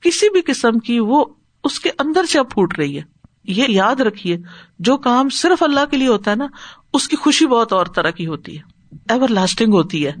کسی 0.00 0.30
بھی 0.30 0.40
قسم 0.40 0.78
کی، 0.78 1.00
وہ 1.00 1.24
اس 1.64 1.80
کے 1.80 1.90
اندر 1.98 2.24
سے 2.24 2.38
اب 2.38 2.50
پھوٹ 2.50 2.78
رہی 2.78 2.98
ہے۔ 2.98 3.02
یہ 3.44 3.64
یاد 3.68 4.00
رکھیے، 4.00 4.38
جو 4.78 4.96
کام 4.96 5.28
صرف 5.28 5.62
اللہ 5.62 5.80
کے 5.90 5.96
لیے 5.96 6.08
ہوتا 6.08 6.30
ہے 6.30 6.36
نا، 6.36 6.46
اس 6.92 7.08
کی 7.08 7.16
خوشی 7.16 7.46
بہت 7.46 7.72
اور 7.72 7.86
طرح 7.86 8.10
کی 8.10 8.26
ہوتی 8.26 8.58
ہے۔ 8.58 8.62
ایور 9.08 9.28
لاسٹنگ 9.28 9.72
ہوتی 9.72 10.06
ہے۔ 10.06 10.12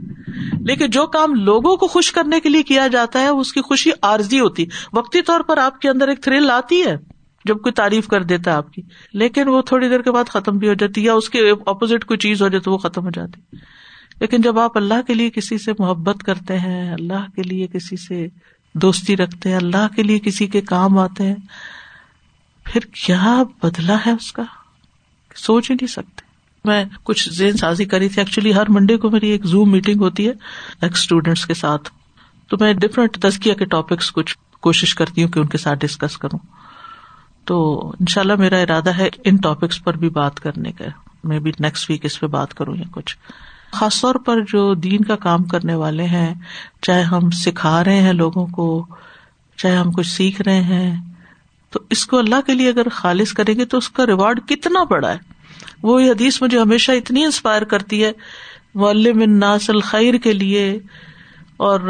لیکن 0.60 0.90
جو 0.90 1.06
کام 1.06 1.34
لوگوں 1.34 1.76
کو 1.76 1.86
خوش 1.86 2.12
کرنے 2.12 2.40
کے 2.40 2.48
لیے 2.48 2.62
کیا 2.62 2.86
جاتا 2.86 3.20
ہے، 3.20 3.28
اس 3.28 3.52
کی 3.52 3.60
خوشی 3.60 3.90
عارضی 4.02 4.40
ہوتی 4.40 4.62
ہے۔ 4.62 4.68
وقتی 4.92 5.22
طور 5.22 5.40
پر 5.40 5.58
آپ 5.58 5.80
کے 5.80 5.88
اندر 5.88 6.08
ایک 6.08 6.22
تھرل 6.22 6.50
آتی 6.50 6.86
ہے۔ 6.86 7.19
جب 7.44 7.56
کوئی 7.60 7.72
تعریف 7.72 8.08
کر 8.08 8.22
دیتا 8.22 8.50
ہے 8.50 8.56
آپ 8.56 8.72
کی، 8.72 8.82
لیکن 9.12 9.48
وہ 9.48 9.62
تھوڑی 9.62 9.88
دیر 9.88 10.02
کے 10.02 10.10
بعد 10.10 10.24
ختم 10.28 10.58
بھی 10.58 10.68
ہو 10.68 10.74
جاتی 10.74 11.04
یا 11.04 11.14
اس 11.14 11.30
کے 11.30 11.50
اپوزٹ 11.66 12.04
کوئی 12.04 12.18
چیز 12.18 12.42
ہو 12.42 12.48
جائے 12.48 12.60
تو 12.60 12.72
وہ 12.72 12.78
ختم 12.78 13.04
ہو 13.04 13.10
جاتی 13.10 13.56
لیکن 14.20 14.40
جب 14.40 14.58
آپ 14.58 14.76
اللہ 14.76 15.02
کے 15.06 15.14
لیے 15.14 15.30
کسی 15.30 15.58
سے 15.58 15.72
محبت 15.78 16.22
کرتے 16.22 16.58
ہیں، 16.58 16.92
اللہ 16.92 17.30
کے 17.36 17.42
لیے 17.42 17.66
کسی 17.66 17.96
سے 17.96 18.26
دوستی 18.74 19.16
رکھتے 19.16 19.48
ہیں، 19.48 19.56
اللہ 19.56 19.86
کے 19.96 20.02
لیے 20.02 20.18
کسی 20.18 20.46
کے 20.46 20.60
کام 20.60 20.98
آتے 20.98 21.26
ہیں، 21.26 21.34
پھر 22.64 22.80
کیا 22.80 23.42
بدلا 23.62 23.96
ہے 24.06 24.10
اس 24.10 24.32
کا؟ 24.32 24.42
سوچ 25.34 25.70
ہی 25.70 25.74
نہیں 25.74 25.92
سکتے۔ 25.92 26.22
میں 26.64 26.84
کچھ 27.02 27.28
زین 27.32 27.56
سازی 27.56 27.84
کری 27.84 28.08
تھی۔ 28.08 28.20
ایکچولی 28.20 28.54
ہر 28.54 28.64
منڈے 28.68 28.96
کو 28.96 29.10
میری 29.10 29.28
ایک 29.28 29.44
زوم 29.44 29.70
میٹنگ 29.70 30.00
ہوتی 30.00 30.26
ہے 30.26 30.32
ایکس 30.82 30.98
اسٹوڈینٹس 30.98 31.46
کے 31.46 31.54
ساتھ۔ 31.54 31.90
تو 32.48 32.56
میں 32.60 32.72
ڈفرینٹ 32.72 33.18
تزکیہ 33.22 33.54
کے 33.54 33.64
ٹاپکس 33.64 34.12
کچھ 34.12 34.38
کوشش 34.60 34.94
کرتی 34.94 35.22
ہوں 35.22 35.30
کہ 35.30 35.38
ان 35.38 35.46
کے 35.46 35.58
ساتھ 35.58 35.78
ڈسکس 35.78 36.18
کروں۔ 36.18 36.38
تو 37.50 37.88
ان 38.00 38.06
شاء 38.08 38.20
اللہ 38.20 38.32
میرا 38.34 38.56
ارادہ 38.56 38.90
ہے 38.90 39.08
ان 39.24 39.36
ٹاپکس 39.36 39.84
پر 39.84 39.96
بھی 39.96 40.08
بات 40.08 40.40
کرنے 40.40 40.72
کا۔ 40.72 40.84
میں 41.24 41.38
بھی 41.38 41.52
نیکسٹ 41.60 41.90
ویک 41.90 42.04
اس 42.04 42.20
پہ 42.20 42.26
بات 42.26 42.54
کروں 42.54 42.76
یا 42.76 42.84
کچھ۔ 42.90 43.16
خاص 43.72 44.00
طور 44.00 44.14
پر 44.14 44.40
جو 44.40 44.74
دین 44.74 45.04
کا 45.04 45.16
کام 45.16 45.44
کرنے 45.44 45.74
والے 45.74 46.04
ہیں، 46.04 46.34
چاہے 46.82 47.02
ہم 47.02 47.30
سکھا 47.30 47.84
رہے 47.84 47.96
ہیں 47.96 48.12
لوگوں 48.12 48.46
کو، 48.46 48.86
چاہے 49.56 49.76
ہم 49.76 49.92
کچھ 49.92 50.06
سیکھ 50.06 50.42
رہے 50.42 50.60
ہیں، 50.60 51.00
تو 51.70 51.80
اس 51.90 52.06
کو 52.06 52.18
اللہ 52.18 52.40
کے 52.46 52.54
لیے 52.54 52.68
اگر 52.68 52.88
خالص 52.88 53.32
کریں 53.32 53.54
گے 53.54 53.64
تو 53.64 53.78
اس 53.78 53.88
کا 53.88 54.06
ریوارڈ 54.06 54.40
کتنا 54.48 54.84
بڑا 54.84 55.12
ہے۔ 55.12 55.18
وہ 55.82 56.00
حدیث 56.00 56.42
مجھے 56.42 56.58
ہمیشہ 56.58 56.92
اتنی 56.92 57.24
انسپائر 57.24 57.62
کرتی 57.62 58.04
ہے 58.04 58.12
معلم 58.74 59.20
الناس 59.20 59.70
الخیر 59.70 60.14
کے 60.14 60.32
لیے 60.32 60.78
اور 61.56 61.80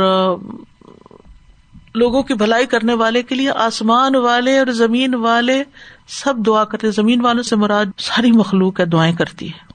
لوگوں 1.94 2.22
کی 2.22 2.34
بھلائی 2.34 2.66
کرنے 2.66 2.94
والے 2.94 3.22
کے 3.22 3.34
لیے، 3.34 3.50
آسمان 3.50 4.16
والے 4.16 4.58
اور 4.58 4.66
زمین 4.66 5.14
والے 5.14 5.64
سب 6.08 6.34
دعا 6.46 6.64
کرتے 6.64 6.90
زمین 6.90 7.20
والوں 7.20 7.42
سے 7.42 7.56
مراد 7.56 7.86
ساری 7.98 8.32
مخلوق 8.32 8.80
ہے، 8.80 8.84
دعائیں 8.84 9.16
کرتی 9.16 9.48
ہے۔ 9.48 9.70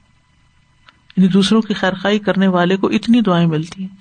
یعنی 1.17 1.28
دوسروں 1.28 1.62
کی 1.62 1.73
خیر 1.73 1.93
خائی 1.93 2.19
کرنے 2.19 2.47
والے 2.47 2.78
کو 2.78 2.88
اتنی 2.88 3.21
دعائیں 3.21 3.47
ملتی 3.47 3.82
ہیں۔ 3.82 3.95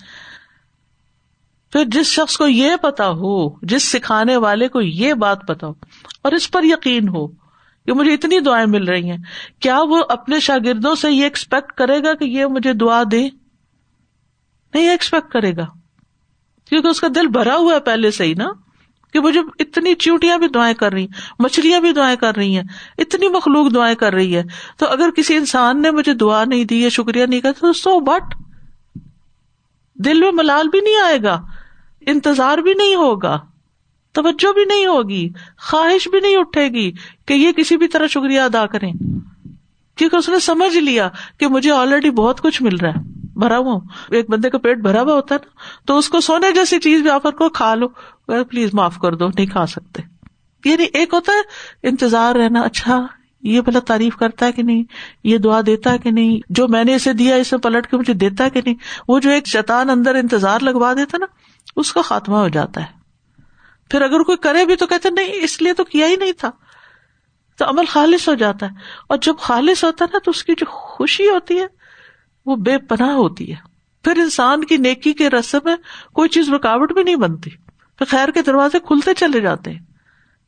پھر 1.73 1.85
جس 1.85 2.07
شخص 2.07 2.37
کو 2.37 2.47
یہ 2.47 2.77
پتا 2.83 3.09
ہو، 3.09 3.51
جس 3.61 3.83
سکھانے 3.83 4.37
والے 4.37 4.69
کو 4.69 4.81
یہ 4.81 5.15
بات 5.15 5.47
پتا 5.47 5.67
ہو 5.67 5.73
اور 6.23 6.33
اس 6.33 6.51
پر 6.51 6.63
یقین 6.65 7.09
ہو 7.09 7.27
کہ 7.87 7.93
مجھے 7.93 8.15
اتنی 8.15 8.41
دعائیں 8.41 8.67
مل 8.67 8.85
رہی 8.85 9.11
ہیں، 9.11 9.19
کیا 9.61 9.79
وہ 9.81 10.03
اپنے 10.09 10.41
شاگردوں 10.41 10.95
سے 10.95 11.13
یہ 11.13 11.25
ایکسپیکٹ 11.25 11.73
کرے 11.73 12.03
گا 12.03 12.15
کہ 12.15 12.25
یہ 12.25 12.47
مجھے 12.47 12.73
دعا 12.73 13.03
دے؟ 13.11 13.29
نہیں 14.75 14.91
ایکسپیکٹ 14.91 15.33
کرے 15.33 15.57
گا۔ 15.57 15.67
کیونکہ 16.69 16.89
اس 16.89 17.01
کا 17.01 17.09
دل 17.15 17.27
بھرا 17.27 17.57
ہوا 17.57 17.75
ہے 17.75 17.81
پہلے 17.81 18.11
سے 18.11 18.25
ہی 18.25 18.35
نا، 18.35 18.49
کہ 19.13 19.21
مجھے 19.21 19.41
اتنی 19.59 19.95
چیوٹیاں 19.95 20.39
بھی 20.39 20.49
دعائیں 20.49 20.75
کر 20.75 20.93
رہی 20.93 21.07
مچھلیاں 21.39 21.81
بھی 21.81 21.93
دعائیں 21.93 22.17
کر 22.17 22.37
رہی 22.37 22.57
ہیں، 22.57 22.65
اتنی 22.99 23.29
مخلوق 23.29 23.75
دعائیں 23.75 23.95
کر 23.95 24.13
رہی 24.13 24.37
ہے۔ 24.37 24.43
تو 24.77 24.87
اگر 24.87 25.11
کسی 25.11 25.37
انسان 25.37 25.83
نے 25.83 25.91
مجھے 25.91 26.15
دعا 26.15 26.45
نہیں 26.45 26.65
دی 26.65 26.83
یا 26.83 26.89
شکریہ 26.89 27.27
نہیں 27.27 27.41
کرتا 27.41 27.61
تو 27.61 27.73
سو 27.73 28.01
بٹ۔ 28.01 28.35
دل 29.95 30.21
میں 30.21 30.33
ملال 30.33 30.69
بھی 30.69 30.81
نہیں 30.81 31.03
آئے 31.05 31.19
گا، 31.23 31.43
انتظار 32.07 32.59
بھی 32.59 32.75
نہیں 32.75 32.95
ہوگا، 32.95 33.41
توجہ 34.13 34.53
بھی 34.53 34.65
نہیں 34.65 34.87
ہوگی، 34.87 35.29
خواہش 35.59 36.09
بھی 36.09 36.21
نہیں 36.21 36.37
اٹھے 36.37 36.69
گی 36.69 36.93
کہ 37.27 37.35
یہ 37.35 37.53
کسی 37.53 37.77
بھی 37.77 37.89
طرح 37.89 38.07
شکریہ 38.07 38.41
ادا 38.41 38.67
کریں۔ 38.67 38.93
کیونکہ 39.97 40.17
اس 40.17 40.29
نے 40.29 40.39
سمجھ 40.39 40.77
لیا 40.77 41.09
کہ 41.39 41.49
مجھے 41.49 41.71
آلریڈی 41.71 42.11
بہت 42.11 42.41
کچھ 42.41 42.63
مل 42.63 42.77
رہا 42.77 42.89
ہے۔ 42.89 43.14
بھرا 43.37 43.59
ہوا 43.59 43.79
ایک 44.11 44.31
بندے 44.31 44.51
کا 44.51 44.59
پیٹ 44.59 44.79
بھرا 44.79 45.03
ہوا 45.03 45.13
ہوتا 45.13 45.35
ہے 45.35 45.41
نا، 45.45 45.51
تو 45.87 45.99
اس 45.99 46.09
کو 46.09 46.21
سونے 46.21 46.53
جیسی 46.53 46.79
چیز 46.79 47.01
بھی 47.01 47.11
آفر 47.11 47.31
کو 47.31 47.49
کھا 47.49 47.75
لو۔ 47.75 47.89
پلیز 48.27 48.71
معاف 48.73 48.99
کر 48.99 49.15
دو، 49.15 49.29
نہیں 49.29 49.47
کھا 49.47 49.67
سکتے۔ 49.67 50.03
یعنی 50.65 50.85
ایک 50.93 51.15
ہوتا 51.15 51.33
ہے، 51.33 51.41
انتظار 51.89 52.35
رہنا 52.35 52.61
اچھا 52.61 53.07
یہ 53.43 53.61
بلا 53.61 53.79
تعریف 53.79 54.17
کرتا 54.17 54.47
ہے 54.47 54.53
کہ 54.53 54.63
نہیں؟ 54.63 54.83
یہ 55.25 55.39
دعا 55.39 55.61
دیتا 55.67 55.93
ہے 55.93 55.99
کہ 55.99 56.11
نہیں؟ 56.11 56.41
جو 56.49 56.69
میں 56.69 56.85
نے 56.85 56.95
اسے 56.95 57.13
دیا، 57.13 57.35
اسے 57.35 57.59
پلٹ 57.59 57.87
کے 57.87 57.97
مجھے 57.97 58.13
دیتا 58.13 58.45
ہے 58.45 58.51
کہ 58.51 58.61
نہیں؟ 58.65 58.75
وہ 59.09 59.19
جو 59.19 59.31
ایک 59.31 59.47
شیطان 59.47 59.91
اندر 59.91 60.15
انتظار 60.15 60.61
لگوا 60.61 60.95
دیتا 60.95 61.19
نا، 61.19 61.27
اس 61.77 61.93
کا 61.93 62.03
خاتمہ 62.03 62.37
ہو 62.37 62.49
جاتا 62.49 62.81
ہے۔ 62.81 62.87
پھر 63.91 64.03
اگر 64.03 64.23
کوئی 64.23 64.39
کرے 64.39 64.65
بھی 64.65 64.77
تو 64.77 64.87
کہتے 64.87 65.11
نہیں، 65.11 65.33
اس 65.33 65.63
لیے 65.63 65.73
تو 65.73 65.85
کیا 65.85 66.07
ہی 66.07 66.17
نہیں 66.17 66.33
تھا۔ 66.33 66.51
تو 67.59 67.65
عمل 67.65 67.85
خالص 67.85 68.29
ہو 68.29 68.35
جاتا 68.35 68.67
ہے۔ 68.67 68.71
اور 69.09 69.19
جب 69.19 69.35
خالص 69.39 69.85
ہوتا 69.85 70.05
ہے 70.05 70.11
نا، 70.13 70.19
تو 70.25 70.31
اس 70.31 70.45
کی 70.45 70.53
جو 70.53 70.67
خوشی 70.67 71.29
ہوتی 71.29 71.59
ہے 71.59 71.84
وہ 72.47 72.57
بے 72.57 72.79
پناہ 72.79 73.11
ہوتی 73.11 73.51
ہے۔ 73.51 73.57
پھر 74.05 74.19
انسان 74.19 74.65
کی 74.65 74.77
نیکی 74.77 75.13
کے 75.13 75.31
رسم 75.31 75.59
میں 75.65 75.77
کوئی 76.13 76.29
چیز 76.29 76.49
رکاوٹ 76.49 76.93
بھی 76.93 77.03
نہیں 77.03 77.17
بنتی۔ 77.17 77.51
پھر 77.99 78.07
خیر 78.07 78.31
کے 78.31 78.43
دروازے 78.43 78.79
کھلتے 78.79 79.15
چلے 79.15 79.41
جاتے 79.41 79.71
ہیں۔ 79.71 79.81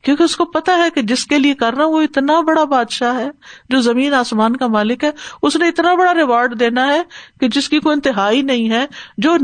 کیونکہ 0.03 0.23
اس 0.23 0.35
کو 0.35 0.45
پتا 0.45 0.77
ہے 0.77 0.89
کہ 0.95 1.01
جس 1.01 1.25
کے 1.25 1.39
لیے 1.39 1.53
کرنا 1.53 1.85
وہ 1.85 2.01
اتنا 2.01 2.41
بڑا 2.41 2.63
بادشاہ 2.63 3.19
ہے، 3.19 3.29
جو 3.69 3.79
زمین 3.79 4.13
آسمان 4.13 4.55
کا 4.55 4.67
مالک 4.67 5.03
ہے، 5.03 5.11
اس 5.41 5.55
نے 5.55 5.67
اتنا 5.67 5.95
بڑا 5.95 6.13
ریوارڈ 6.13 6.59
دینا 6.59 6.87
ہے 6.87 7.01
کہ 7.39 7.47
جس 7.47 7.69
کی 7.69 7.79
کوئی 7.79 7.93
انتہائی 7.93 8.41
نہیں 8.41 8.69
ہے، 8.69 8.85
جو 9.17 9.37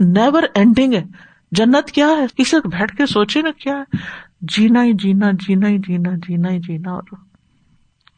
نیور 0.00 0.42
اینڈنگ 0.54 0.94
ہے۔ 0.94 1.04
جنت 1.52 1.90
کیا 1.90 2.06
ہے؟ 2.06 2.26
کسی 2.36 2.56
بیٹھ 2.68 2.96
کے 2.96 3.06
سوچے 3.06 3.42
نا 3.42 3.50
کیا 3.50 3.78
ہے۔ 3.78 3.96
جینا 4.40 4.84
ہی 4.84 4.92
جینا 4.92 5.30
جینا 5.30 5.68
ہی 5.68 5.78
جینا 5.78 6.10
جینا 6.16 6.50
ہی 6.50 6.58
جینا 6.58 6.90
اور 6.90 7.02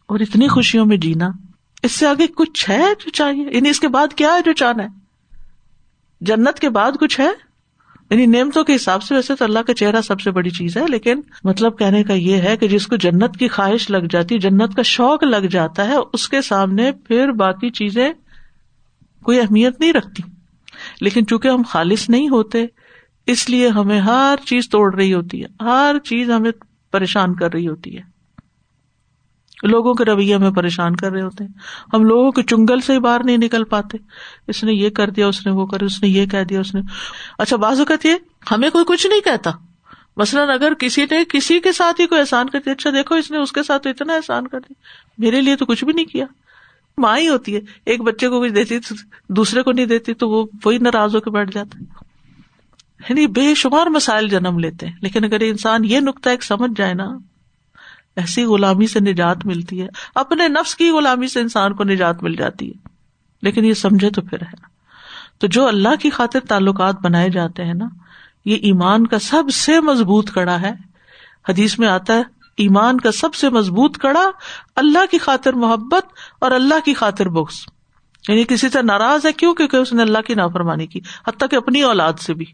اور 0.07 0.21
اتنی 0.21 0.49
خوشیوں 0.49 0.87
میں 0.87 0.97
جینا۔ 0.97 1.29
اس 1.83 1.93
سے 1.93 2.07
آگے 2.07 2.27
کچھ 2.27 2.71
ہے 2.71 2.85
جو 3.05 3.11
چاہیے؟ 3.11 3.47
یعنی 3.53 3.69
اس 3.69 3.81
کے 3.81 3.89
بعد 3.89 4.15
کیا 4.15 4.35
ہے 4.35 4.41
جو 4.45 4.53
چاہنا 4.53 4.83
ہے؟ 4.83 4.89
جنت 6.21 6.59
کے 6.59 6.69
بعد 6.69 6.93
کچھ 7.01 7.21
ہے؟ 7.21 7.53
یعنی 8.11 8.27
نعمتوں 8.27 8.65
کے 8.65 8.75
حساب 8.75 9.03
سے 9.03 9.15
ویسے 9.15 9.35
تو 9.35 9.45
اللہ 9.45 9.59
کا 9.59 9.75
چہرہ 9.75 10.01
سب 10.01 10.21
سے 10.21 10.31
بڑی 10.31 10.51
چیز 10.51 10.77
ہے، 10.77 10.83
لیکن 10.89 11.21
مطلب 11.45 11.79
کہنے 11.79 12.05
کا 12.05 12.13
یہ 12.13 12.37
ہے 12.37 12.57
کہ 12.57 12.69
جس 12.69 12.87
کو 12.87 12.97
جنت 12.97 13.37
کی 13.39 13.49
خواہش 13.49 13.91
لگ 13.91 14.07
جاتی، 14.11 14.39
جنت 14.39 14.75
کا 14.77 14.83
شوق 14.83 15.25
لگ 15.25 15.47
جاتا 15.47 15.89
ہے، 15.89 15.95
اس 16.13 16.29
کے 16.29 16.43
سامنے 16.43 16.93
پھر 16.93 17.33
باقی 17.33 17.71
چیزیں 17.71 18.13
کوئی 19.23 19.41
اہمیت 19.41 19.81
نہیں 19.81 19.93
رکھتی۔ 19.93 20.23
لیکن 21.01 21.27
چونکہ 21.27 21.49
ہم 21.49 21.63
خالص 21.69 22.11
نہیں 22.11 22.29
ہوتے، 22.29 22.67
اس 23.27 23.51
لیے 23.51 23.69
ہمیں 23.69 24.01
ہر 24.01 24.35
چیز 24.47 24.69
توڑ 24.69 24.95
رہی 24.95 25.15
ہوتی 25.15 25.45
ہے، 25.45 25.65
ہر 25.65 25.97
چیز 26.05 26.31
ہمیں 26.31 26.51
پریشان 26.91 27.35
کر 27.35 27.53
رہی 27.53 27.69
ہوتی 27.69 27.97
ہے۔ 27.97 28.12
لوگوں 29.63 29.95
کے 29.95 30.05
رویے 30.05 30.39
میں 30.39 30.51
پریشان 30.51 30.97
کر 30.97 31.13
رہے 31.13 31.23
ہوتے 31.23 31.45
ہیں۔ 31.45 31.51
ہم 31.95 32.05
لوگوں 32.05 32.33
کے 32.33 32.43
چنگل 32.43 32.81
سے 32.81 32.93
ہی 32.93 32.99
باہر 32.99 33.25
نہیں 33.25 33.37
نکل 33.37 33.65
پاتے۔ 33.65 33.99
اس 34.49 34.65
نے 34.65 34.73
یہ 34.73 34.91
کر 34.91 35.11
دیا، 35.11 35.27
اس 35.27 35.47
نے 35.47 35.53
وہ 35.53 35.67
کر 35.67 35.81
اس 35.81 36.03
نے 36.03 36.09
یہ 36.09 36.27
کہہ 36.27 36.45
دیا، 36.45 36.61
اس 36.61 36.75
نے۔ 36.75 36.81
اچھا 37.39 37.57
بعض 37.57 37.79
اوقات 37.79 38.07
یہ 38.07 38.15
ہمیں 38.51 38.71
کوئی 38.71 38.85
کچھ 38.89 39.07
نہیں 39.07 39.21
کہتا۔ 39.21 39.51
مثلاً 40.17 40.49
اگر 40.49 40.75
کسی 40.75 41.05
نے 41.11 41.17
کسی 41.29 41.61
کے 41.61 41.73
ساتھ 41.73 42.01
ہی 42.01 42.07
کوئی 42.07 42.21
احسان 42.21 42.51
کر 42.51 42.59
دیا 42.59 42.73
اچھا 42.73 42.91
دیکھو، 42.91 43.15
اس 43.15 43.31
نے 43.31 43.39
اس 43.39 43.53
کے 43.53 43.63
ساتھ 43.63 43.87
اتنا 43.87 44.15
احسان 44.15 44.47
کر 44.49 44.61
دیا۔ 44.61 44.75
میرے 45.19 45.41
لیے 45.41 45.57
تو 45.57 45.67
کچھ 45.67 45.85
بھی 45.85 45.93
نہیں 45.93 46.05
کیا۔ 46.05 46.27
ماں 46.99 47.19
ہی 47.19 47.29
ہوتی 47.29 47.55
ہے۔ 47.55 47.61
ایک 47.87 48.03
بچے 48.03 48.29
کو 48.29 48.41
کچھ 48.41 48.53
دیتی، 48.53 48.79
دوسرے 49.29 49.63
کو 49.63 49.73
نہیں 49.73 49.87
دیتی، 49.87 50.15
تو 50.15 50.31
وہ 50.31 50.47
وہی 50.65 50.79
ناراض 50.79 51.15
ہو 51.15 51.21
کے 51.21 51.31
بیٹھ 51.31 51.51
جاتا 51.55 51.79
ہے۔ 51.79 51.85
یعنی 53.09 53.27
بے 53.27 53.55
شمار 53.55 53.87
مسائل 53.87 54.29
جنم 54.29 54.59
لیتے 54.59 54.87
ہیں۔ 54.87 54.97
لیکن 55.03 55.25
اگر 55.25 55.41
انسان 55.41 55.85
یہ 55.85 56.01
نقطہ 56.01 56.29
ایک 56.29 56.45
سمجھ 56.45 56.71
جائے 56.77 56.95
نا 56.95 57.19
ایسی 58.17 58.45
غلامی 58.45 58.87
سے 58.87 59.01
نجات 59.01 59.47
ملتی 59.47 59.83
ہے۔ 59.83 59.89
اپنے 60.15 60.49
نفس 60.49 60.75
کی 60.75 60.91
غلامی 60.91 61.27
سے 61.27 61.41
انسان 61.41 61.75
کو 61.75 61.85
نجات 61.85 62.23
مل 62.23 62.35
جاتی 62.35 62.69
ہے۔ 62.69 62.89
لیکن 63.43 63.65
یہ 63.65 63.75
سمجھے 63.75 64.11
تو 64.11 64.23
پھر 64.23 64.43
ہے۔ 64.43 64.73
تو 65.39 65.47
جو 65.47 65.69
اللہ 65.69 65.95
کی 66.01 66.11
خاطر 66.11 66.41
تعلقات 66.41 66.95
بنائے 67.03 67.31
جاتے 67.31 67.65
ہیں 67.65 67.75
نا، 67.75 67.85
یہ 68.45 68.57
ایمان 68.57 69.07
کا 69.07 69.19
سب 69.19 69.43
سے 69.55 69.81
مضبوط 69.81 70.31
کڑا 70.31 70.61
ہے۔ 70.61 70.73
حدیث 71.49 71.79
میں 71.79 71.89
آتا 71.89 72.15
ہے، 72.15 72.23
ایمان 72.57 73.01
کا 73.01 73.13
سب 73.13 73.35
سے 73.35 73.51
مضبوط 73.51 73.99
کڑا 73.99 74.31
اللہ 74.77 75.07
کی 75.11 75.19
خاطر 75.19 75.53
محبت 75.53 76.05
اور 76.41 76.51
اللہ 76.51 76.75
کی 76.85 76.95
خاطر 76.95 77.29
بخش 77.29 77.69
یعنی 78.29 78.45
کسی 78.45 78.69
سے 78.69 78.83
ناراض 78.83 79.27
ہے 79.27 79.33
کیوں؟ 79.33 79.55
کیونکہ 79.55 79.77
اس 79.77 79.93
نے 79.93 80.03
اللہ 80.03 80.19
کی 80.19 80.35
نافرمانی 80.35 80.87
کی، 80.87 81.01
حتیٰ 81.29 81.49
کہ 81.49 81.57
اپنی 81.57 81.83
اولاد 81.83 82.13
سے 82.13 82.35
بھی۔ 82.35 82.45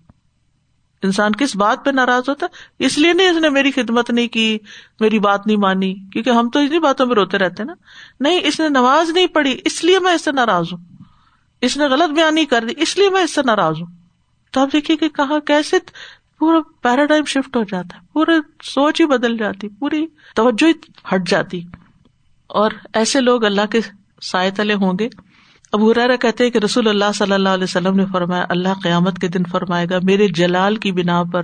انسان 1.03 1.33
کس 1.33 1.57
بات 1.57 1.85
پہ 1.85 1.91
ناراض 1.91 2.29
ہوتا 2.29 2.47
اس 2.79 2.99
لیے 2.99 3.13
نہیں 3.13 3.29
اس 3.29 3.37
نے 3.37 3.49
میری 3.49 3.71
خدمت 3.71 4.11
نہیں 4.11 4.29
کی، 4.29 4.59
میری 5.01 5.19
بات 5.19 5.47
نہیں 5.47 5.57
مانی، 5.57 5.95
کیونکہ 5.95 6.31
ہم 6.31 6.51
تو 6.51 6.59
انہیں 6.59 6.79
باتوں 6.79 7.07
میں 7.07 7.15
روتے 7.15 7.39
رہتے 7.39 7.65
نا۔ 7.65 7.75
نہیں، 8.21 8.41
اس 8.45 8.61
نے 8.61 8.69
نماز 8.69 9.11
نہیں 9.11 9.27
پڑھی، 9.27 9.59
اس 9.65 9.85
لیے 9.85 9.99
میں 9.99 10.13
اس 10.13 10.25
سے 10.25 10.33
ناراض 10.33 10.67
ہوں۔ 10.73 11.03
اس 11.61 11.77
نے 11.77 11.85
غلط 11.85 12.11
بیان 12.11 12.45
کر 12.45 12.65
دی، 12.69 12.75
اس 12.77 12.99
لیے 12.99 13.11
میں 13.11 13.23
اس 13.23 13.35
سے 13.35 13.43
ناراض 13.43 13.75
ہوں۔ 13.81 13.87
تو 14.51 14.61
آپ 14.61 14.69
دیکھیے 14.73 14.97
کہ 14.97 15.09
کہاں 15.09 15.41
کیسے 15.41 15.77
پورا 16.39 16.59
پیراڈائم 16.83 17.25
شفٹ 17.25 17.57
ہو 17.57 17.63
جاتا 17.63 17.97
ہے 17.97 18.01
پورے 18.13 18.33
سوچ 18.63 19.01
ہی 19.01 19.07
بدل 19.07 19.37
جاتی، 19.37 19.69
پوری 19.69 20.07
توجہ 20.35 20.67
ہی 20.67 20.73
ہٹ 21.15 21.29
جاتی۔ 21.29 21.61
اور 22.47 22.71
ایسے 22.93 23.21
لوگ 23.21 23.45
اللہ 23.45 23.67
کے 23.67 23.81
سائے 24.23 24.51
تلے 24.51 24.75
ہوں 24.75 24.93
گے۔ 24.99 25.09
اب 25.72 25.90
ہرارا 25.90 26.16
کہتے 26.16 26.50
کہ 26.50 26.59
رسول 26.59 26.88
اللہ 26.88 27.04
صلی 27.14 27.33
اللہ 27.33 27.48
علیہ 27.48 27.64
وسلم 27.64 27.96
نے 27.96 28.04
فرمایا، 28.12 28.46
اللہ 28.48 28.68
قیامت 28.83 29.18
کے 29.18 29.28
دن 29.28 29.44
فرمائے 29.44 29.87
گا، 29.90 29.98
میرے 30.02 30.28
جلال 30.28 30.76
کی 30.76 30.92
بنا 30.92 31.22
پر 31.22 31.42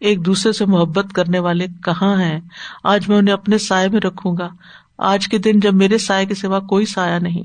ایک 0.00 0.26
دوسرے 0.26 0.52
سے 0.52 0.64
محبت 0.64 1.12
کرنے 1.12 1.38
والے 1.38 1.66
کہاں 1.84 2.20
ہیں؟ 2.22 2.40
آج 2.84 3.08
میں 3.08 3.18
انہیں 3.18 3.32
اپنے 3.32 3.58
سائے 3.58 3.88
میں 3.88 4.00
رکھوں 4.00 4.36
گا۔ 4.36 4.48
آج 4.98 5.28
کے 5.28 5.38
دن 5.38 5.60
جب 5.60 5.74
میرے 5.74 5.98
سائے 5.98 6.26
کے 6.26 6.34
سوا 6.34 6.60
کوئی 6.60 6.86
سایہ 6.86 7.18
نہیں۔ 7.18 7.42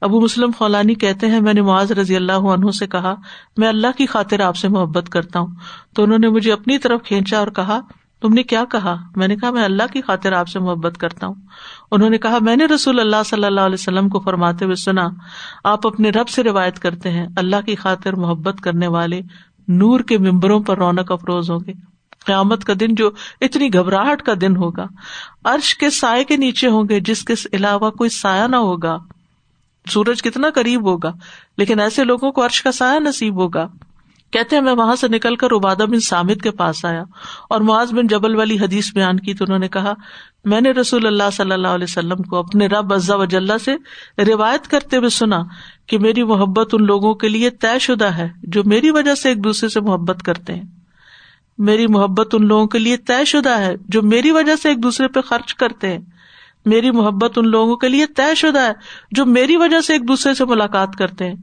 ابو 0.00 0.20
مسلم 0.20 0.50
خولانی 0.58 0.94
کہتے 0.94 1.26
ہیں، 1.26 1.40
میں 1.40 1.54
نے 1.54 1.62
معاذ 1.62 1.92
رضی 1.92 2.16
اللہ 2.16 2.32
عنہ 2.32 2.70
سے 2.70 2.86
کہا، 2.86 3.14
میں 3.56 3.68
اللہ 3.68 3.86
کی 3.96 4.06
خاطر 4.06 4.40
آپ 4.40 4.56
سے 4.56 4.68
محبت 4.68 5.08
کرتا 5.08 5.38
ہوں۔ 5.38 5.48
تو 5.94 6.02
انہوں 6.02 6.18
نے 6.18 6.28
مجھے 6.28 6.52
اپنی 6.52 6.78
طرف 6.78 7.02
کھینچا 7.02 7.38
اور 7.38 7.48
کہا 7.48 7.80
تم 8.22 8.32
نے 8.32 8.42
کیا 8.42 8.64
کہا؟ 8.64 8.96
میں 9.16 9.28
نے 9.28 9.36
کہا، 9.36 9.50
میں 9.50 9.64
اللہ 9.64 9.82
کی 9.92 10.00
خاطر 10.00 10.32
آپ 10.32 10.48
سے 10.48 10.58
محبت 10.58 10.98
کرتا 10.98 11.26
ہوں۔ 11.26 11.34
انہوں 11.90 12.10
نے 12.10 12.18
کہا، 12.18 12.38
میں 12.40 12.56
نے 12.56 12.64
رسول 12.64 13.00
اللہ 13.00 13.22
صلی 13.26 13.44
اللہ 13.44 13.60
علیہ 13.60 13.74
وسلم 13.74 14.08
کو 14.08 14.20
فرماتے 14.20 14.64
ہوئے 14.64 14.76
سنا، 14.76 15.08
آپ 15.64 15.86
اپنے 15.86 16.10
رب 16.10 16.28
سے 16.28 16.42
روایت 16.42 16.78
کرتے 16.78 17.10
ہیں، 17.10 17.26
اللہ 17.36 17.56
کی 17.66 17.74
خاطر 17.74 18.12
محبت 18.12 18.60
کرنے 18.60 18.86
والے 18.86 19.20
نور 19.68 20.00
کے 20.00 20.18
ممبروں 20.18 20.60
پر 20.60 20.76
رونق 20.76 21.12
افروز 21.12 21.50
ہوں 21.50 21.60
گے۔ 21.66 21.72
قیامت 22.26 22.64
کا 22.64 22.72
دن 22.80 22.94
جو 22.94 23.10
اتنی 23.40 23.74
گھبراہٹ 23.74 24.22
کا 24.22 24.32
دن 24.40 24.56
ہوگا، 24.56 24.86
عرش 25.44 25.76
کے 25.76 25.90
سائے 25.90 26.24
کے 26.24 26.36
نیچے 26.36 26.68
ہوں 26.68 26.84
گے، 26.88 27.00
جس 27.00 27.24
کے 27.24 27.34
علاوہ 27.52 27.90
کوئی 27.90 28.10
سایہ 28.10 28.46
نہ 28.46 28.56
ہوگا۔ 28.56 28.98
سورج 29.90 30.22
کتنا 30.22 30.50
قریب 30.54 30.86
ہوگا، 30.86 31.12
لیکن 31.58 31.80
ایسے 31.80 32.04
لوگوں 32.04 32.32
کو 32.32 32.44
عرش 32.44 32.62
کا 32.62 32.72
سایہ 32.72 33.00
نصیب 33.00 33.36
ہوگا۔ 33.36 33.68
کہتے 34.32 34.56
ہیں، 34.56 34.62
میں 34.62 34.72
وہاں 34.72 34.96
سے 34.96 35.08
نکل 35.08 35.36
کر 35.36 35.50
عبادہ 35.50 35.82
بن 35.82 36.00
سامد 36.00 36.42
کے 36.42 36.50
پاس 36.50 36.84
آیا 36.84 37.02
اور 37.50 37.60
معاذ 37.60 37.92
بن 37.92 38.06
جبل 38.06 38.34
والی 38.36 38.58
حدیث 38.58 38.92
بیان 38.94 39.20
کی 39.20 39.34
تو 39.34 39.44
انہوں 39.44 39.58
نے 39.58 39.68
کہا، 39.68 39.92
میں 40.44 40.60
نے 40.60 40.70
رسول 40.70 41.06
اللہ 41.06 41.30
صلی 41.32 41.52
اللہ 41.52 41.68
علیہ 41.68 41.86
وسلم 41.88 42.22
کو 42.22 42.36
اپنے 42.36 42.66
رب 42.66 42.92
ازا 42.94 43.16
وجاللہ 43.16 43.52
سے 43.64 43.74
روایت 44.24 44.68
کرتے 44.68 44.96
ہوئے 44.96 45.08
سنا 45.08 45.42
کہ 45.86 45.98
میری 45.98 46.22
محبت 46.22 46.74
ان 46.74 46.86
لوگوں 46.86 47.14
کے 47.14 47.28
لیے 47.28 47.50
طے 47.50 47.78
شدہ 47.78 48.04
ہے 48.04 48.28
جو 48.42 48.62
میری 48.64 48.90
وجہ 48.90 49.14
سے 49.14 49.28
ایک 49.28 49.44
دوسرے 49.44 49.68
سے 49.68 49.80
محبت 49.80 50.22
کرتے 50.22 50.54
ہیں۔ 50.54 50.62
میری 51.58 51.86
محبت 51.86 52.34
ان 52.34 52.46
لوگوں 52.46 52.66
کے 52.66 52.78
لیے 52.78 52.96
طے 52.96 53.24
شدہ 53.24 53.58
ہے 53.58 53.74
جو 53.88 54.02
میری 54.02 54.30
وجہ 54.30 54.56
سے 54.56 54.68
ایک 54.68 54.82
دوسرے 54.82 55.08
پہ 55.08 55.20
خرچ 55.20 55.54
کرتے 55.54 55.88
ہیں۔ 55.88 56.00
میری 56.66 56.90
محبت 56.90 57.38
ان 57.38 57.48
لوگوں 57.48 57.76
کے 57.76 57.88
لیے 57.88 58.06
طے 58.06 58.34
شدہ 58.34 58.60
ہے 58.60 58.72
جو 59.10 59.26
میری 59.26 59.56
وجہ 59.56 59.80
سے 59.80 59.92
ایک 59.92 60.08
دوسرے 60.08 60.34
سے 60.34 60.44
ملاقات 60.44 60.96
کرتے 60.96 61.26
ہیں 61.26 61.34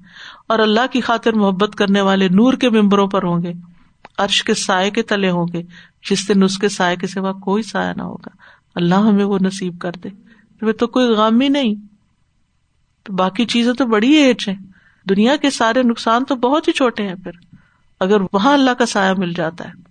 اور 0.47 0.59
اللہ 0.59 0.87
کی 0.91 1.01
خاطر 1.01 1.33
محبت 1.33 1.75
کرنے 1.75 2.01
والے 2.01 2.27
نور 2.27 2.53
کے 2.53 2.69
ممبروں 2.69 3.07
پر 3.07 3.23
ہوں 3.23 3.43
گے، 3.43 3.53
عرش 4.17 4.43
کے 4.43 4.53
سائے 4.53 4.91
کے 4.91 5.01
تلے 5.01 5.29
ہوں 5.29 5.47
گے، 5.53 5.63
جس 6.09 6.27
دن 6.27 6.43
اس 6.43 6.57
کے 6.57 6.69
سائے 6.69 6.95
کے 6.95 7.07
سوا 7.07 7.31
کوئی 7.31 7.63
سایہ 7.63 7.93
نہ 7.97 8.03
ہوگا۔ 8.03 8.29
اللہ 8.75 8.95
ہمیں 8.95 9.25
وہ 9.25 9.37
نصیب 9.41 9.79
کر 9.79 9.91
دے۔ 9.91 10.09
پھر 10.59 10.71
تو 10.71 10.87
کوئی 10.87 11.07
غام 11.07 11.41
ہی 11.41 11.49
نہیں۔ 11.49 11.75
تو 13.03 13.13
باقی 13.13 13.45
چیزیں 13.45 13.73
تو 13.73 13.85
بڑی 13.85 14.11
ایج 14.11 14.49
ہے 14.49 14.55
دنیا 15.09 15.35
کے 15.35 15.49
سارے 15.49 15.83
نقصان 15.83 16.25
تو 16.25 16.35
بہت 16.35 16.67
ہی 16.67 16.73
چھوٹے 16.73 17.07
ہیں 17.07 17.15
پھر۔ 17.15 17.31
اگر 17.99 18.21
وہاں 18.33 18.53
اللہ 18.53 18.71
کا 18.71 18.85
سایہ 18.85 19.13
مل 19.17 19.33
جاتا 19.33 19.65
ہے۔ 19.65 19.88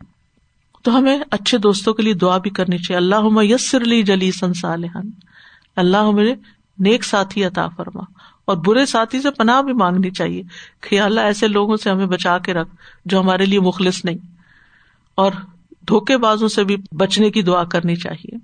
تو 0.89 0.99
ہمیں 0.99 1.18
اچھے 1.30 1.59
دوستوں 1.59 1.95
کے 1.95 2.03
لیے 2.03 2.14
دعا 2.14 2.39
بھی 2.39 2.51
کرنی 2.51 2.78
چاہیے۔ 2.78 2.97
اللہ 2.97 3.43
یسر 3.43 3.80
لی 3.80 4.03
جلی 4.03 4.32
سنسالحن 4.32 5.11
اللہ 5.76 6.11
نیک 6.78 7.05
ساتھی 7.05 7.45
عطا 7.45 7.68
فرما 7.68 8.01
اور 8.45 8.57
برے 8.57 8.86
ساتھی 8.86 9.22
سے 9.22 9.30
پناہ 9.30 9.62
بھی 9.62 9.72
مانگنی 9.72 10.11
چاہیے۔ 10.11 10.43
کہ 10.80 11.01
اللہ 11.01 11.20
ایسے 11.20 11.49
لوگوں 11.49 11.76
سے 11.76 11.91
ہمیں 11.91 12.07
بچا 12.07 12.39
کے 12.39 12.55
رکھ 12.55 12.68
جو 13.05 13.20
ہمارے 13.20 13.45
لیے 13.45 13.61
مخلص 13.61 14.05
نہیں۔ 14.05 14.16
اور 15.14 15.32
دھوکے 15.89 16.16
بازوں 16.16 16.49
سے 16.49 16.64
بھی 16.64 16.76
بچنے 16.93 17.30
کی 17.30 17.43
دعا 17.43 17.64
کرنی 17.64 17.97
چاہیے۔ 17.97 18.36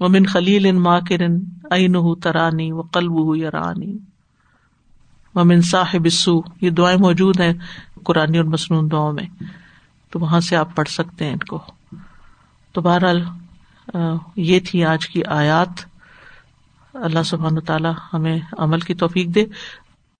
ومن 0.00 0.26
خلیل 0.26 0.66
ان 0.66 0.76
ماں 0.76 1.00
کرن 1.08 1.38
این 1.70 2.14
ترانی 2.14 2.72
و 2.72 2.80
قلب 2.80 3.24
ہو 3.24 3.36
یا 3.36 3.50
رانی 3.50 3.98
ومن 5.34 5.62
صاحب 5.62 6.08
سو 6.08 6.40
یہ 6.60 6.70
دعائیں 6.70 6.98
موجود 6.98 7.40
ہیں 7.40 7.52
قرآن 8.04 8.36
اور 8.36 8.44
مصنون 8.44 8.90
دعاؤں 8.90 9.12
میں۔ 9.12 9.26
تو 10.10 10.20
وہاں 10.20 10.40
سے 10.40 10.56
آپ 10.56 10.76
پڑھ 10.76 10.88
سکتے 10.88 11.24
ہیں 11.24 11.32
ان 11.32 11.38
کو۔ 11.38 11.64
تو 12.72 12.80
بہرحال 12.80 13.24
یہ 14.36 14.60
تھی 14.60 14.84
آج 14.84 15.06
کی 15.06 15.24
آیات۔ 15.24 15.68
اللہ 16.94 17.22
سبحان 17.22 17.60
تعالیٰ 17.60 17.92
ہمیں 18.12 18.38
عمل 18.58 18.80
کی 18.80 18.94
توفیق 18.94 19.26
دے۔ 19.26 19.44